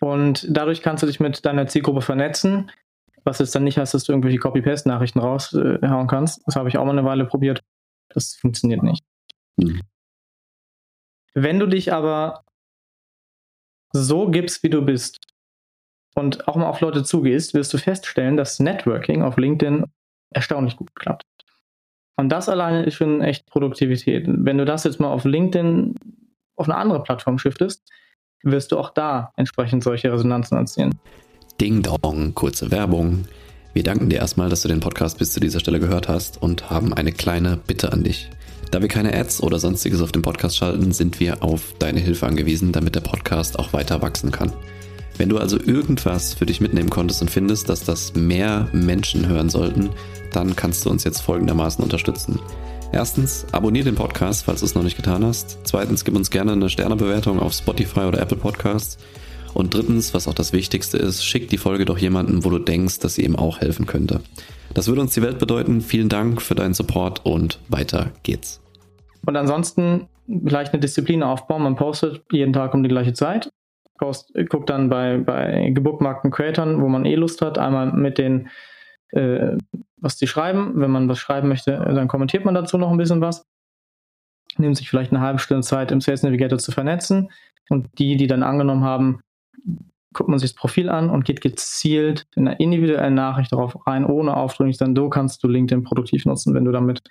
Und 0.00 0.46
dadurch 0.50 0.82
kannst 0.82 1.02
du 1.02 1.06
dich 1.06 1.18
mit 1.18 1.46
deiner 1.46 1.66
Zielgruppe 1.66 2.02
vernetzen, 2.02 2.70
was 3.24 3.38
jetzt 3.38 3.54
dann 3.54 3.64
nicht 3.64 3.78
heißt, 3.78 3.94
dass 3.94 4.04
du 4.04 4.12
irgendwelche 4.12 4.38
Copy-Paste-Nachrichten 4.38 5.20
raushauen 5.20 6.08
kannst. 6.08 6.42
Das 6.44 6.56
habe 6.56 6.68
ich 6.68 6.76
auch 6.76 6.84
mal 6.84 6.90
eine 6.90 7.04
Weile 7.04 7.24
probiert. 7.24 7.62
Das 8.10 8.34
funktioniert 8.34 8.82
nicht. 8.82 9.02
Hm. 9.58 9.80
Wenn 11.32 11.58
du 11.58 11.66
dich 11.66 11.92
aber 11.92 12.44
so 13.92 14.28
gibst, 14.28 14.62
wie 14.62 14.70
du 14.70 14.82
bist 14.82 15.20
und 16.14 16.48
auch 16.48 16.56
mal 16.56 16.66
auf 16.66 16.80
Leute 16.80 17.04
zugehst, 17.04 17.54
wirst 17.54 17.72
du 17.72 17.78
feststellen, 17.78 18.36
dass 18.36 18.58
Networking 18.58 19.22
auf 19.22 19.36
LinkedIn 19.36 19.84
erstaunlich 20.30 20.76
gut 20.76 20.94
geklappt. 20.94 21.26
Und 22.16 22.28
das 22.28 22.48
alleine 22.48 22.84
ist 22.84 22.94
schon 22.94 23.22
echt 23.22 23.46
Produktivität. 23.46 24.26
Wenn 24.28 24.58
du 24.58 24.64
das 24.64 24.84
jetzt 24.84 25.00
mal 25.00 25.10
auf 25.10 25.24
LinkedIn 25.24 25.94
auf 26.56 26.68
eine 26.68 26.76
andere 26.76 27.02
Plattform 27.02 27.38
shiftest, 27.38 27.82
wirst 28.42 28.72
du 28.72 28.78
auch 28.78 28.90
da 28.90 29.32
entsprechend 29.36 29.82
solche 29.82 30.12
Resonanzen 30.12 30.58
erzielen. 30.58 30.98
Ding 31.60 31.82
Dong, 31.82 32.34
kurze 32.34 32.70
Werbung. 32.70 33.26
Wir 33.72 33.82
danken 33.82 34.10
dir 34.10 34.18
erstmal, 34.18 34.50
dass 34.50 34.62
du 34.62 34.68
den 34.68 34.80
Podcast 34.80 35.18
bis 35.18 35.32
zu 35.32 35.40
dieser 35.40 35.60
Stelle 35.60 35.80
gehört 35.80 36.08
hast 36.08 36.42
und 36.42 36.68
haben 36.68 36.92
eine 36.92 37.12
kleine 37.12 37.56
Bitte 37.56 37.92
an 37.92 38.04
dich. 38.04 38.30
Da 38.72 38.80
wir 38.80 38.88
keine 38.88 39.14
Ads 39.14 39.42
oder 39.42 39.58
sonstiges 39.58 40.00
auf 40.00 40.12
dem 40.12 40.22
Podcast 40.22 40.56
schalten, 40.56 40.92
sind 40.92 41.20
wir 41.20 41.42
auf 41.42 41.74
deine 41.78 42.00
Hilfe 42.00 42.26
angewiesen, 42.26 42.72
damit 42.72 42.94
der 42.94 43.02
Podcast 43.02 43.58
auch 43.58 43.74
weiter 43.74 44.00
wachsen 44.00 44.30
kann. 44.30 44.50
Wenn 45.18 45.28
du 45.28 45.36
also 45.36 45.60
irgendwas 45.60 46.32
für 46.32 46.46
dich 46.46 46.62
mitnehmen 46.62 46.88
konntest 46.88 47.20
und 47.20 47.30
findest, 47.30 47.68
dass 47.68 47.84
das 47.84 48.14
mehr 48.14 48.70
Menschen 48.72 49.28
hören 49.28 49.50
sollten, 49.50 49.90
dann 50.32 50.56
kannst 50.56 50.86
du 50.86 50.90
uns 50.90 51.04
jetzt 51.04 51.20
folgendermaßen 51.20 51.84
unterstützen. 51.84 52.40
Erstens, 52.94 53.44
abonniere 53.52 53.84
den 53.84 53.94
Podcast, 53.94 54.46
falls 54.46 54.60
du 54.60 54.66
es 54.66 54.74
noch 54.74 54.82
nicht 54.82 54.96
getan 54.96 55.22
hast. 55.22 55.58
Zweitens, 55.64 56.02
gib 56.02 56.16
uns 56.16 56.30
gerne 56.30 56.52
eine 56.52 56.70
Sternebewertung 56.70 57.40
auf 57.40 57.52
Spotify 57.52 58.00
oder 58.00 58.22
Apple 58.22 58.38
Podcasts. 58.38 58.96
Und 59.52 59.74
drittens, 59.74 60.14
was 60.14 60.26
auch 60.28 60.34
das 60.34 60.54
Wichtigste 60.54 60.96
ist, 60.96 61.26
schick 61.26 61.50
die 61.50 61.58
Folge 61.58 61.84
doch 61.84 61.98
jemanden, 61.98 62.42
wo 62.42 62.48
du 62.48 62.58
denkst, 62.58 63.00
dass 63.00 63.16
sie 63.16 63.24
ihm 63.26 63.36
auch 63.36 63.60
helfen 63.60 63.84
könnte. 63.84 64.22
Das 64.72 64.88
würde 64.88 65.02
uns 65.02 65.12
die 65.12 65.20
Welt 65.20 65.38
bedeuten. 65.38 65.82
Vielen 65.82 66.08
Dank 66.08 66.40
für 66.40 66.54
deinen 66.54 66.72
Support 66.72 67.26
und 67.26 67.58
weiter 67.68 68.12
geht's. 68.22 68.61
Und 69.24 69.36
ansonsten 69.36 70.08
vielleicht 70.26 70.72
eine 70.72 70.80
Disziplin 70.80 71.22
aufbauen. 71.22 71.62
Man 71.62 71.76
postet 71.76 72.22
jeden 72.30 72.52
Tag 72.52 72.74
um 72.74 72.82
die 72.82 72.88
gleiche 72.88 73.12
Zeit. 73.12 73.50
Post, 73.98 74.32
guckt 74.48 74.70
dann 74.70 74.88
bei, 74.88 75.18
bei 75.18 75.70
gebookmarkten 75.70 76.30
Creatern, 76.30 76.80
wo 76.80 76.88
man 76.88 77.04
eh 77.04 77.14
Lust 77.14 77.40
hat, 77.42 77.58
einmal 77.58 77.92
mit 77.92 78.18
den, 78.18 78.48
äh, 79.10 79.56
was 79.98 80.16
die 80.16 80.26
schreiben. 80.26 80.72
Wenn 80.74 80.90
man 80.90 81.08
was 81.08 81.18
schreiben 81.18 81.48
möchte, 81.48 81.72
dann 81.72 82.08
kommentiert 82.08 82.44
man 82.44 82.54
dazu 82.54 82.78
noch 82.78 82.90
ein 82.90 82.96
bisschen 82.96 83.20
was. 83.20 83.46
Nimmt 84.58 84.76
sich 84.76 84.90
vielleicht 84.90 85.12
eine 85.12 85.20
halbe 85.20 85.38
Stunde 85.38 85.62
Zeit, 85.62 85.92
im 85.92 86.00
Sales 86.00 86.22
Navigator 86.22 86.58
zu 86.58 86.72
vernetzen. 86.72 87.30
Und 87.68 87.86
die, 87.98 88.16
die 88.16 88.26
dann 88.26 88.42
angenommen 88.42 88.82
haben, 88.82 89.20
guckt 90.12 90.28
man 90.28 90.38
sich 90.38 90.50
das 90.50 90.56
Profil 90.56 90.88
an 90.88 91.08
und 91.08 91.24
geht 91.24 91.40
gezielt 91.40 92.26
in 92.34 92.48
einer 92.48 92.60
individuellen 92.60 93.14
Nachricht 93.14 93.52
darauf 93.52 93.86
rein, 93.86 94.04
ohne 94.04 94.36
aufdringlich. 94.36 94.78
Dann 94.78 94.96
so 94.96 95.08
kannst 95.08 95.42
du 95.42 95.48
LinkedIn 95.48 95.84
produktiv 95.84 96.26
nutzen, 96.26 96.54
wenn 96.54 96.64
du 96.64 96.72
damit 96.72 97.02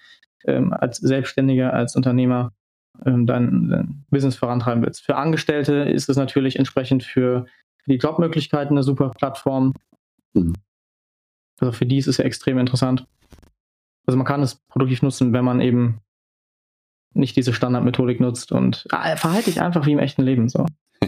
ähm, 0.46 0.74
als 0.74 0.98
Selbstständiger, 0.98 1.74
als 1.74 1.96
Unternehmer 1.96 2.52
ähm, 3.06 3.26
dein, 3.26 3.70
dein, 3.70 4.04
Business 4.10 4.36
vorantreiben 4.36 4.84
willst. 4.84 5.04
Für 5.04 5.16
Angestellte 5.16 5.74
ist 5.84 6.10
es 6.10 6.18
natürlich 6.18 6.58
entsprechend 6.58 7.04
für, 7.04 7.46
für 7.78 7.92
die 7.92 7.98
Jobmöglichkeiten 7.98 8.76
eine 8.76 8.84
super 8.84 9.10
Plattform. 9.10 9.74
Mhm. 10.34 10.54
Also 11.60 11.72
für 11.72 11.86
die 11.86 11.98
ist 11.98 12.08
es 12.08 12.18
ja 12.18 12.26
extrem 12.26 12.58
interessant. 12.58 13.06
Also 14.06 14.18
man 14.18 14.26
kann 14.26 14.42
es 14.42 14.56
produktiv 14.68 15.02
nutzen, 15.04 15.32
wenn 15.34 15.46
man 15.46 15.62
eben 15.62 16.00
nicht 17.14 17.36
diese 17.36 17.54
Standardmethodik 17.54 18.20
nutzt 18.20 18.52
und 18.52 18.86
ah, 18.92 19.16
verhalte 19.16 19.52
dich 19.52 19.62
einfach 19.62 19.86
wie 19.86 19.92
im 19.92 20.00
echten 20.00 20.24
Leben 20.24 20.50
so. 20.50 20.66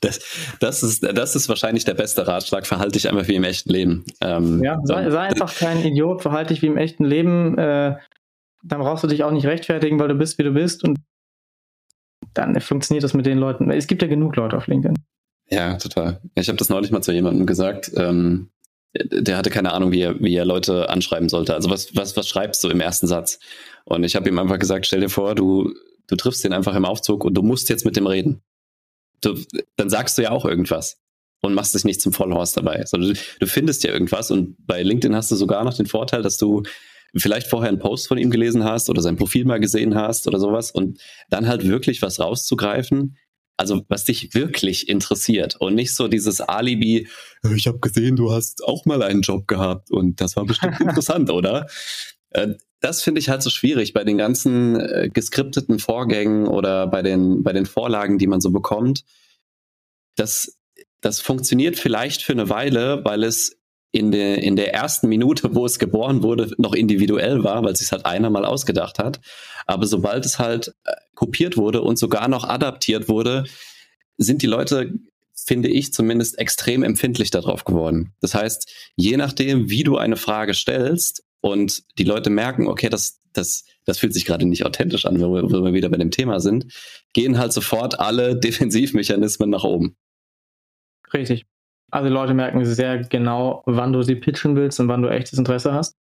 das, 0.00 0.20
das, 0.60 0.82
ist, 0.82 1.02
das 1.02 1.36
ist 1.36 1.48
wahrscheinlich 1.48 1.84
der 1.84 1.94
beste 1.94 2.26
Ratschlag. 2.26 2.66
Verhalte 2.66 2.92
dich 2.92 3.08
einfach 3.08 3.28
wie 3.28 3.36
im 3.36 3.44
echten 3.44 3.70
Leben. 3.70 4.04
Ähm, 4.20 4.62
ja, 4.62 4.80
sei, 4.84 5.10
sei, 5.10 5.20
einfach 5.20 5.54
kein 5.54 5.84
Idiot, 5.84 6.22
verhalte 6.22 6.54
dich 6.54 6.62
wie 6.62 6.66
im 6.66 6.76
echten 6.76 7.04
Leben. 7.04 7.56
Äh, 7.58 7.96
dann 8.62 8.80
brauchst 8.80 9.04
du 9.04 9.08
dich 9.08 9.24
auch 9.24 9.30
nicht 9.30 9.46
rechtfertigen, 9.46 9.98
weil 9.98 10.08
du 10.08 10.14
bist, 10.14 10.38
wie 10.38 10.42
du 10.42 10.52
bist. 10.52 10.84
Und 10.84 10.98
dann 12.34 12.60
funktioniert 12.60 13.04
das 13.04 13.14
mit 13.14 13.26
den 13.26 13.38
Leuten. 13.38 13.70
Es 13.70 13.86
gibt 13.86 14.02
ja 14.02 14.08
genug 14.08 14.36
Leute 14.36 14.56
auf 14.56 14.66
LinkedIn. 14.66 14.96
Ja, 15.50 15.76
total. 15.76 16.20
Ich 16.34 16.48
habe 16.48 16.58
das 16.58 16.68
neulich 16.68 16.90
mal 16.90 17.02
zu 17.02 17.12
jemandem 17.12 17.46
gesagt. 17.46 17.90
Ähm, 17.96 18.50
der 18.94 19.36
hatte 19.36 19.50
keine 19.50 19.72
Ahnung, 19.72 19.92
wie 19.92 20.02
er, 20.02 20.20
wie 20.20 20.34
er 20.34 20.44
Leute 20.44 20.88
anschreiben 20.90 21.28
sollte. 21.28 21.54
Also 21.54 21.70
was, 21.70 21.94
was, 21.96 22.16
was 22.16 22.28
schreibst 22.28 22.62
du 22.62 22.68
im 22.68 22.80
ersten 22.80 23.06
Satz? 23.06 23.38
Und 23.84 24.04
ich 24.04 24.16
habe 24.16 24.28
ihm 24.28 24.38
einfach 24.38 24.58
gesagt, 24.58 24.86
stell 24.86 25.00
dir 25.00 25.08
vor, 25.08 25.34
du, 25.34 25.74
du 26.06 26.16
triffst 26.16 26.44
den 26.44 26.52
einfach 26.52 26.74
im 26.74 26.84
Aufzug 26.84 27.24
und 27.24 27.34
du 27.34 27.42
musst 27.42 27.68
jetzt 27.68 27.84
mit 27.84 27.96
dem 27.96 28.06
reden 28.06 28.42
du, 29.20 29.38
dann 29.76 29.90
sagst 29.90 30.18
du 30.18 30.22
ja 30.22 30.30
auch 30.30 30.44
irgendwas 30.44 30.98
und 31.40 31.54
machst 31.54 31.74
dich 31.74 31.84
nicht 31.84 32.00
zum 32.00 32.12
Vollhorst 32.12 32.56
dabei. 32.56 32.84
Sondern 32.86 33.14
du, 33.14 33.20
du 33.40 33.46
findest 33.46 33.84
ja 33.84 33.92
irgendwas 33.92 34.30
und 34.30 34.56
bei 34.66 34.82
LinkedIn 34.82 35.14
hast 35.16 35.30
du 35.30 35.36
sogar 35.36 35.64
noch 35.64 35.74
den 35.74 35.86
Vorteil, 35.86 36.22
dass 36.22 36.38
du 36.38 36.62
vielleicht 37.16 37.48
vorher 37.48 37.68
einen 37.68 37.78
Post 37.78 38.08
von 38.08 38.18
ihm 38.18 38.30
gelesen 38.30 38.64
hast 38.64 38.88
oder 38.90 39.02
sein 39.02 39.16
Profil 39.16 39.44
mal 39.44 39.60
gesehen 39.60 39.94
hast 39.94 40.26
oder 40.26 40.38
sowas 40.38 40.70
und 40.70 41.00
dann 41.28 41.48
halt 41.48 41.66
wirklich 41.66 42.02
was 42.02 42.20
rauszugreifen, 42.20 43.16
also 43.56 43.82
was 43.88 44.04
dich 44.04 44.34
wirklich 44.34 44.88
interessiert 44.88 45.56
und 45.56 45.74
nicht 45.74 45.94
so 45.94 46.08
dieses 46.08 46.40
Alibi, 46.40 47.08
ich 47.54 47.66
habe 47.66 47.78
gesehen, 47.80 48.16
du 48.16 48.32
hast 48.32 48.64
auch 48.64 48.86
mal 48.86 49.02
einen 49.02 49.22
Job 49.22 49.46
gehabt 49.48 49.90
und 49.90 50.20
das 50.20 50.36
war 50.36 50.46
bestimmt 50.46 50.80
interessant, 50.80 51.30
oder? 51.30 51.66
Äh, 52.30 52.54
das 52.80 53.02
finde 53.02 53.20
ich 53.20 53.28
halt 53.28 53.42
so 53.42 53.50
schwierig 53.50 53.92
bei 53.92 54.04
den 54.04 54.16
ganzen 54.16 54.80
äh, 54.80 55.10
geskripteten 55.12 55.78
Vorgängen 55.78 56.46
oder 56.46 56.86
bei 56.86 57.02
den, 57.02 57.42
bei 57.42 57.52
den 57.52 57.66
Vorlagen, 57.66 58.18
die 58.18 58.26
man 58.26 58.40
so 58.40 58.50
bekommt. 58.50 59.04
Das, 60.16 60.58
das 61.02 61.20
funktioniert 61.20 61.76
vielleicht 61.76 62.22
für 62.22 62.32
eine 62.32 62.48
Weile, 62.48 63.04
weil 63.04 63.24
es 63.24 63.59
in 63.92 64.12
der, 64.12 64.42
in 64.42 64.56
der 64.56 64.72
ersten 64.72 65.08
Minute, 65.08 65.54
wo 65.54 65.66
es 65.66 65.78
geboren 65.78 66.22
wurde, 66.22 66.52
noch 66.58 66.74
individuell 66.74 67.42
war, 67.42 67.62
weil 67.62 67.72
es 67.72 67.80
sich 67.80 67.90
halt 67.90 68.06
einer 68.06 68.30
mal 68.30 68.44
ausgedacht 68.44 68.98
hat. 68.98 69.20
Aber 69.66 69.86
sobald 69.86 70.24
es 70.24 70.38
halt 70.38 70.74
äh, 70.84 70.92
kopiert 71.14 71.56
wurde 71.56 71.82
und 71.82 71.98
sogar 71.98 72.28
noch 72.28 72.44
adaptiert 72.44 73.08
wurde, 73.08 73.44
sind 74.16 74.42
die 74.42 74.46
Leute, 74.46 74.92
finde 75.34 75.68
ich 75.68 75.92
zumindest, 75.92 76.38
extrem 76.38 76.82
empfindlich 76.82 77.30
darauf 77.30 77.64
geworden. 77.64 78.12
Das 78.20 78.34
heißt, 78.34 78.70
je 78.96 79.16
nachdem, 79.16 79.70
wie 79.70 79.82
du 79.82 79.96
eine 79.96 80.16
Frage 80.16 80.54
stellst, 80.54 81.24
und 81.40 81.82
die 81.98 82.04
Leute 82.04 82.30
merken, 82.30 82.66
okay, 82.66 82.88
das, 82.88 83.20
das, 83.32 83.64
das 83.84 83.98
fühlt 83.98 84.14
sich 84.14 84.24
gerade 84.24 84.46
nicht 84.46 84.64
authentisch 84.64 85.06
an, 85.06 85.20
wenn 85.20 85.32
wir, 85.32 85.50
wenn 85.50 85.64
wir 85.64 85.72
wieder 85.72 85.88
bei 85.88 85.96
dem 85.96 86.10
Thema 86.10 86.40
sind, 86.40 86.72
gehen 87.12 87.38
halt 87.38 87.52
sofort 87.52 87.98
alle 87.98 88.36
Defensivmechanismen 88.40 89.50
nach 89.50 89.64
oben. 89.64 89.96
Richtig. 91.12 91.46
Also 91.90 92.08
Leute 92.08 92.34
merken 92.34 92.64
sehr 92.64 92.98
genau, 92.98 93.62
wann 93.66 93.92
du 93.92 94.02
sie 94.02 94.14
pitchen 94.14 94.56
willst 94.56 94.80
und 94.80 94.88
wann 94.88 95.02
du 95.02 95.08
echtes 95.08 95.38
Interesse 95.38 95.72
hast. 95.72 95.96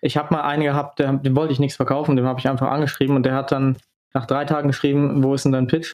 Ich 0.00 0.16
habe 0.16 0.32
mal 0.32 0.42
einen 0.42 0.62
gehabt, 0.62 0.98
der, 0.98 1.12
dem 1.14 1.36
wollte 1.36 1.52
ich 1.52 1.58
nichts 1.58 1.76
verkaufen, 1.76 2.16
dem 2.16 2.26
habe 2.26 2.38
ich 2.38 2.48
einfach 2.48 2.68
angeschrieben 2.70 3.16
und 3.16 3.24
der 3.24 3.34
hat 3.34 3.50
dann 3.52 3.76
nach 4.14 4.26
drei 4.26 4.44
Tagen 4.44 4.68
geschrieben, 4.68 5.22
wo 5.22 5.34
ist 5.34 5.44
denn 5.44 5.52
dein 5.52 5.66
Pitch? 5.66 5.92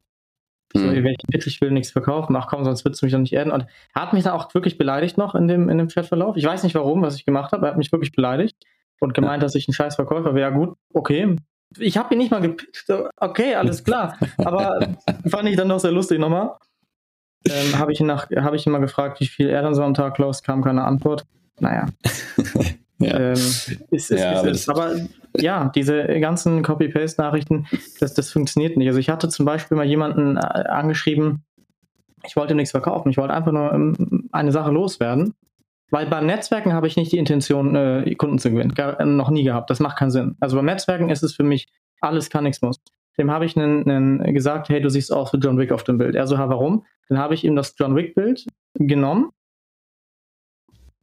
So, 0.76 0.82
mhm. 0.82 1.04
welchen 1.04 1.28
Pitch, 1.30 1.46
ich 1.46 1.60
will 1.60 1.70
nichts 1.70 1.92
verkaufen. 1.92 2.34
Ach 2.34 2.48
komm, 2.48 2.64
sonst 2.64 2.84
würdest 2.84 3.00
du 3.00 3.06
mich 3.06 3.12
doch 3.12 3.20
nicht 3.20 3.32
erden. 3.32 3.52
Und 3.52 3.66
er 3.94 4.02
hat 4.02 4.12
mich 4.12 4.24
dann 4.24 4.32
auch 4.32 4.52
wirklich 4.54 4.76
beleidigt 4.76 5.16
noch 5.16 5.36
in 5.36 5.46
dem, 5.46 5.68
in 5.68 5.78
dem 5.78 5.88
Chatverlauf. 5.88 6.36
Ich 6.36 6.44
weiß 6.44 6.64
nicht 6.64 6.74
warum, 6.74 7.02
was 7.02 7.14
ich 7.14 7.24
gemacht 7.24 7.52
habe. 7.52 7.66
Er 7.66 7.70
hat 7.70 7.78
mich 7.78 7.92
wirklich 7.92 8.10
beleidigt 8.10 8.56
und 8.98 9.14
gemeint, 9.14 9.42
dass 9.42 9.54
ich 9.54 9.68
ein 9.68 9.72
scheiß 9.72 9.94
Verkäufer 9.94 10.34
wäre. 10.34 10.50
Ja 10.50 10.56
gut, 10.56 10.76
okay. 10.92 11.36
Ich 11.78 11.96
habe 11.96 12.14
ihn 12.14 12.18
nicht 12.18 12.30
mal 12.30 12.40
gepitcht. 12.40 12.92
Okay, 13.16 13.54
alles 13.54 13.84
klar. 13.84 14.18
Aber 14.38 14.96
fand 15.28 15.48
ich 15.48 15.56
dann 15.56 15.68
doch 15.68 15.78
sehr 15.78 15.92
lustig 15.92 16.18
nochmal. 16.18 16.56
Ähm, 17.48 17.78
habe 17.78 17.92
ich, 17.92 18.00
ihn 18.00 18.10
hab 18.10 18.54
ich 18.54 18.66
ihn 18.66 18.72
mal 18.72 18.78
gefragt, 18.78 19.20
wie 19.20 19.26
viel 19.26 19.48
er 19.48 19.62
dann 19.62 19.74
so 19.74 19.82
am 19.82 19.94
Tag 19.94 20.18
los, 20.18 20.42
kam 20.42 20.62
keine 20.62 20.84
Antwort. 20.84 21.24
Naja. 21.60 21.86
Ja. 23.00 23.18
Ähm, 23.18 23.32
ist, 23.32 23.82
ist, 23.90 24.10
ja, 24.10 24.40
ist, 24.42 24.68
aber, 24.68 24.86
aber 24.86 25.00
ja, 25.36 25.70
diese 25.74 26.06
ganzen 26.20 26.62
Copy-Paste-Nachrichten, 26.62 27.66
das, 27.98 28.14
das 28.14 28.30
funktioniert 28.30 28.76
nicht. 28.76 28.86
Also 28.86 29.00
ich 29.00 29.08
hatte 29.08 29.28
zum 29.28 29.44
Beispiel 29.44 29.76
mal 29.76 29.84
jemanden 29.84 30.36
äh, 30.36 30.40
angeschrieben, 30.40 31.42
ich 32.24 32.36
wollte 32.36 32.54
nichts 32.54 32.70
verkaufen, 32.70 33.10
ich 33.10 33.16
wollte 33.16 33.34
einfach 33.34 33.52
nur 33.52 33.72
ähm, 33.72 34.28
eine 34.32 34.52
Sache 34.52 34.70
loswerden. 34.70 35.34
Weil 35.90 36.06
beim 36.06 36.26
Netzwerken 36.26 36.72
habe 36.72 36.86
ich 36.86 36.96
nicht 36.96 37.12
die 37.12 37.18
Intention, 37.18 37.76
äh, 37.76 38.14
Kunden 38.14 38.38
zu 38.38 38.50
gewinnen. 38.50 38.74
Gar, 38.74 38.98
äh, 39.00 39.04
noch 39.04 39.30
nie 39.30 39.44
gehabt. 39.44 39.70
Das 39.70 39.80
macht 39.80 39.98
keinen 39.98 40.10
Sinn. 40.10 40.36
Also 40.40 40.56
beim 40.56 40.64
Netzwerken 40.64 41.10
ist 41.10 41.22
es 41.22 41.34
für 41.34 41.44
mich 41.44 41.68
alles 42.00 42.30
kann, 42.30 42.44
nichts 42.44 42.62
muss. 42.62 42.80
Dem 43.18 43.30
habe 43.30 43.44
ich 43.44 43.56
einen, 43.56 43.88
einen 43.88 44.34
gesagt, 44.34 44.68
hey, 44.68 44.80
du 44.80 44.90
siehst 44.90 45.12
aus 45.12 45.32
wie 45.32 45.38
John 45.38 45.58
Wick 45.58 45.72
auf 45.72 45.84
dem 45.84 45.98
Bild. 45.98 46.14
Er 46.14 46.26
so, 46.26 46.36
warum? 46.36 46.84
Dann 47.08 47.18
habe 47.18 47.34
ich 47.34 47.44
ihm 47.44 47.56
das 47.56 47.74
John 47.78 47.94
Wick-Bild 47.94 48.46
genommen, 48.74 49.30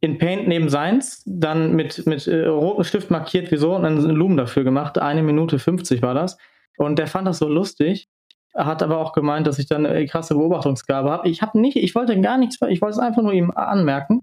in 0.02 0.18
Paint 0.18 0.48
neben 0.48 0.68
seins, 0.68 1.24
dann 1.26 1.76
mit, 1.76 2.06
mit 2.08 2.28
äh, 2.28 2.48
rotem 2.48 2.84
Stift 2.84 3.12
markiert, 3.12 3.52
wieso, 3.52 3.76
und 3.76 3.84
dann 3.84 4.00
einen 4.00 4.16
Lumen 4.16 4.36
dafür 4.36 4.64
gemacht. 4.64 4.98
Eine 4.98 5.22
Minute 5.22 5.60
50 5.60 6.02
war 6.02 6.16
das. 6.16 6.38
Und 6.78 6.98
der 6.98 7.06
fand 7.06 7.28
das 7.28 7.38
so 7.38 7.48
lustig, 7.48 8.10
hat 8.56 8.82
aber 8.82 8.98
auch 8.98 9.14
gemeint, 9.14 9.46
dass 9.46 9.60
ich 9.60 9.68
dann 9.68 9.86
eine 9.86 10.06
krasse 10.08 10.34
Beobachtungsgabe 10.34 11.12
habe. 11.12 11.30
Ich 11.30 11.44
habe 11.44 11.60
nicht, 11.60 11.78
ich 11.78 11.94
wollte 11.94 12.20
gar 12.20 12.40
nichts, 12.40 12.58
ich 12.68 12.82
wollte 12.82 12.94
es 12.94 13.00
einfach 13.00 13.22
nur 13.22 13.34
ihm 13.34 13.52
anmerken. 13.52 14.22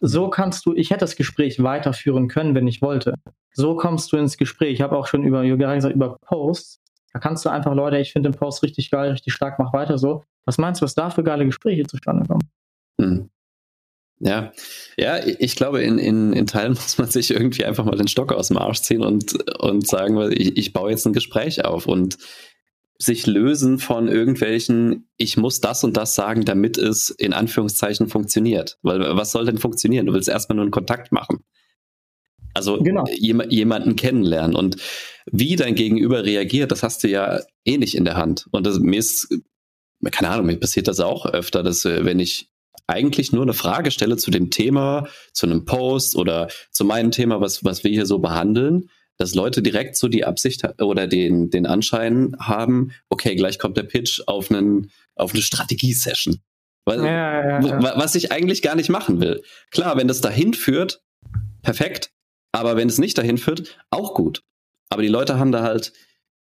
So 0.00 0.28
kannst 0.28 0.66
du, 0.66 0.74
ich 0.74 0.90
hätte 0.90 1.00
das 1.00 1.16
Gespräch 1.16 1.62
weiterführen 1.62 2.28
können, 2.28 2.54
wenn 2.54 2.68
ich 2.68 2.82
wollte. 2.82 3.14
So 3.52 3.76
kommst 3.76 4.12
du 4.12 4.18
ins 4.18 4.36
Gespräch. 4.36 4.74
Ich 4.74 4.82
habe 4.82 4.98
auch 4.98 5.06
schon 5.06 5.24
über, 5.24 5.42
gesagt, 5.42 5.94
über 5.94 6.18
Posts. 6.18 6.82
Da 7.14 7.20
kannst 7.20 7.44
du 7.44 7.48
einfach, 7.48 7.72
Leute, 7.74 7.98
ich 7.98 8.12
finde 8.12 8.30
den 8.30 8.36
Post 8.36 8.64
richtig 8.64 8.90
geil, 8.90 9.12
richtig 9.12 9.32
stark, 9.32 9.60
mach 9.60 9.72
weiter 9.72 9.98
so. 9.98 10.24
Was 10.44 10.58
meinst 10.58 10.80
du, 10.80 10.84
was 10.84 10.96
da 10.96 11.10
für 11.10 11.22
geile 11.22 11.46
Gespräche 11.46 11.84
zustande 11.84 12.26
kommen? 12.26 12.42
Hm. 13.00 13.30
Ja, 14.18 14.52
ja, 14.96 15.24
ich 15.24 15.54
glaube, 15.54 15.82
in, 15.82 15.98
in, 15.98 16.32
in 16.32 16.46
Teilen 16.46 16.72
muss 16.74 16.98
man 16.98 17.08
sich 17.08 17.30
irgendwie 17.30 17.64
einfach 17.64 17.84
mal 17.84 17.96
den 17.96 18.08
Stock 18.08 18.32
aus 18.32 18.48
dem 18.48 18.58
Arsch 18.58 18.80
ziehen 18.80 19.02
und, 19.02 19.48
und 19.60 19.86
sagen, 19.86 20.32
ich, 20.32 20.56
ich 20.56 20.72
baue 20.72 20.90
jetzt 20.90 21.06
ein 21.06 21.12
Gespräch 21.12 21.64
auf 21.64 21.86
und 21.86 22.18
sich 22.98 23.26
lösen 23.26 23.78
von 23.78 24.08
irgendwelchen, 24.08 25.08
ich 25.16 25.36
muss 25.36 25.60
das 25.60 25.84
und 25.84 25.96
das 25.96 26.16
sagen, 26.16 26.44
damit 26.44 26.78
es 26.78 27.10
in 27.10 27.32
Anführungszeichen 27.32 28.08
funktioniert. 28.08 28.78
Weil 28.82 29.00
was 29.16 29.30
soll 29.30 29.44
denn 29.44 29.58
funktionieren? 29.58 30.06
Du 30.06 30.12
willst 30.12 30.28
erstmal 30.28 30.56
nur 30.56 30.64
einen 30.64 30.72
Kontakt 30.72 31.12
machen. 31.12 31.44
Also 32.54 32.78
genau. 32.78 33.04
jem 33.06 33.42
jemanden 33.50 33.96
kennenlernen. 33.96 34.56
Und 34.56 34.76
wie 35.30 35.56
dein 35.56 35.74
Gegenüber 35.74 36.24
reagiert, 36.24 36.70
das 36.70 36.82
hast 36.82 37.02
du 37.02 37.08
ja 37.08 37.40
eh 37.64 37.78
nicht 37.78 37.96
in 37.96 38.04
der 38.04 38.16
Hand. 38.16 38.46
Und 38.52 38.66
das, 38.66 38.78
mir 38.78 38.98
ist, 38.98 39.28
keine 40.10 40.30
Ahnung, 40.30 40.46
mir 40.46 40.56
passiert 40.56 40.88
das 40.88 41.00
auch 41.00 41.26
öfter, 41.26 41.62
dass 41.62 41.84
äh, 41.84 42.04
wenn 42.04 42.20
ich 42.20 42.48
eigentlich 42.86 43.32
nur 43.32 43.42
eine 43.42 43.54
Frage 43.54 43.90
stelle 43.90 44.16
zu 44.16 44.30
dem 44.30 44.50
Thema, 44.50 45.08
zu 45.32 45.46
einem 45.46 45.64
Post 45.64 46.16
oder 46.16 46.48
zu 46.70 46.84
meinem 46.84 47.10
Thema, 47.10 47.40
was, 47.40 47.64
was 47.64 47.82
wir 47.82 47.90
hier 47.90 48.06
so 48.06 48.18
behandeln, 48.18 48.90
dass 49.16 49.34
Leute 49.34 49.62
direkt 49.62 49.96
so 49.96 50.08
die 50.08 50.24
Absicht 50.24 50.64
oder 50.80 51.06
den, 51.06 51.50
den 51.50 51.66
Anschein 51.66 52.34
haben, 52.38 52.92
okay, 53.08 53.36
gleich 53.36 53.58
kommt 53.58 53.76
der 53.76 53.84
Pitch 53.84 54.22
auf, 54.26 54.50
einen, 54.50 54.90
auf 55.14 55.32
eine 55.32 55.42
Strategie-Session. 55.42 56.40
Was, 56.84 56.96
ja, 56.96 57.04
ja, 57.04 57.60
ja. 57.60 57.96
was 57.96 58.14
ich 58.14 58.32
eigentlich 58.32 58.60
gar 58.60 58.74
nicht 58.74 58.90
machen 58.90 59.20
will. 59.20 59.42
Klar, 59.70 59.96
wenn 59.96 60.08
das 60.08 60.20
dahin 60.20 60.52
führt, 60.52 61.02
perfekt. 61.62 62.10
Aber 62.54 62.76
wenn 62.76 62.88
es 62.88 62.98
nicht 62.98 63.18
dahin 63.18 63.36
führt, 63.36 63.76
auch 63.90 64.14
gut. 64.14 64.44
Aber 64.88 65.02
die 65.02 65.08
Leute 65.08 65.40
haben 65.40 65.50
da 65.50 65.64
halt 65.64 65.92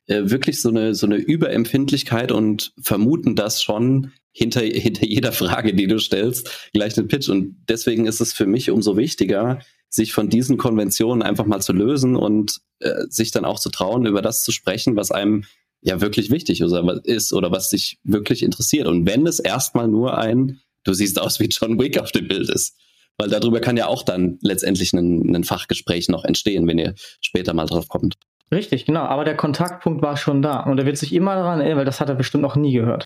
äh, 0.07 0.23
wirklich 0.25 0.61
so 0.61 0.69
eine, 0.69 0.97
so 0.97 1.07
eine 1.07 1.15
Überempfindlichkeit 1.15 2.33
und 2.33 2.73
vermuten 2.81 3.37
das 3.37 3.63
schon 3.63 4.11
hinter, 4.33 4.61
hinter 4.63 5.07
jeder 5.07 5.31
Frage, 5.31 5.73
die 5.73 5.87
du 5.87 6.01
stellst, 6.01 6.71
gleich 6.73 6.95
den 6.95 7.07
Pitch. 7.07 7.29
Und 7.29 7.65
deswegen 7.69 8.07
ist 8.07 8.21
es 8.21 8.33
für 8.33 8.47
mich 8.47 8.71
umso 8.71 8.97
wichtiger, 8.97 9.61
sich 9.89 10.13
von 10.13 10.29
diesen 10.29 10.57
Konventionen 10.57 11.23
einfach 11.23 11.47
mal 11.47 11.61
zu 11.61 11.73
lösen 11.73 12.17
und 12.17 12.59
äh, 12.81 13.05
sich 13.09 13.31
dann 13.31 13.45
auch 13.45 13.61
zu 13.61 13.71
trauen, 13.71 14.05
über 14.05 14.21
das 14.21 14.43
zu 14.43 14.51
sprechen, 14.51 14.97
was 14.97 15.13
einem 15.13 15.45
ja 15.81 16.01
wirklich 16.01 16.33
wichtig 16.33 16.61
ist 16.61 17.33
oder 17.33 17.53
was 17.53 17.71
dich 17.71 18.01
wirklich 18.03 18.43
interessiert. 18.43 18.89
Und 18.89 19.07
wenn 19.07 19.29
es 19.29 19.39
erstmal 19.39 19.87
nur 19.87 20.19
ein, 20.19 20.59
du 20.83 20.93
siehst 20.93 21.21
aus 21.21 21.39
wie 21.39 21.47
John 21.47 21.79
Wick 21.79 22.01
auf 22.01 22.11
dem 22.11 22.27
Bild 22.27 22.51
ist. 22.51 22.77
Weil 23.21 23.29
darüber 23.29 23.61
kann 23.61 23.77
ja 23.77 23.87
auch 23.87 24.03
dann 24.03 24.39
letztendlich 24.41 24.95
ein, 24.95 25.37
ein 25.37 25.45
Fachgespräch 25.45 26.09
noch 26.09 26.25
entstehen, 26.25 26.66
wenn 26.66 26.79
ihr 26.79 26.95
später 27.21 27.53
mal 27.53 27.66
drauf 27.66 27.89
kommt. 27.89 28.14
Richtig, 28.51 28.87
genau. 28.87 29.03
Aber 29.03 29.25
der 29.25 29.37
Kontaktpunkt 29.37 30.01
war 30.01 30.16
schon 30.16 30.41
da. 30.41 30.61
Und 30.61 30.79
er 30.79 30.87
wird 30.87 30.97
sich 30.97 31.12
immer 31.12 31.35
daran 31.35 31.61
erinnern, 31.61 31.79
weil 31.79 31.85
das 31.85 32.01
hat 32.01 32.09
er 32.09 32.14
bestimmt 32.14 32.41
noch 32.41 32.57
nie 32.57 32.73
gehört. 32.73 33.05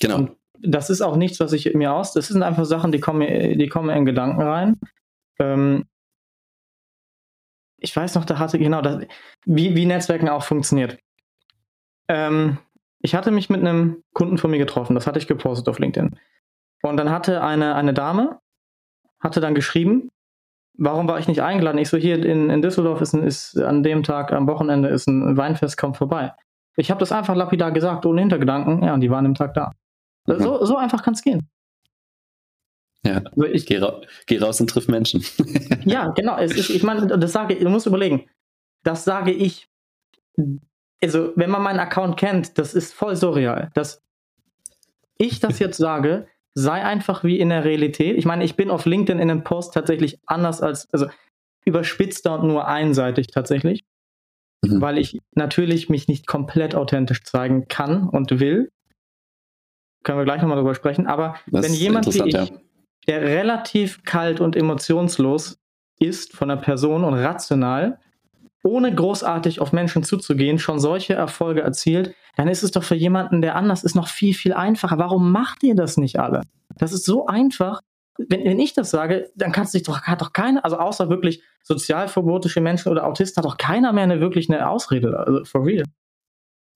Genau. 0.00 0.16
Und 0.16 0.32
das 0.58 0.90
ist 0.90 1.02
auch 1.02 1.14
nichts, 1.14 1.38
was 1.38 1.52
ich 1.52 1.72
mir 1.72 1.92
aus. 1.92 2.12
Das 2.12 2.26
sind 2.26 2.42
einfach 2.42 2.64
Sachen, 2.64 2.90
die 2.90 2.98
kommen, 2.98 3.56
die 3.56 3.68
kommen 3.68 3.96
in 3.96 4.04
Gedanken 4.04 4.42
rein. 4.42 4.76
Ähm, 5.38 5.84
ich 7.78 7.94
weiß 7.94 8.16
noch, 8.16 8.24
da 8.24 8.40
hatte, 8.40 8.58
genau, 8.58 8.82
das, 8.82 9.06
wie, 9.44 9.76
wie 9.76 9.86
Netzwerken 9.86 10.28
auch 10.28 10.42
funktioniert. 10.42 10.98
Ähm, 12.08 12.58
ich 13.02 13.14
hatte 13.14 13.30
mich 13.30 13.50
mit 13.50 13.60
einem 13.60 14.02
Kunden 14.14 14.36
von 14.36 14.50
mir 14.50 14.58
getroffen, 14.58 14.94
das 14.94 15.06
hatte 15.06 15.20
ich 15.20 15.28
gepostet 15.28 15.68
auf 15.68 15.78
LinkedIn. 15.78 16.18
Und 16.82 16.96
dann 16.96 17.10
hatte 17.10 17.42
eine, 17.42 17.76
eine 17.76 17.94
Dame, 17.94 18.40
hatte 19.24 19.40
dann 19.40 19.54
geschrieben, 19.54 20.10
warum 20.76 21.08
war 21.08 21.18
ich 21.18 21.26
nicht 21.26 21.42
eingeladen? 21.42 21.78
Ich 21.78 21.88
so, 21.88 21.96
hier 21.96 22.24
in, 22.24 22.50
in 22.50 22.62
Düsseldorf 22.62 23.00
ist, 23.00 23.14
ein, 23.14 23.24
ist 23.24 23.58
an 23.58 23.82
dem 23.82 24.02
Tag, 24.02 24.32
am 24.32 24.46
Wochenende 24.46 24.88
ist 24.88 25.08
ein 25.08 25.36
Weinfest, 25.36 25.76
kommt 25.76 25.96
vorbei. 25.96 26.32
Ich 26.76 26.90
habe 26.90 27.00
das 27.00 27.12
einfach 27.12 27.34
lapidar 27.34 27.72
gesagt, 27.72 28.04
ohne 28.06 28.20
Hintergedanken, 28.20 28.84
ja, 28.84 28.94
und 28.94 29.00
die 29.00 29.10
waren 29.10 29.26
am 29.26 29.34
Tag 29.34 29.54
da. 29.54 29.72
Mhm. 30.26 30.40
So, 30.40 30.64
so 30.64 30.76
einfach 30.76 31.02
kann 31.02 31.14
es 31.14 31.22
gehen. 31.22 31.48
Ja, 33.04 33.18
also 33.18 33.44
ich 33.44 33.66
geh, 33.66 33.78
ra 33.78 34.00
geh, 34.26 34.38
raus 34.38 34.60
und 34.60 34.70
triff 34.70 34.88
Menschen. 34.88 35.22
ja, 35.84 36.08
genau. 36.10 36.38
Es 36.38 36.56
ist, 36.56 36.70
ich 36.70 36.82
meine, 36.82 37.06
das 37.06 37.32
sage 37.32 37.56
du 37.56 37.68
musst 37.68 37.86
überlegen, 37.86 38.26
das 38.82 39.04
sage 39.04 39.30
ich. 39.30 39.68
Also, 41.02 41.32
wenn 41.36 41.50
man 41.50 41.62
meinen 41.62 41.80
Account 41.80 42.16
kennt, 42.16 42.56
das 42.58 42.72
ist 42.72 42.94
voll 42.94 43.14
surreal. 43.14 43.70
Dass 43.74 44.02
ich 45.18 45.38
das 45.38 45.58
jetzt 45.58 45.76
sage, 45.76 46.26
sei 46.54 46.84
einfach 46.84 47.24
wie 47.24 47.38
in 47.38 47.48
der 47.48 47.64
Realität. 47.64 48.16
Ich 48.16 48.24
meine, 48.24 48.44
ich 48.44 48.56
bin 48.56 48.70
auf 48.70 48.86
LinkedIn 48.86 49.20
in 49.20 49.30
einem 49.30 49.44
Post 49.44 49.74
tatsächlich 49.74 50.18
anders 50.26 50.60
als, 50.60 50.88
also 50.92 51.06
überspitzter 51.64 52.38
und 52.38 52.46
nur 52.46 52.66
einseitig 52.68 53.28
tatsächlich. 53.28 53.84
Mhm. 54.64 54.80
Weil 54.80 54.98
ich 54.98 55.18
natürlich 55.34 55.88
mich 55.88 56.08
nicht 56.08 56.26
komplett 56.26 56.74
authentisch 56.74 57.24
zeigen 57.24 57.66
kann 57.68 58.08
und 58.08 58.38
will. 58.38 58.70
Können 60.04 60.18
wir 60.18 60.24
gleich 60.24 60.40
nochmal 60.42 60.58
drüber 60.58 60.74
sprechen. 60.74 61.06
Aber 61.06 61.36
das 61.46 61.64
wenn 61.64 61.74
jemand 61.74 62.06
wie 62.06 62.28
ich, 62.28 62.34
ja 62.34 62.46
der 63.06 63.22
relativ 63.22 64.02
kalt 64.04 64.40
und 64.40 64.56
emotionslos 64.56 65.58
ist 65.98 66.32
von 66.34 66.48
der 66.48 66.56
Person 66.56 67.04
und 67.04 67.14
rational, 67.14 67.98
ohne 68.64 68.94
großartig 68.94 69.60
auf 69.60 69.72
Menschen 69.72 70.02
zuzugehen, 70.02 70.58
schon 70.58 70.80
solche 70.80 71.14
Erfolge 71.14 71.60
erzielt, 71.60 72.14
dann 72.36 72.48
ist 72.48 72.62
es 72.62 72.70
doch 72.70 72.82
für 72.82 72.94
jemanden, 72.94 73.42
der 73.42 73.56
anders 73.56 73.84
ist, 73.84 73.94
noch 73.94 74.08
viel, 74.08 74.34
viel 74.34 74.54
einfacher. 74.54 74.98
Warum 74.98 75.30
macht 75.30 75.62
ihr 75.62 75.74
das 75.74 75.96
nicht 75.96 76.18
alle? 76.18 76.40
Das 76.78 76.92
ist 76.92 77.04
so 77.04 77.26
einfach. 77.26 77.80
Wenn, 78.16 78.44
wenn 78.44 78.58
ich 78.58 78.72
das 78.72 78.90
sage, 78.90 79.30
dann 79.34 79.52
kannst 79.52 79.72
sich 79.72 79.82
doch, 79.82 80.02
hat 80.02 80.22
doch 80.22 80.32
keiner, 80.32 80.64
also 80.64 80.78
außer 80.78 81.10
wirklich 81.10 81.42
sozialverbotische 81.62 82.60
Menschen 82.60 82.90
oder 82.90 83.06
Autisten, 83.06 83.42
hat 83.42 83.44
doch 83.44 83.58
keiner 83.58 83.92
mehr 83.92 84.04
eine 84.04 84.20
wirklich 84.20 84.48
eine 84.48 84.68
Ausrede, 84.68 85.18
also 85.18 85.44
for 85.44 85.66
real. 85.66 85.84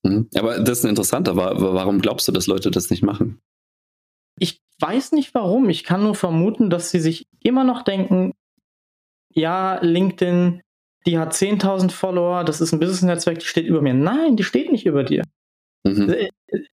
Mhm. 0.03 0.29
Aber 0.35 0.59
das 0.59 0.79
ist 0.79 0.85
ein 0.85 0.89
interessanter. 0.89 1.35
Warum 1.35 2.01
glaubst 2.01 2.27
du, 2.27 2.31
dass 2.31 2.47
Leute 2.47 2.71
das 2.71 2.89
nicht 2.89 3.03
machen? 3.03 3.39
Ich 4.37 4.61
weiß 4.79 5.11
nicht 5.13 5.33
warum. 5.33 5.69
Ich 5.69 5.83
kann 5.83 6.03
nur 6.03 6.15
vermuten, 6.15 6.69
dass 6.69 6.91
sie 6.91 6.99
sich 6.99 7.27
immer 7.41 7.63
noch 7.63 7.81
denken, 7.81 8.33
ja, 9.33 9.79
LinkedIn, 9.81 10.61
die 11.05 11.17
hat 11.17 11.33
10.000 11.33 11.91
Follower, 11.91 12.43
das 12.43 12.61
ist 12.61 12.73
ein 12.73 12.79
Business-Netzwerk, 12.79 13.39
die 13.39 13.45
steht 13.45 13.65
über 13.65 13.81
mir. 13.81 13.93
Nein, 13.93 14.35
die 14.35 14.43
steht 14.43 14.71
nicht 14.71 14.85
über 14.85 15.03
dir. 15.03 15.23
Mhm. 15.83 16.13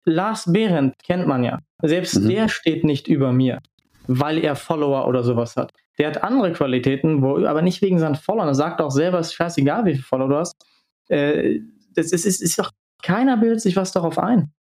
Lars 0.05 0.51
Behrendt 0.51 0.95
kennt 1.03 1.27
man 1.27 1.45
ja. 1.45 1.59
Selbst 1.83 2.21
mhm. 2.21 2.29
der 2.29 2.49
steht 2.49 2.85
nicht 2.85 3.07
über 3.07 3.33
mir, 3.33 3.61
weil 4.07 4.39
er 4.39 4.57
Follower 4.57 5.07
oder 5.07 5.23
sowas 5.23 5.57
hat. 5.57 5.73
Der 5.99 6.09
hat 6.09 6.25
andere 6.25 6.53
Qualitäten, 6.53 7.23
wo, 7.23 7.45
aber 7.45 7.63
nicht 7.63 7.83
wegen 7.83 7.99
seinen 7.99 8.17
Followern. 8.17 8.49
Er 8.49 8.55
sagt 8.55 8.81
auch 8.81 8.91
selber, 8.91 9.19
es 9.19 9.29
ist 9.29 9.35
scheißegal, 9.35 9.85
wie 9.85 9.93
viele 9.93 10.05
Follower 10.05 10.29
du 10.29 10.37
hast. 10.37 10.55
Äh, 11.09 11.61
das 11.95 12.13
ist, 12.13 12.25
ist, 12.25 12.43
ist 12.43 12.59
doch, 12.59 12.71
keiner 13.03 13.37
bildet 13.37 13.61
sich 13.61 13.77
was 13.77 13.93
darauf 13.93 14.19
ein. 14.19 14.53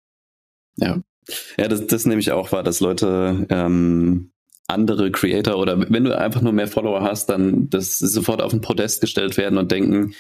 Ja. 0.76 1.00
Ja, 1.56 1.68
das, 1.68 1.86
das 1.86 2.04
nehme 2.04 2.20
ich 2.20 2.32
auch 2.32 2.50
wahr, 2.50 2.64
dass 2.64 2.80
Leute 2.80 3.46
ähm, 3.48 4.31
andere 4.72 5.10
Creator 5.10 5.56
oder 5.56 5.78
wenn 5.90 6.04
du 6.04 6.18
einfach 6.18 6.42
nur 6.42 6.52
mehr 6.52 6.68
Follower 6.68 7.02
hast, 7.02 7.28
dann 7.28 7.70
das 7.70 7.98
sofort 7.98 8.42
auf 8.42 8.50
den 8.50 8.60
Podest 8.60 9.00
gestellt 9.00 9.36
werden 9.36 9.58
und 9.58 9.70
denken, 9.70 10.14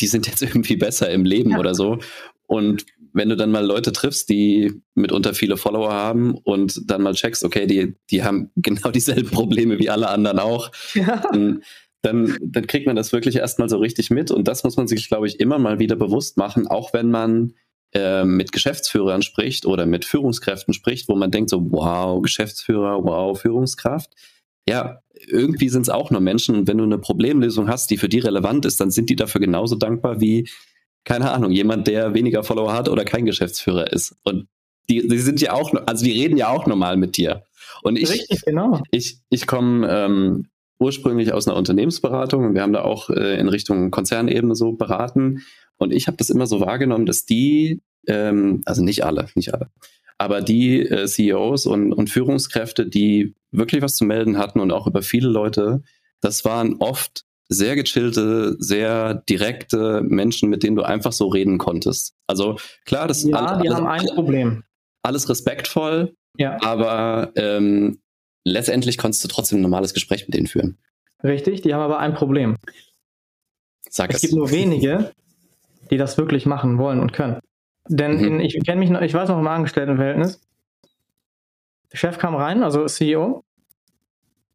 die 0.00 0.06
sind 0.06 0.26
jetzt 0.26 0.42
irgendwie 0.42 0.76
besser 0.76 1.10
im 1.10 1.24
Leben 1.24 1.52
ja. 1.52 1.58
oder 1.58 1.74
so. 1.74 1.98
Und 2.46 2.86
wenn 3.12 3.28
du 3.28 3.36
dann 3.36 3.50
mal 3.50 3.64
Leute 3.64 3.92
triffst, 3.92 4.28
die 4.28 4.80
mitunter 4.94 5.34
viele 5.34 5.56
Follower 5.56 5.92
haben 5.92 6.34
und 6.34 6.90
dann 6.90 7.02
mal 7.02 7.14
checkst, 7.14 7.44
okay, 7.44 7.66
die, 7.66 7.94
die 8.10 8.22
haben 8.22 8.50
genau 8.56 8.90
dieselben 8.90 9.30
Probleme 9.30 9.78
wie 9.78 9.90
alle 9.90 10.08
anderen 10.08 10.38
auch, 10.38 10.70
ja. 10.94 11.22
dann, 11.30 11.62
dann, 12.02 12.38
dann 12.40 12.66
kriegt 12.66 12.86
man 12.86 12.96
das 12.96 13.12
wirklich 13.12 13.36
erstmal 13.36 13.68
so 13.68 13.78
richtig 13.78 14.10
mit. 14.10 14.30
Und 14.30 14.48
das 14.48 14.64
muss 14.64 14.76
man 14.76 14.86
sich, 14.86 15.08
glaube 15.08 15.26
ich, 15.26 15.40
immer 15.40 15.58
mal 15.58 15.78
wieder 15.78 15.96
bewusst 15.96 16.36
machen, 16.36 16.66
auch 16.66 16.92
wenn 16.92 17.10
man 17.10 17.54
äh, 17.92 18.24
mit 18.24 18.52
Geschäftsführern 18.52 19.22
spricht 19.22 19.66
oder 19.66 19.86
mit 19.86 20.04
Führungskräften 20.04 20.74
spricht, 20.74 21.08
wo 21.08 21.16
man 21.16 21.30
denkt 21.30 21.50
so, 21.50 21.70
wow, 21.70 22.20
Geschäftsführer, 22.22 23.02
wow, 23.02 23.38
Führungskraft. 23.38 24.10
Ja, 24.68 25.00
irgendwie 25.26 25.68
sind 25.68 25.82
es 25.82 25.88
auch 25.88 26.10
nur 26.10 26.20
Menschen 26.20 26.54
und 26.54 26.68
wenn 26.68 26.78
du 26.78 26.84
eine 26.84 26.98
Problemlösung 26.98 27.68
hast, 27.68 27.90
die 27.90 27.96
für 27.96 28.08
die 28.08 28.18
relevant 28.18 28.66
ist, 28.66 28.80
dann 28.80 28.90
sind 28.90 29.08
die 29.10 29.16
dafür 29.16 29.40
genauso 29.40 29.76
dankbar 29.76 30.20
wie, 30.20 30.48
keine 31.04 31.30
Ahnung, 31.30 31.50
jemand, 31.50 31.86
der 31.86 32.12
weniger 32.12 32.44
Follower 32.44 32.72
hat 32.72 32.88
oder 32.88 33.04
kein 33.04 33.24
Geschäftsführer 33.24 33.92
ist. 33.92 34.16
Und 34.24 34.46
die, 34.90 35.06
die 35.06 35.18
sind 35.18 35.40
ja 35.40 35.52
auch, 35.52 35.72
also 35.86 36.04
die 36.04 36.12
reden 36.12 36.36
ja 36.36 36.48
auch 36.48 36.66
normal 36.66 36.96
mit 36.96 37.16
dir. 37.16 37.44
Und 37.82 37.98
ich, 37.98 38.10
Richtig, 38.10 38.42
genau. 38.42 38.82
ich, 38.90 39.18
ich 39.30 39.46
komme 39.46 39.88
ähm, 39.90 40.48
ursprünglich 40.78 41.32
aus 41.32 41.48
einer 41.48 41.56
Unternehmensberatung 41.56 42.46
und 42.46 42.54
wir 42.54 42.62
haben 42.62 42.72
da 42.72 42.82
auch 42.82 43.10
äh, 43.10 43.38
in 43.38 43.48
Richtung 43.48 43.90
Konzernebene 43.90 44.54
so 44.54 44.72
beraten. 44.72 45.42
Und 45.78 45.92
ich 45.92 46.06
habe 46.06 46.16
das 46.16 46.30
immer 46.30 46.46
so 46.46 46.60
wahrgenommen, 46.60 47.06
dass 47.06 47.24
die, 47.24 47.80
ähm, 48.06 48.62
also 48.64 48.82
nicht 48.82 49.04
alle, 49.04 49.28
nicht 49.34 49.54
alle, 49.54 49.70
aber 50.18 50.42
die 50.42 50.80
äh, 50.80 51.06
CEOs 51.06 51.66
und, 51.66 51.92
und 51.92 52.10
Führungskräfte, 52.10 52.86
die 52.86 53.34
wirklich 53.52 53.82
was 53.82 53.96
zu 53.96 54.04
melden 54.04 54.36
hatten 54.36 54.60
und 54.60 54.72
auch 54.72 54.86
über 54.86 55.02
viele 55.02 55.28
Leute, 55.28 55.82
das 56.20 56.44
waren 56.44 56.76
oft 56.80 57.24
sehr 57.48 57.76
gechillte, 57.76 58.56
sehr 58.58 59.14
direkte 59.14 60.02
Menschen, 60.02 60.50
mit 60.50 60.62
denen 60.62 60.76
du 60.76 60.82
einfach 60.82 61.12
so 61.12 61.28
reden 61.28 61.56
konntest. 61.56 62.14
Also 62.26 62.58
klar, 62.84 63.08
das 63.08 63.22
ja, 63.22 63.36
alles, 63.36 63.62
die 63.62 63.70
haben 63.70 63.86
ein 63.86 64.06
Problem. 64.14 64.64
Alles 65.02 65.28
respektvoll, 65.28 66.14
ja. 66.36 66.60
aber 66.60 67.32
ähm, 67.36 68.00
letztendlich 68.44 68.98
konntest 68.98 69.24
du 69.24 69.28
trotzdem 69.28 69.60
ein 69.60 69.62
normales 69.62 69.94
Gespräch 69.94 70.26
mit 70.26 70.34
denen 70.34 70.46
führen. 70.46 70.76
Richtig, 71.22 71.62
die 71.62 71.72
haben 71.72 71.80
aber 71.80 72.00
ein 72.00 72.14
Problem. 72.14 72.56
Sag 73.88 74.10
es. 74.10 74.16
Es 74.16 74.22
gibt 74.22 74.34
nur 74.34 74.50
wenige, 74.50 75.12
die 75.90 75.96
das 75.96 76.18
wirklich 76.18 76.46
machen 76.46 76.78
wollen 76.78 77.00
und 77.00 77.12
können. 77.12 77.38
Denn 77.88 78.18
mhm. 78.18 78.24
in, 78.24 78.40
ich 78.40 78.58
kenne 78.64 78.80
mich 78.80 78.90
noch, 78.90 79.00
ich 79.00 79.14
weiß 79.14 79.28
noch 79.28 79.38
im 79.38 79.46
Angestelltenverhältnis. 79.46 80.40
Der 81.92 81.96
Chef 81.96 82.18
kam 82.18 82.34
rein, 82.34 82.62
also 82.62 82.84
CEO. 82.86 83.44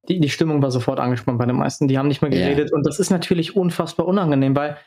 Die, 0.10 0.20
die 0.20 0.30
Stimmung 0.30 0.62
war 0.62 0.70
sofort 0.70 1.00
angespannt 1.00 1.40
bei 1.40 1.46
den 1.46 1.56
meisten. 1.56 1.88
Die 1.88 1.98
haben 1.98 2.10
nicht 2.10 2.22
mehr 2.22 2.30
geredet. 2.30 2.70
Yeah. 2.70 2.78
Und 2.78 2.86
das 2.86 3.00
ist 3.00 3.10
natürlich 3.10 3.56
unfassbar 3.56 4.06
unangenehm, 4.06 4.56
weil 4.56 4.78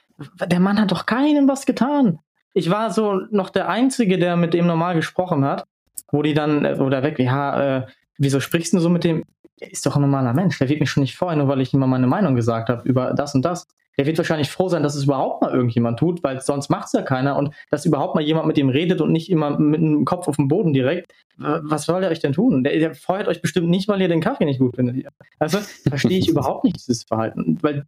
der 0.47 0.61
Mann 0.61 0.79
hat 0.81 0.93
doch 0.93 1.07
keinem 1.07 1.49
was 1.49 1.67
getan. 1.67 2.19
Ich 2.53 2.71
war 2.71 2.91
so 2.91 3.21
noch 3.31 3.51
der 3.51 3.69
Einzige, 3.69 4.19
der 4.19 4.37
mit 4.37 4.55
dem 4.55 4.67
normal 4.67 4.95
gesprochen 4.95 5.45
hat, 5.45 5.65
wo 6.13 6.23
die 6.23 6.35
dann, 6.35 6.65
äh, 6.65 6.77
oder 6.79 7.03
weg, 7.03 7.19
ja, 7.19 7.79
äh, 7.79 7.87
wieso 8.19 8.41
sprichst 8.41 8.73
du 8.75 8.79
so 8.79 8.89
mit 8.89 9.05
dem? 9.05 9.25
Er 9.59 9.73
ist 9.73 9.87
doch 9.87 9.97
ein 9.97 10.03
normaler 10.03 10.35
Mensch. 10.35 10.59
Der 10.59 10.69
wird 10.69 10.81
mich 10.81 10.91
schon 10.91 11.03
nicht 11.03 11.17
freuen, 11.17 11.39
nur 11.39 11.49
weil 11.49 11.63
ich 11.63 11.73
ihm 11.73 11.81
mal 11.81 11.87
meine 11.87 12.07
Meinung 12.07 12.35
gesagt 12.35 12.69
habe 12.69 12.87
über 12.87 13.15
das 13.15 13.35
und 13.35 13.43
das. 13.43 13.67
Der 13.99 14.07
wird 14.07 14.19
wahrscheinlich 14.19 14.51
froh 14.51 14.69
sein, 14.69 14.83
dass 14.83 14.95
es 14.95 15.05
überhaupt 15.05 15.43
mal 15.43 15.53
irgendjemand 15.53 15.99
tut, 15.99 16.23
weil 16.23 16.41
sonst 16.41 16.69
macht 16.69 16.87
es 16.87 16.93
ja 16.93 17.03
keiner 17.03 17.37
und 17.37 17.55
dass 17.71 17.87
überhaupt 17.87 18.15
mal 18.15 18.23
jemand 18.23 18.47
mit 18.47 18.59
ihm 18.59 18.69
redet 18.69 19.01
und 19.01 19.11
nicht 19.11 19.31
immer 19.31 19.59
mit 19.59 19.81
dem 19.81 20.05
Kopf 20.05 20.29
auf 20.29 20.37
dem 20.37 20.49
Boden 20.49 20.73
direkt. 20.73 21.13
Was 21.39 21.85
soll 21.85 22.01
der 22.01 22.11
euch 22.11 22.21
denn 22.21 22.33
tun? 22.33 22.65
Der, 22.65 22.79
der 22.79 22.95
feuert 22.95 23.29
euch 23.29 23.43
bestimmt 23.43 23.69
nicht, 23.69 23.89
weil 23.89 24.01
ihr 24.01 24.09
den 24.09 24.21
Kaffee 24.21 24.45
nicht 24.45 24.59
gut 24.59 24.77
findet. 24.77 25.07
Also 25.39 25.59
verstehe 25.89 26.19
ich 26.19 26.29
überhaupt 26.31 26.65
nicht 26.65 26.77
dieses 26.77 27.05
Verhalten, 27.05 27.59
weil 27.63 27.85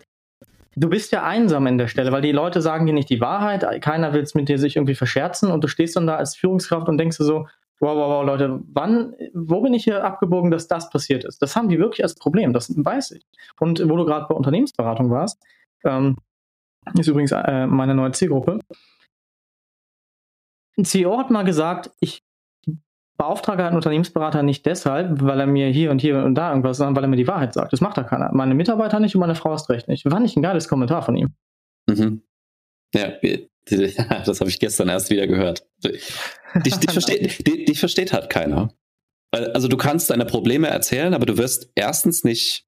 du 0.77 0.89
bist 0.89 1.13
ja 1.13 1.25
einsam 1.25 1.67
in 1.67 1.79
der 1.79 1.89
Stelle, 1.89 2.13
weil 2.13 2.23
die 2.23 2.33
Leute 2.33 2.63
sagen 2.63 2.87
dir 2.87 2.93
nicht 2.93 3.11
die 3.11 3.21
Wahrheit, 3.21 3.67
keiner 3.83 4.13
will 4.13 4.23
es 4.23 4.35
mit 4.35 4.49
dir 4.49 4.59
sich 4.59 4.77
irgendwie 4.77 4.95
verscherzen 4.95 5.51
und 5.51 5.63
du 5.65 5.69
stehst 5.69 5.97
dann 5.97 6.07
da 6.07 6.17
als 6.17 6.37
Führungskraft 6.37 6.89
und 6.89 6.99
denkst 6.99 7.19
dir 7.19 7.25
so, 7.25 7.47
wow, 7.81 7.97
wow, 7.97 8.09
wow, 8.11 8.27
Leute, 8.27 8.61
wann, 8.73 9.15
wo 9.35 9.61
bin 9.61 9.75
ich 9.75 9.85
hier 9.85 10.05
abgebogen, 10.05 10.51
dass 10.51 10.69
das 10.69 10.91
passiert 10.91 11.25
ist? 11.25 11.41
Das 11.43 11.55
haben 11.55 11.69
die 11.69 11.79
wirklich 11.79 12.03
als 12.03 12.15
Problem, 12.15 12.53
das 12.53 12.73
weiß 12.77 13.13
ich. 13.13 13.23
Und 13.61 13.81
wo 13.89 13.97
du 13.97 14.05
gerade 14.05 14.27
bei 14.29 14.35
Unternehmensberatung 14.35 15.11
warst, 15.11 15.41
ähm, 15.85 16.17
ist 16.99 17.09
übrigens 17.09 17.33
äh, 17.33 17.67
meine 17.67 17.95
neue 17.95 18.13
Zielgruppe. 18.13 18.61
Ein 20.77 20.85
CEO 20.85 21.19
hat 21.19 21.31
mal 21.31 21.43
gesagt, 21.43 21.91
ich 22.01 22.23
beauftrage 23.19 23.65
einen 23.65 23.77
Unternehmensberater 23.77 24.43
nicht 24.43 24.65
deshalb, 24.65 25.21
weil 25.21 25.41
er 25.41 25.47
mir 25.47 25.69
hier 25.69 25.91
und 25.91 26.01
hier 26.01 26.25
und 26.25 26.37
da 26.37 26.51
irgendwas, 26.51 26.77
sondern 26.77 26.95
weil 26.97 27.05
er 27.05 27.09
mir 27.09 27.17
die 27.17 27.27
Wahrheit 27.27 27.53
sagt. 27.53 27.73
Das 27.73 27.81
macht 27.81 27.99
da 27.99 28.05
keiner. 28.05 28.31
Meine 28.33 28.55
Mitarbeiter 28.55 29.01
nicht 29.01 29.17
und 29.17 29.21
meine 29.21 29.35
Frau 29.35 29.53
ist 29.55 29.69
recht 29.69 29.89
nicht. 29.89 30.09
War 30.09 30.21
nicht 30.21 30.37
ein 30.37 30.43
geiles 30.43 30.69
Kommentar 30.69 31.03
von 31.03 31.17
ihm. 31.17 31.35
Mhm. 31.89 32.23
Ja, 32.95 33.13
das 34.25 34.41
habe 34.41 34.49
ich 34.49 34.61
gestern 34.61 34.89
erst 34.89 35.11
wieder 35.11 35.27
gehört. 35.27 35.67
Dich, 35.85 36.77
dich, 36.77 36.77
versteht, 36.91 37.47
dich, 37.47 37.65
dich 37.65 37.81
versteht 37.81 38.13
halt 38.13 38.31
keiner. 38.31 38.73
Also 39.33 39.69
du 39.69 39.77
kannst 39.77 40.11
deine 40.11 40.25
Probleme 40.25 40.69
erzählen, 40.69 41.13
aber 41.13 41.27
du 41.27 41.37
wirst 41.37 41.71
erstens 41.75 42.25
nicht, 42.25 42.68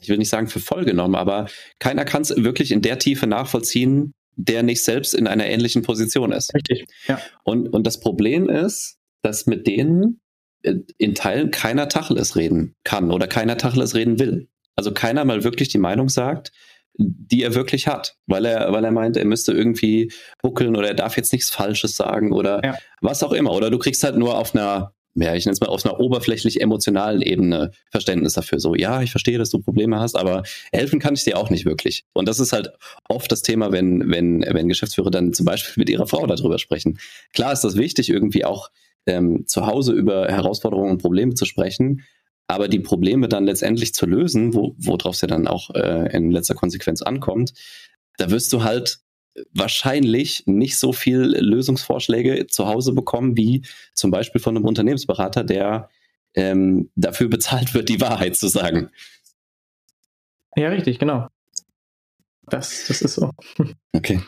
ich 0.00 0.08
will 0.08 0.18
nicht 0.18 0.28
sagen 0.28 0.48
für 0.48 0.60
voll 0.60 0.84
genommen, 0.84 1.14
aber 1.14 1.48
keiner 1.78 2.04
kann 2.04 2.22
es 2.22 2.34
wirklich 2.36 2.72
in 2.72 2.82
der 2.82 2.98
Tiefe 2.98 3.26
nachvollziehen, 3.26 4.12
der 4.36 4.62
nicht 4.62 4.82
selbst 4.82 5.14
in 5.14 5.26
einer 5.26 5.46
ähnlichen 5.46 5.82
Position 5.82 6.32
ist. 6.32 6.54
Richtig. 6.54 6.86
Ja. 7.06 7.20
Und, 7.42 7.68
und 7.68 7.86
das 7.86 8.00
Problem 8.00 8.48
ist, 8.48 8.98
dass 9.22 9.46
mit 9.46 9.66
denen 9.66 10.20
äh, 10.62 10.76
in 10.96 11.14
Teilen 11.14 11.50
keiner 11.50 11.88
Tacheles 11.88 12.36
reden 12.36 12.74
kann 12.84 13.10
oder 13.10 13.26
keiner 13.26 13.56
Tacheles 13.56 13.94
reden 13.94 14.18
will. 14.18 14.48
Also 14.76 14.92
keiner 14.92 15.24
mal 15.24 15.42
wirklich 15.42 15.68
die 15.68 15.78
Meinung 15.78 16.08
sagt, 16.08 16.52
die 16.98 17.42
er 17.42 17.54
wirklich 17.54 17.86
hat, 17.86 18.16
weil 18.26 18.44
er, 18.44 18.72
weil 18.72 18.84
er 18.84 18.90
meint, 18.90 19.16
er 19.16 19.24
müsste 19.24 19.52
irgendwie 19.52 20.12
buckeln 20.42 20.76
oder 20.76 20.88
er 20.88 20.94
darf 20.94 21.16
jetzt 21.16 21.32
nichts 21.32 21.50
Falsches 21.50 21.96
sagen 21.96 22.32
oder 22.32 22.60
ja. 22.64 22.76
was 23.00 23.22
auch 23.22 23.32
immer. 23.32 23.52
Oder 23.52 23.70
du 23.70 23.78
kriegst 23.78 24.02
halt 24.02 24.16
nur 24.16 24.36
auf 24.36 24.54
einer, 24.54 24.94
ja, 25.20 25.34
ich 25.34 25.44
nenne 25.44 25.54
es 25.54 25.60
mal 25.60 25.68
auf 25.68 25.84
einer 25.84 26.00
oberflächlich 26.00 26.60
emotionalen 26.60 27.22
Ebene 27.22 27.70
Verständnis 27.90 28.34
dafür. 28.34 28.60
So, 28.60 28.74
ja, 28.74 29.02
ich 29.02 29.10
verstehe, 29.10 29.38
dass 29.38 29.50
du 29.50 29.58
Probleme 29.58 29.98
hast, 29.98 30.16
aber 30.16 30.42
helfen 30.72 30.98
kann 30.98 31.14
ich 31.14 31.24
dir 31.24 31.38
auch 31.38 31.50
nicht 31.50 31.64
wirklich. 31.64 32.04
Und 32.12 32.28
das 32.28 32.40
ist 32.40 32.52
halt 32.52 32.70
oft 33.08 33.30
das 33.30 33.42
Thema, 33.42 33.72
wenn, 33.72 34.10
wenn, 34.10 34.42
wenn 34.42 34.68
Geschäftsführer 34.68 35.10
dann 35.10 35.32
zum 35.32 35.46
Beispiel 35.46 35.80
mit 35.80 35.90
ihrer 35.90 36.06
Frau 36.06 36.26
darüber 36.26 36.58
sprechen. 36.58 36.98
Klar 37.32 37.52
ist 37.52 37.64
das 37.64 37.76
wichtig, 37.76 38.10
irgendwie 38.10 38.44
auch 38.44 38.70
ähm, 39.06 39.44
zu 39.46 39.66
Hause 39.66 39.92
über 39.92 40.28
Herausforderungen 40.28 40.92
und 40.92 41.02
Probleme 41.02 41.34
zu 41.34 41.44
sprechen, 41.44 42.04
aber 42.46 42.68
die 42.68 42.80
Probleme 42.80 43.28
dann 43.28 43.44
letztendlich 43.44 43.94
zu 43.94 44.06
lösen, 44.06 44.54
wo, 44.54 44.74
worauf 44.78 45.14
es 45.14 45.20
ja 45.20 45.28
dann 45.28 45.46
auch 45.46 45.70
äh, 45.74 46.14
in 46.16 46.30
letzter 46.30 46.54
Konsequenz 46.54 47.02
ankommt, 47.02 47.52
da 48.16 48.30
wirst 48.30 48.52
du 48.52 48.64
halt 48.64 49.00
wahrscheinlich 49.52 50.46
nicht 50.46 50.78
so 50.78 50.92
viel 50.92 51.20
Lösungsvorschläge 51.20 52.46
zu 52.46 52.66
Hause 52.66 52.92
bekommen, 52.92 53.36
wie 53.36 53.62
zum 53.94 54.10
Beispiel 54.10 54.40
von 54.40 54.56
einem 54.56 54.64
Unternehmensberater, 54.64 55.44
der 55.44 55.90
ähm, 56.34 56.90
dafür 56.94 57.28
bezahlt 57.28 57.74
wird, 57.74 57.88
die 57.88 58.00
Wahrheit 58.00 58.36
zu 58.36 58.48
sagen. 58.48 58.90
Ja, 60.56 60.68
richtig, 60.68 60.98
genau. 60.98 61.28
Das, 62.46 62.86
das 62.88 63.02
ist 63.02 63.14
so. 63.14 63.30
Okay. 63.92 64.20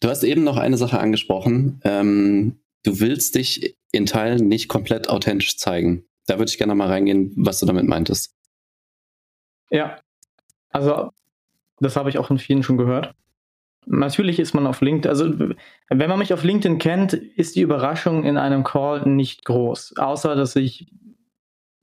Du 0.00 0.08
hast 0.08 0.22
eben 0.22 0.44
noch 0.44 0.56
eine 0.56 0.76
Sache 0.76 1.00
angesprochen. 1.00 1.80
Ähm, 1.82 2.60
du 2.84 3.00
willst 3.00 3.34
dich 3.34 3.76
in 3.92 4.06
Teilen 4.06 4.46
nicht 4.46 4.68
komplett 4.68 5.08
authentisch 5.08 5.56
zeigen. 5.56 6.04
Da 6.26 6.38
würde 6.38 6.50
ich 6.50 6.58
gerne 6.58 6.74
mal 6.74 6.88
reingehen, 6.88 7.32
was 7.36 7.60
du 7.60 7.66
damit 7.66 7.86
meintest. 7.86 8.34
Ja, 9.70 10.00
also 10.70 11.10
das 11.80 11.96
habe 11.96 12.10
ich 12.10 12.18
auch 12.18 12.26
von 12.26 12.38
vielen 12.38 12.62
schon 12.62 12.76
gehört. 12.76 13.14
Natürlich 13.88 14.40
ist 14.40 14.52
man 14.52 14.66
auf 14.66 14.80
LinkedIn, 14.80 15.08
also 15.08 15.32
wenn 15.88 16.10
man 16.10 16.18
mich 16.18 16.32
auf 16.32 16.42
LinkedIn 16.42 16.78
kennt, 16.78 17.12
ist 17.12 17.54
die 17.54 17.60
Überraschung 17.60 18.24
in 18.24 18.36
einem 18.36 18.64
Call 18.64 19.08
nicht 19.08 19.44
groß, 19.44 19.96
außer 19.96 20.34
dass 20.34 20.56
ich, 20.56 20.92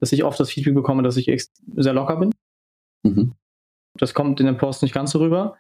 dass 0.02 0.12
ich 0.12 0.26
oft 0.26 0.38
das 0.38 0.50
Feedback 0.50 0.76
bekomme, 0.76 1.02
dass 1.02 1.16
ich 1.16 1.50
sehr 1.76 1.94
locker 1.94 2.18
bin. 2.18 2.32
Mhm. 3.04 3.34
Das 3.96 4.14
kommt 4.14 4.42
in 4.42 4.48
dem 4.48 4.58
Post 4.58 4.82
nicht 4.82 4.94
ganz 4.94 5.12
so 5.12 5.20
rüber. 5.20 5.56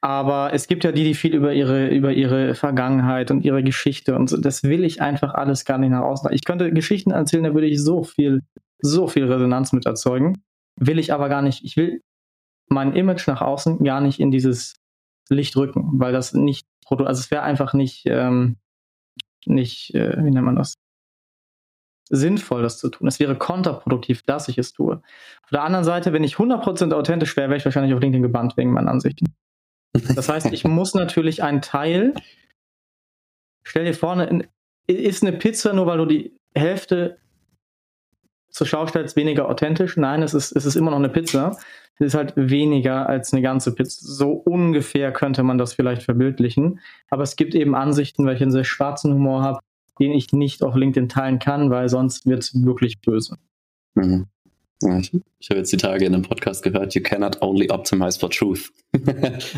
Aber 0.00 0.52
es 0.52 0.68
gibt 0.68 0.84
ja 0.84 0.92
die, 0.92 1.04
die 1.04 1.14
viel 1.14 1.34
über 1.34 1.52
ihre, 1.52 1.88
über 1.88 2.12
ihre 2.12 2.54
Vergangenheit 2.54 3.30
und 3.30 3.44
ihre 3.44 3.62
Geschichte 3.62 4.14
und 4.14 4.28
so. 4.28 4.36
Das 4.36 4.62
will 4.62 4.84
ich 4.84 5.00
einfach 5.00 5.34
alles 5.34 5.64
gar 5.64 5.78
nicht 5.78 5.90
nach 5.90 6.02
außen. 6.02 6.30
Ich 6.32 6.44
könnte 6.44 6.72
Geschichten 6.72 7.10
erzählen, 7.10 7.44
da 7.44 7.54
würde 7.54 7.66
ich 7.66 7.82
so 7.82 8.04
viel, 8.04 8.42
so 8.78 9.08
viel 9.08 9.24
Resonanz 9.24 9.72
mit 9.72 9.86
erzeugen. 9.86 10.42
Will 10.78 10.98
ich 10.98 11.12
aber 11.12 11.28
gar 11.28 11.42
nicht. 11.42 11.64
Ich 11.64 11.76
will 11.76 12.02
mein 12.68 12.94
Image 12.94 13.26
nach 13.26 13.40
außen 13.40 13.82
gar 13.82 14.00
nicht 14.00 14.20
in 14.20 14.30
dieses 14.30 14.74
Licht 15.28 15.56
rücken, 15.56 15.90
weil 15.94 16.12
das 16.12 16.32
nicht, 16.32 16.66
also 16.88 17.20
es 17.20 17.30
wäre 17.30 17.42
einfach 17.42 17.72
nicht, 17.74 18.04
ähm, 18.06 18.56
nicht, 19.44 19.94
äh, 19.94 20.16
wie 20.24 20.30
nennt 20.30 20.46
man 20.46 20.56
das? 20.56 20.74
sinnvoll, 22.08 22.62
das 22.62 22.78
zu 22.78 22.88
tun. 22.88 23.08
Es 23.08 23.18
wäre 23.18 23.36
kontraproduktiv, 23.36 24.22
dass 24.22 24.48
ich 24.48 24.58
es 24.58 24.72
tue. 24.72 25.02
Auf 25.42 25.50
der 25.50 25.62
anderen 25.62 25.84
Seite, 25.84 26.12
wenn 26.12 26.24
ich 26.24 26.36
100% 26.36 26.92
authentisch 26.92 27.36
wäre, 27.36 27.48
wäre 27.48 27.58
ich 27.58 27.64
wahrscheinlich 27.64 27.94
auf 27.94 28.00
LinkedIn 28.00 28.22
gebannt 28.22 28.56
wegen 28.56 28.72
meinen 28.72 28.88
Ansichten. 28.88 29.34
Das 30.14 30.28
heißt, 30.28 30.52
ich 30.52 30.64
muss 30.64 30.94
natürlich 30.94 31.42
einen 31.42 31.62
Teil, 31.62 32.14
stell 33.64 33.84
dir 33.84 33.94
vor, 33.94 34.16
ist 34.86 35.22
eine 35.22 35.32
Pizza 35.32 35.72
nur, 35.72 35.86
weil 35.86 35.98
du 35.98 36.06
die 36.06 36.36
Hälfte 36.54 37.18
zur 38.56 38.66
Schau 38.66 38.86
stellst, 38.86 39.16
weniger 39.16 39.50
authentisch? 39.50 39.98
Nein, 39.98 40.22
es 40.22 40.32
ist, 40.32 40.52
es 40.52 40.64
ist 40.64 40.76
immer 40.76 40.90
noch 40.90 40.98
eine 40.98 41.10
Pizza. 41.10 41.58
Es 41.98 42.06
ist 42.08 42.14
halt 42.14 42.32
weniger 42.36 43.06
als 43.06 43.34
eine 43.34 43.42
ganze 43.42 43.74
Pizza. 43.74 43.98
So 44.00 44.30
ungefähr 44.32 45.12
könnte 45.12 45.42
man 45.42 45.58
das 45.58 45.74
vielleicht 45.74 46.02
verbildlichen. 46.02 46.80
Aber 47.10 47.22
es 47.22 47.36
gibt 47.36 47.54
eben 47.54 47.74
Ansichten, 47.74 48.24
weil 48.24 48.36
ich 48.36 48.42
einen 48.42 48.52
sehr 48.52 48.64
schwarzen 48.64 49.12
Humor 49.12 49.42
habe, 49.42 49.60
den 50.00 50.12
ich 50.12 50.32
nicht 50.32 50.62
auf 50.62 50.74
LinkedIn 50.74 51.10
teilen 51.10 51.38
kann, 51.38 51.68
weil 51.68 51.90
sonst 51.90 52.24
wird 52.24 52.44
es 52.44 52.64
wirklich 52.64 53.00
böse. 53.02 53.36
Mhm. 53.94 54.24
Ja, 54.82 54.98
ich, 54.98 55.12
ich 55.38 55.50
habe 55.50 55.58
jetzt 55.58 55.72
die 55.72 55.76
Tage 55.76 56.06
in 56.06 56.14
einem 56.14 56.22
Podcast 56.22 56.62
gehört, 56.62 56.94
you 56.94 57.02
cannot 57.02 57.40
only 57.42 57.70
optimize 57.70 58.18
for 58.18 58.30
truth. 58.30 58.72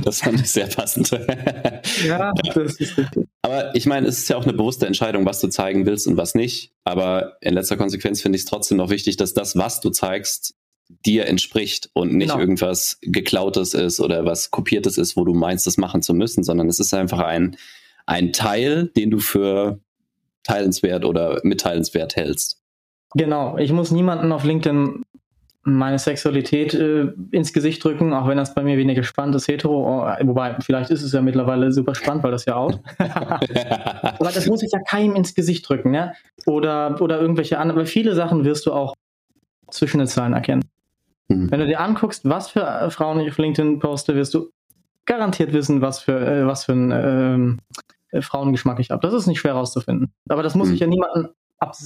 das 0.04 0.22
fand 0.22 0.40
ich 0.40 0.50
sehr 0.50 0.66
passend. 0.66 1.10
ja, 2.04 2.32
das 2.32 2.80
ist 2.80 2.98
richtig. 2.98 3.28
Aber 3.48 3.74
ich 3.74 3.86
meine, 3.86 4.06
es 4.06 4.18
ist 4.18 4.28
ja 4.28 4.36
auch 4.36 4.44
eine 4.44 4.52
bewusste 4.52 4.86
Entscheidung, 4.86 5.24
was 5.24 5.40
du 5.40 5.48
zeigen 5.48 5.86
willst 5.86 6.06
und 6.06 6.16
was 6.16 6.34
nicht. 6.34 6.72
Aber 6.84 7.38
in 7.40 7.54
letzter 7.54 7.76
Konsequenz 7.76 8.20
finde 8.20 8.36
ich 8.36 8.42
es 8.42 8.46
trotzdem 8.46 8.76
noch 8.76 8.90
wichtig, 8.90 9.16
dass 9.16 9.32
das, 9.32 9.56
was 9.56 9.80
du 9.80 9.90
zeigst, 9.90 10.54
dir 11.06 11.26
entspricht 11.26 11.90
und 11.94 12.14
nicht 12.14 12.28
genau. 12.28 12.40
irgendwas 12.40 12.98
geklautes 13.02 13.74
ist 13.74 14.00
oder 14.00 14.24
was 14.24 14.50
kopiertes 14.50 14.98
ist, 14.98 15.16
wo 15.16 15.24
du 15.24 15.34
meinst, 15.34 15.66
das 15.66 15.76
machen 15.76 16.02
zu 16.02 16.14
müssen, 16.14 16.44
sondern 16.44 16.68
es 16.68 16.78
ist 16.78 16.92
einfach 16.94 17.20
ein, 17.20 17.56
ein 18.06 18.32
Teil, 18.32 18.88
den 18.96 19.10
du 19.10 19.18
für 19.18 19.80
teilenswert 20.44 21.04
oder 21.04 21.40
mitteilenswert 21.42 22.16
hältst. 22.16 22.62
Genau, 23.14 23.56
ich 23.58 23.72
muss 23.72 23.90
niemanden 23.90 24.32
auf 24.32 24.44
LinkedIn 24.44 25.04
meine 25.72 25.98
Sexualität 25.98 26.74
äh, 26.74 27.12
ins 27.30 27.52
Gesicht 27.52 27.82
drücken, 27.84 28.12
auch 28.12 28.28
wenn 28.28 28.36
das 28.36 28.54
bei 28.54 28.62
mir 28.62 28.76
weniger 28.76 29.02
spannend 29.02 29.34
ist, 29.34 29.48
hetero. 29.48 30.02
Oh, 30.02 30.26
wobei, 30.26 30.56
vielleicht 30.60 30.90
ist 30.90 31.02
es 31.02 31.12
ja 31.12 31.22
mittlerweile 31.22 31.72
super 31.72 31.94
spannend, 31.94 32.22
weil 32.22 32.30
das 32.30 32.44
ja 32.44 32.56
out. 32.56 32.80
Aber 32.98 34.30
das 34.32 34.46
muss 34.46 34.62
ich 34.62 34.70
ja 34.72 34.80
keinem 34.80 35.16
ins 35.16 35.34
Gesicht 35.34 35.68
drücken, 35.68 35.90
ne? 35.90 36.14
Oder, 36.46 37.00
oder 37.00 37.20
irgendwelche 37.20 37.58
anderen, 37.58 37.78
weil 37.78 37.86
viele 37.86 38.14
Sachen 38.14 38.44
wirst 38.44 38.66
du 38.66 38.72
auch 38.72 38.94
zwischen 39.70 39.98
den 39.98 40.06
Zahlen 40.06 40.32
erkennen. 40.32 40.64
Mhm. 41.28 41.50
Wenn 41.50 41.60
du 41.60 41.66
dir 41.66 41.80
anguckst, 41.80 42.28
was 42.28 42.50
für 42.50 42.62
äh, 42.62 42.90
Frauen 42.90 43.20
ich 43.20 43.30
auf 43.30 43.38
LinkedIn 43.38 43.78
poste, 43.78 44.14
wirst 44.14 44.34
du 44.34 44.50
garantiert 45.06 45.52
wissen, 45.52 45.80
was 45.80 46.00
für, 46.00 46.20
äh, 46.20 46.46
was 46.46 46.64
für 46.64 46.72
einen 46.72 46.92
ähm, 46.92 47.58
äh, 48.10 48.22
Frauengeschmack 48.22 48.78
ich 48.80 48.90
habe. 48.90 49.06
Das 49.06 49.14
ist 49.14 49.26
nicht 49.26 49.40
schwer 49.40 49.54
herauszufinden. 49.54 50.12
Aber 50.28 50.42
das 50.42 50.54
muss 50.54 50.68
mhm. 50.68 50.74
ich 50.74 50.80
ja 50.80 50.86
niemanden 50.86 51.28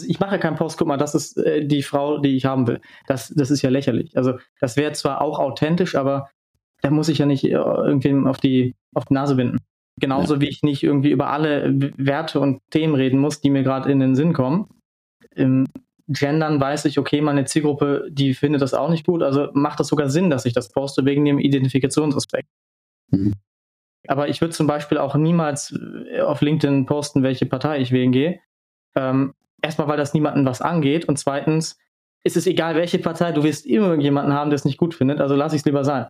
ich 0.06 0.20
mache 0.20 0.38
keinen 0.38 0.56
Post, 0.56 0.78
guck 0.78 0.88
mal, 0.88 0.96
das 0.96 1.14
ist 1.14 1.38
äh, 1.38 1.64
die 1.64 1.82
Frau, 1.82 2.18
die 2.18 2.36
ich 2.36 2.44
haben 2.44 2.66
will. 2.66 2.80
Das, 3.06 3.28
das 3.28 3.50
ist 3.50 3.62
ja 3.62 3.70
lächerlich. 3.70 4.16
Also 4.16 4.34
das 4.60 4.76
wäre 4.76 4.92
zwar 4.92 5.20
auch 5.20 5.38
authentisch, 5.38 5.94
aber 5.94 6.28
da 6.82 6.90
muss 6.90 7.08
ich 7.08 7.18
ja 7.18 7.26
nicht 7.26 7.44
äh, 7.44 7.52
irgendwem 7.52 8.26
auf 8.26 8.38
die, 8.38 8.74
auf 8.94 9.04
die 9.06 9.14
Nase 9.14 9.36
binden. 9.36 9.58
Genauso 10.00 10.34
ja. 10.34 10.40
wie 10.40 10.48
ich 10.48 10.62
nicht 10.62 10.82
irgendwie 10.82 11.10
über 11.10 11.28
alle 11.28 11.72
Werte 11.96 12.40
und 12.40 12.60
Themen 12.70 12.94
reden 12.94 13.18
muss, 13.18 13.40
die 13.40 13.50
mir 13.50 13.62
gerade 13.62 13.90
in 13.90 14.00
den 14.00 14.14
Sinn 14.14 14.32
kommen. 14.32 14.68
Im 15.34 15.66
Gendern 16.08 16.60
weiß 16.60 16.84
ich, 16.86 16.98
okay, 16.98 17.20
meine 17.20 17.44
Zielgruppe, 17.44 18.08
die 18.10 18.34
findet 18.34 18.62
das 18.62 18.74
auch 18.74 18.90
nicht 18.90 19.06
gut. 19.06 19.22
Also 19.22 19.48
macht 19.52 19.80
das 19.80 19.88
sogar 19.88 20.08
Sinn, 20.10 20.30
dass 20.30 20.44
ich 20.44 20.52
das 20.52 20.70
poste, 20.70 21.04
wegen 21.04 21.24
dem 21.24 21.38
Identifikationsaspekt. 21.38 22.48
Mhm. 23.10 23.34
Aber 24.08 24.28
ich 24.28 24.40
würde 24.40 24.52
zum 24.52 24.66
Beispiel 24.66 24.98
auch 24.98 25.14
niemals 25.14 25.78
äh, 26.10 26.20
auf 26.20 26.40
LinkedIn 26.40 26.86
posten, 26.86 27.22
welche 27.22 27.46
Partei 27.46 27.80
ich 27.80 27.92
wählen 27.92 28.12
gehe. 28.12 28.40
Ähm, 28.96 29.34
erstmal, 29.62 29.88
weil 29.88 29.96
das 29.96 30.14
niemanden 30.14 30.44
was 30.44 30.60
angeht 30.60 31.06
und 31.06 31.18
zweitens 31.18 31.78
ist 32.24 32.36
es 32.36 32.46
egal, 32.46 32.74
welche 32.76 32.98
Partei, 32.98 33.32
du 33.32 33.42
wirst 33.42 33.66
immer 33.66 33.94
jemanden 33.94 34.32
haben, 34.32 34.50
der 34.50 34.56
es 34.56 34.64
nicht 34.64 34.78
gut 34.78 34.94
findet, 34.94 35.20
also 35.20 35.34
lass 35.34 35.52
ich 35.52 35.60
es 35.60 35.64
lieber 35.64 35.84
sein. 35.84 36.06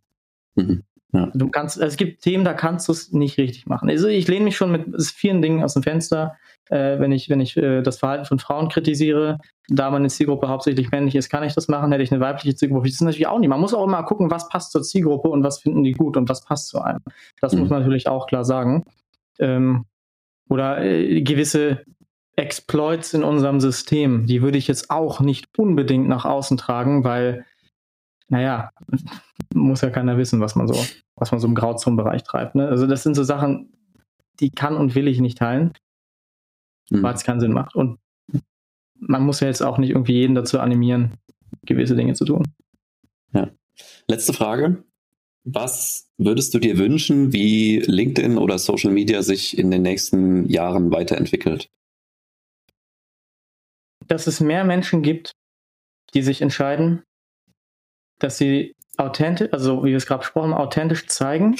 Mhm. 0.54 0.82
Ja. 1.14 1.30
Du 1.34 1.50
kannst, 1.50 1.78
es 1.78 1.96
gibt 1.96 2.22
Themen, 2.22 2.44
da 2.44 2.54
kannst 2.54 2.88
du 2.88 2.92
es 2.92 3.12
nicht 3.12 3.36
richtig 3.36 3.66
machen. 3.66 3.90
Also 3.90 4.08
ich 4.08 4.28
lehne 4.28 4.46
mich 4.46 4.56
schon 4.56 4.72
mit 4.72 4.86
vielen 5.02 5.42
Dingen 5.42 5.62
aus 5.62 5.74
dem 5.74 5.82
Fenster, 5.82 6.36
äh, 6.70 6.98
wenn 6.98 7.12
ich, 7.12 7.28
wenn 7.28 7.40
ich 7.40 7.54
äh, 7.58 7.82
das 7.82 7.98
Verhalten 7.98 8.24
von 8.24 8.38
Frauen 8.38 8.70
kritisiere. 8.70 9.38
Da 9.68 9.90
meine 9.90 10.08
Zielgruppe 10.08 10.48
hauptsächlich 10.48 10.90
männlich 10.90 11.14
ist, 11.14 11.28
kann 11.28 11.44
ich 11.44 11.54
das 11.54 11.68
machen. 11.68 11.92
Hätte 11.92 12.02
ich 12.02 12.12
eine 12.12 12.22
weibliche 12.22 12.56
Zielgruppe, 12.56 12.86
das 12.86 12.94
ist 12.94 13.02
natürlich 13.02 13.26
auch 13.26 13.38
nicht. 13.38 13.50
Man 13.50 13.60
muss 13.60 13.74
auch 13.74 13.84
immer 13.84 14.02
gucken, 14.04 14.30
was 14.30 14.48
passt 14.48 14.72
zur 14.72 14.82
Zielgruppe 14.82 15.28
und 15.28 15.44
was 15.44 15.60
finden 15.60 15.84
die 15.84 15.92
gut 15.92 16.16
und 16.16 16.30
was 16.30 16.44
passt 16.44 16.68
zu 16.68 16.80
einem. 16.80 17.00
Das 17.42 17.52
mhm. 17.52 17.60
muss 17.60 17.68
man 17.68 17.80
natürlich 17.80 18.08
auch 18.08 18.26
klar 18.26 18.44
sagen. 18.44 18.84
Ähm, 19.38 19.84
oder 20.48 20.82
äh, 20.82 21.20
gewisse 21.20 21.82
Exploits 22.36 23.12
in 23.14 23.24
unserem 23.24 23.60
System, 23.60 24.26
die 24.26 24.42
würde 24.42 24.58
ich 24.58 24.66
jetzt 24.66 24.90
auch 24.90 25.20
nicht 25.20 25.48
unbedingt 25.58 26.08
nach 26.08 26.24
außen 26.24 26.56
tragen, 26.56 27.04
weil, 27.04 27.44
naja, 28.28 28.70
muss 29.54 29.82
ja 29.82 29.90
keiner 29.90 30.16
wissen, 30.16 30.40
was 30.40 30.54
man 30.54 30.66
so, 30.66 30.74
was 31.16 31.30
man 31.30 31.40
so 31.40 31.46
im 31.46 31.54
Grauzonenbereich 31.54 32.22
treibt. 32.22 32.54
Ne? 32.54 32.68
Also 32.68 32.86
das 32.86 33.02
sind 33.02 33.14
so 33.14 33.22
Sachen, 33.22 33.72
die 34.40 34.50
kann 34.50 34.76
und 34.76 34.94
will 34.94 35.08
ich 35.08 35.20
nicht 35.20 35.38
teilen, 35.38 35.72
mhm. 36.90 37.02
weil 37.02 37.14
es 37.14 37.24
keinen 37.24 37.40
Sinn 37.40 37.52
macht. 37.52 37.74
Und 37.74 37.98
man 38.94 39.22
muss 39.22 39.40
ja 39.40 39.48
jetzt 39.48 39.62
auch 39.62 39.78
nicht 39.78 39.90
irgendwie 39.90 40.14
jeden 40.14 40.34
dazu 40.34 40.58
animieren, 40.58 41.18
gewisse 41.66 41.96
Dinge 41.96 42.14
zu 42.14 42.24
tun. 42.24 42.44
Ja. 43.34 43.50
Letzte 44.08 44.32
Frage. 44.32 44.84
Was 45.44 46.08
würdest 46.18 46.54
du 46.54 46.60
dir 46.60 46.78
wünschen, 46.78 47.32
wie 47.32 47.80
LinkedIn 47.80 48.38
oder 48.38 48.58
Social 48.58 48.92
Media 48.92 49.22
sich 49.22 49.58
in 49.58 49.70
den 49.70 49.82
nächsten 49.82 50.48
Jahren 50.48 50.92
weiterentwickelt? 50.92 51.68
Dass 54.12 54.26
es 54.26 54.40
mehr 54.40 54.64
Menschen 54.64 55.00
gibt, 55.00 55.32
die 56.12 56.20
sich 56.20 56.42
entscheiden, 56.42 57.02
dass 58.18 58.36
sie 58.36 58.74
authentisch, 58.98 59.48
also 59.52 59.84
wie 59.84 59.88
wir 59.88 59.96
es 59.96 60.04
gerade 60.04 60.18
besprochen 60.18 60.52
haben, 60.52 60.60
authentisch 60.60 61.06
zeigen, 61.06 61.56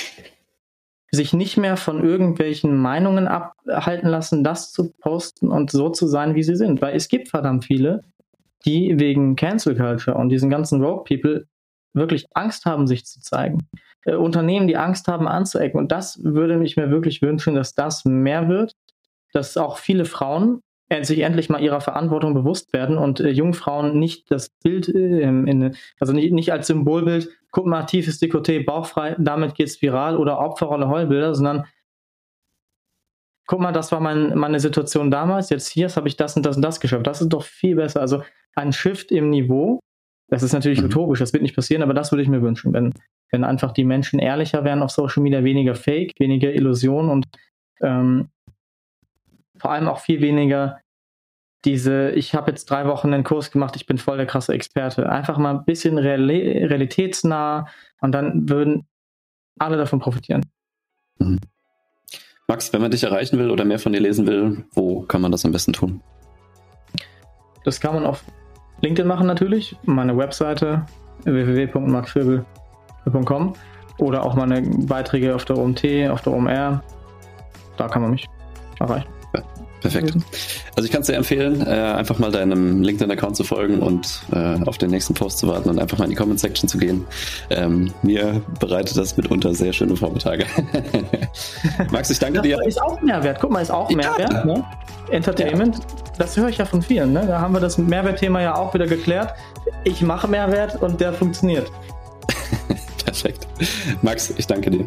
sich 1.11 1.32
nicht 1.32 1.57
mehr 1.57 1.78
von 1.78 2.05
irgendwelchen 2.05 2.76
Meinungen 2.76 3.26
abhalten 3.26 4.07
lassen, 4.07 4.44
das 4.44 4.70
zu 4.70 4.92
posten 4.92 5.50
und 5.50 5.70
so 5.70 5.88
zu 5.88 6.07
sein, 6.07 6.34
wie 6.34 6.42
sie 6.42 6.57
sind. 6.57 6.82
Weil 6.82 6.94
es 6.94 7.09
gibt 7.09 7.30
verdammt 7.30 7.64
viele, 7.64 8.03
die 8.66 9.00
wegen 9.00 9.34
Cancel 9.34 9.74
Culture 9.74 10.18
und 10.18 10.28
diesen 10.28 10.50
ganzen 10.50 10.84
Rogue 10.84 11.05
People 11.05 11.46
wirklich 11.94 12.26
Angst 12.34 12.66
haben, 12.66 12.86
sich 12.86 13.07
zu 13.07 13.20
zeigen. 13.20 13.66
Äh, 14.05 14.16
Unternehmen, 14.16 14.66
die 14.68 14.76
Angst 14.76 15.09
haben, 15.09 15.26
anzuecken. 15.26 15.80
Und 15.80 15.90
das 15.90 16.22
würde 16.22 16.62
ich 16.62 16.76
mir 16.76 16.90
wirklich 16.90 17.22
wünschen, 17.22 17.55
dass 17.55 17.74
das 17.74 18.05
mehr 18.05 18.50
wird, 18.50 18.76
dass 19.32 19.57
auch 19.57 19.78
viele 19.78 20.05
Frauen 20.05 20.61
sich 21.03 21.20
endlich 21.20 21.49
mal 21.49 21.62
ihrer 21.62 21.80
Verantwortung 21.80 22.34
bewusst 22.34 22.72
werden 22.72 22.99
und 22.99 23.20
äh, 23.20 23.30
Jungfrauen 23.30 23.99
nicht 23.99 24.30
das 24.30 24.51
Bild, 24.62 24.88
äh, 24.88 25.22
in, 25.22 25.76
also 25.99 26.12
nicht, 26.12 26.32
nicht 26.32 26.53
als 26.53 26.66
Symbolbild, 26.66 27.28
guck 27.51 27.66
mal, 27.66 27.84
tiefes 27.84 28.20
Dekoté, 28.20 28.64
bauchfrei, 28.64 29.16
damit 29.18 29.55
geht's 29.55 29.80
viral 29.80 30.16
oder 30.16 30.38
Opferrolle, 30.38 30.88
Heulbilder, 30.88 31.34
sondern 31.34 31.64
guck 33.47 33.61
mal, 33.61 33.72
das 33.72 33.93
war 33.93 34.01
mein, 34.01 34.36
meine 34.36 34.61
Situation 34.61 35.11
damals, 35.11 35.51
jetzt 35.51 35.68
hier 35.68 35.88
habe 35.88 36.09
ich 36.09 36.16
das 36.16 36.36
und 36.36 36.47
das 36.47 36.57
und 36.57 36.62
das 36.62 36.80
geschafft. 36.80 37.07
Das 37.07 37.20
ist 37.20 37.28
doch 37.28 37.43
viel 37.43 37.76
besser. 37.76 38.01
Also 38.01 38.22
ein 38.55 38.72
Shift 38.72 39.12
im 39.12 39.30
Niveau, 39.30 39.80
das 40.28 40.43
ist 40.43 40.53
natürlich 40.53 40.80
mhm. 40.80 40.86
utopisch, 40.86 41.18
das 41.18 41.32
wird 41.32 41.43
nicht 41.43 41.55
passieren, 41.55 41.82
aber 41.82 41.95
das 41.95 42.12
würde 42.12 42.22
ich 42.22 42.28
mir 42.28 42.43
wünschen, 42.43 42.72
wenn, 42.72 42.93
wenn 43.30 43.45
einfach 43.45 43.72
die 43.72 43.84
Menschen 43.84 44.18
ehrlicher 44.18 44.64
wären 44.64 44.82
auf 44.82 44.90
Social 44.90 45.22
Media, 45.22 45.45
weniger 45.45 45.74
Fake, 45.74 46.12
weniger 46.18 46.53
Illusion 46.53 47.09
und 47.11 47.26
ähm, 47.80 48.28
vor 49.59 49.70
allem 49.70 49.88
auch 49.88 50.01
viel 50.01 50.20
weniger 50.20 50.80
diese, 51.64 52.10
ich 52.10 52.34
habe 52.34 52.50
jetzt 52.50 52.68
drei 52.70 52.86
Wochen 52.86 53.14
einen 53.14 53.24
Kurs 53.24 53.50
gemacht, 53.50 53.76
ich 53.76 53.86
bin 53.86 53.98
voll 53.98 54.16
der 54.16 54.26
krasse 54.26 54.52
Experte. 54.52 55.08
Einfach 55.08 55.38
mal 55.38 55.50
ein 55.50 55.64
bisschen 55.64 55.98
reali 55.98 56.64
realitätsnah 56.64 57.66
und 58.00 58.12
dann 58.12 58.48
würden 58.48 58.86
alle 59.58 59.76
davon 59.76 59.98
profitieren. 60.00 60.44
Mhm. 61.18 61.38
Max, 62.48 62.72
wenn 62.72 62.82
man 62.82 62.90
dich 62.90 63.04
erreichen 63.04 63.38
will 63.38 63.50
oder 63.50 63.64
mehr 63.64 63.78
von 63.78 63.92
dir 63.92 64.00
lesen 64.00 64.26
will, 64.26 64.64
wo 64.72 65.02
kann 65.02 65.20
man 65.20 65.30
das 65.30 65.44
am 65.44 65.52
besten 65.52 65.72
tun? 65.72 66.02
Das 67.64 67.80
kann 67.80 67.94
man 67.94 68.04
auf 68.04 68.24
LinkedIn 68.80 69.06
machen 69.06 69.28
natürlich, 69.28 69.76
meine 69.84 70.16
Webseite 70.16 70.84
www.maxwirbel.com 71.24 73.52
oder 73.98 74.24
auch 74.24 74.34
meine 74.34 74.62
Beiträge 74.62 75.32
auf 75.34 75.44
der 75.44 75.58
OMT, 75.58 75.84
auf 76.10 76.22
der 76.22 76.32
OMR. 76.32 76.82
Da 77.76 77.88
kann 77.88 78.00
man 78.02 78.10
mich 78.10 78.26
erreichen. 78.80 79.22
Ja, 79.35 79.43
perfekt. 79.80 80.14
Also 80.76 80.87
ich 80.87 80.93
kann 80.93 81.03
es 81.03 81.07
dir 81.07 81.14
empfehlen, 81.14 81.66
äh, 81.66 81.70
einfach 81.70 82.18
mal 82.18 82.30
deinem 82.30 82.83
LinkedIn-Account 82.83 83.37
zu 83.37 83.45
folgen 83.45 83.80
und 83.80 84.22
äh, 84.33 84.59
auf 84.66 84.78
den 84.78 84.91
nächsten 84.91 85.14
Post 85.14 85.39
zu 85.39 85.49
warten 85.49 85.70
und 85.70 85.78
einfach 85.78 85.99
mal 85.99 86.05
in 86.05 86.11
die 86.11 86.16
Comment-Section 86.16 86.68
zu 86.68 86.78
gehen. 86.78 87.07
Ähm, 87.51 87.93
mir 88.03 88.43
bereitet 88.61 88.97
das 88.97 89.16
mitunter 89.16 89.55
sehr 89.55 89.72
schöne 89.72 89.97
Vormittage. 89.97 90.45
Max, 91.91 92.11
ich 92.11 92.18
danke 92.18 92.39
das 92.39 92.43
dir. 92.43 92.62
Ist 92.66 92.80
auch 92.80 93.01
Mehrwert. 93.01 93.39
Guck 93.41 93.51
mal, 93.51 93.61
ist 93.61 93.70
auch 93.70 93.91
Mehrwert. 93.91 94.33
Ja. 94.33 94.45
Ne? 94.45 94.64
Entertainment, 95.11 95.76
ja. 95.76 95.83
das 96.18 96.37
höre 96.37 96.49
ich 96.49 96.59
ja 96.59 96.64
von 96.64 96.80
vielen. 96.80 97.12
Ne? 97.12 97.26
Da 97.26 97.41
haben 97.41 97.53
wir 97.55 97.61
das 97.61 97.76
Mehrwertthema 97.78 98.41
ja 98.41 98.55
auch 98.55 98.72
wieder 98.72 98.87
geklärt. 98.87 99.35
Ich 99.85 100.01
mache 100.03 100.28
Mehrwert 100.28 100.80
und 100.80 101.01
der 101.01 101.12
funktioniert. 101.12 101.70
Perfekt. 103.05 103.47
Max, 104.01 104.33
ich 104.37 104.47
danke 104.47 104.70
dir. 104.70 104.87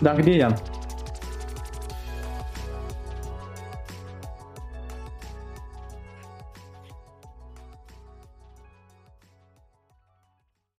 Danke 0.00 0.22
dir, 0.22 0.36
Jan. 0.36 0.54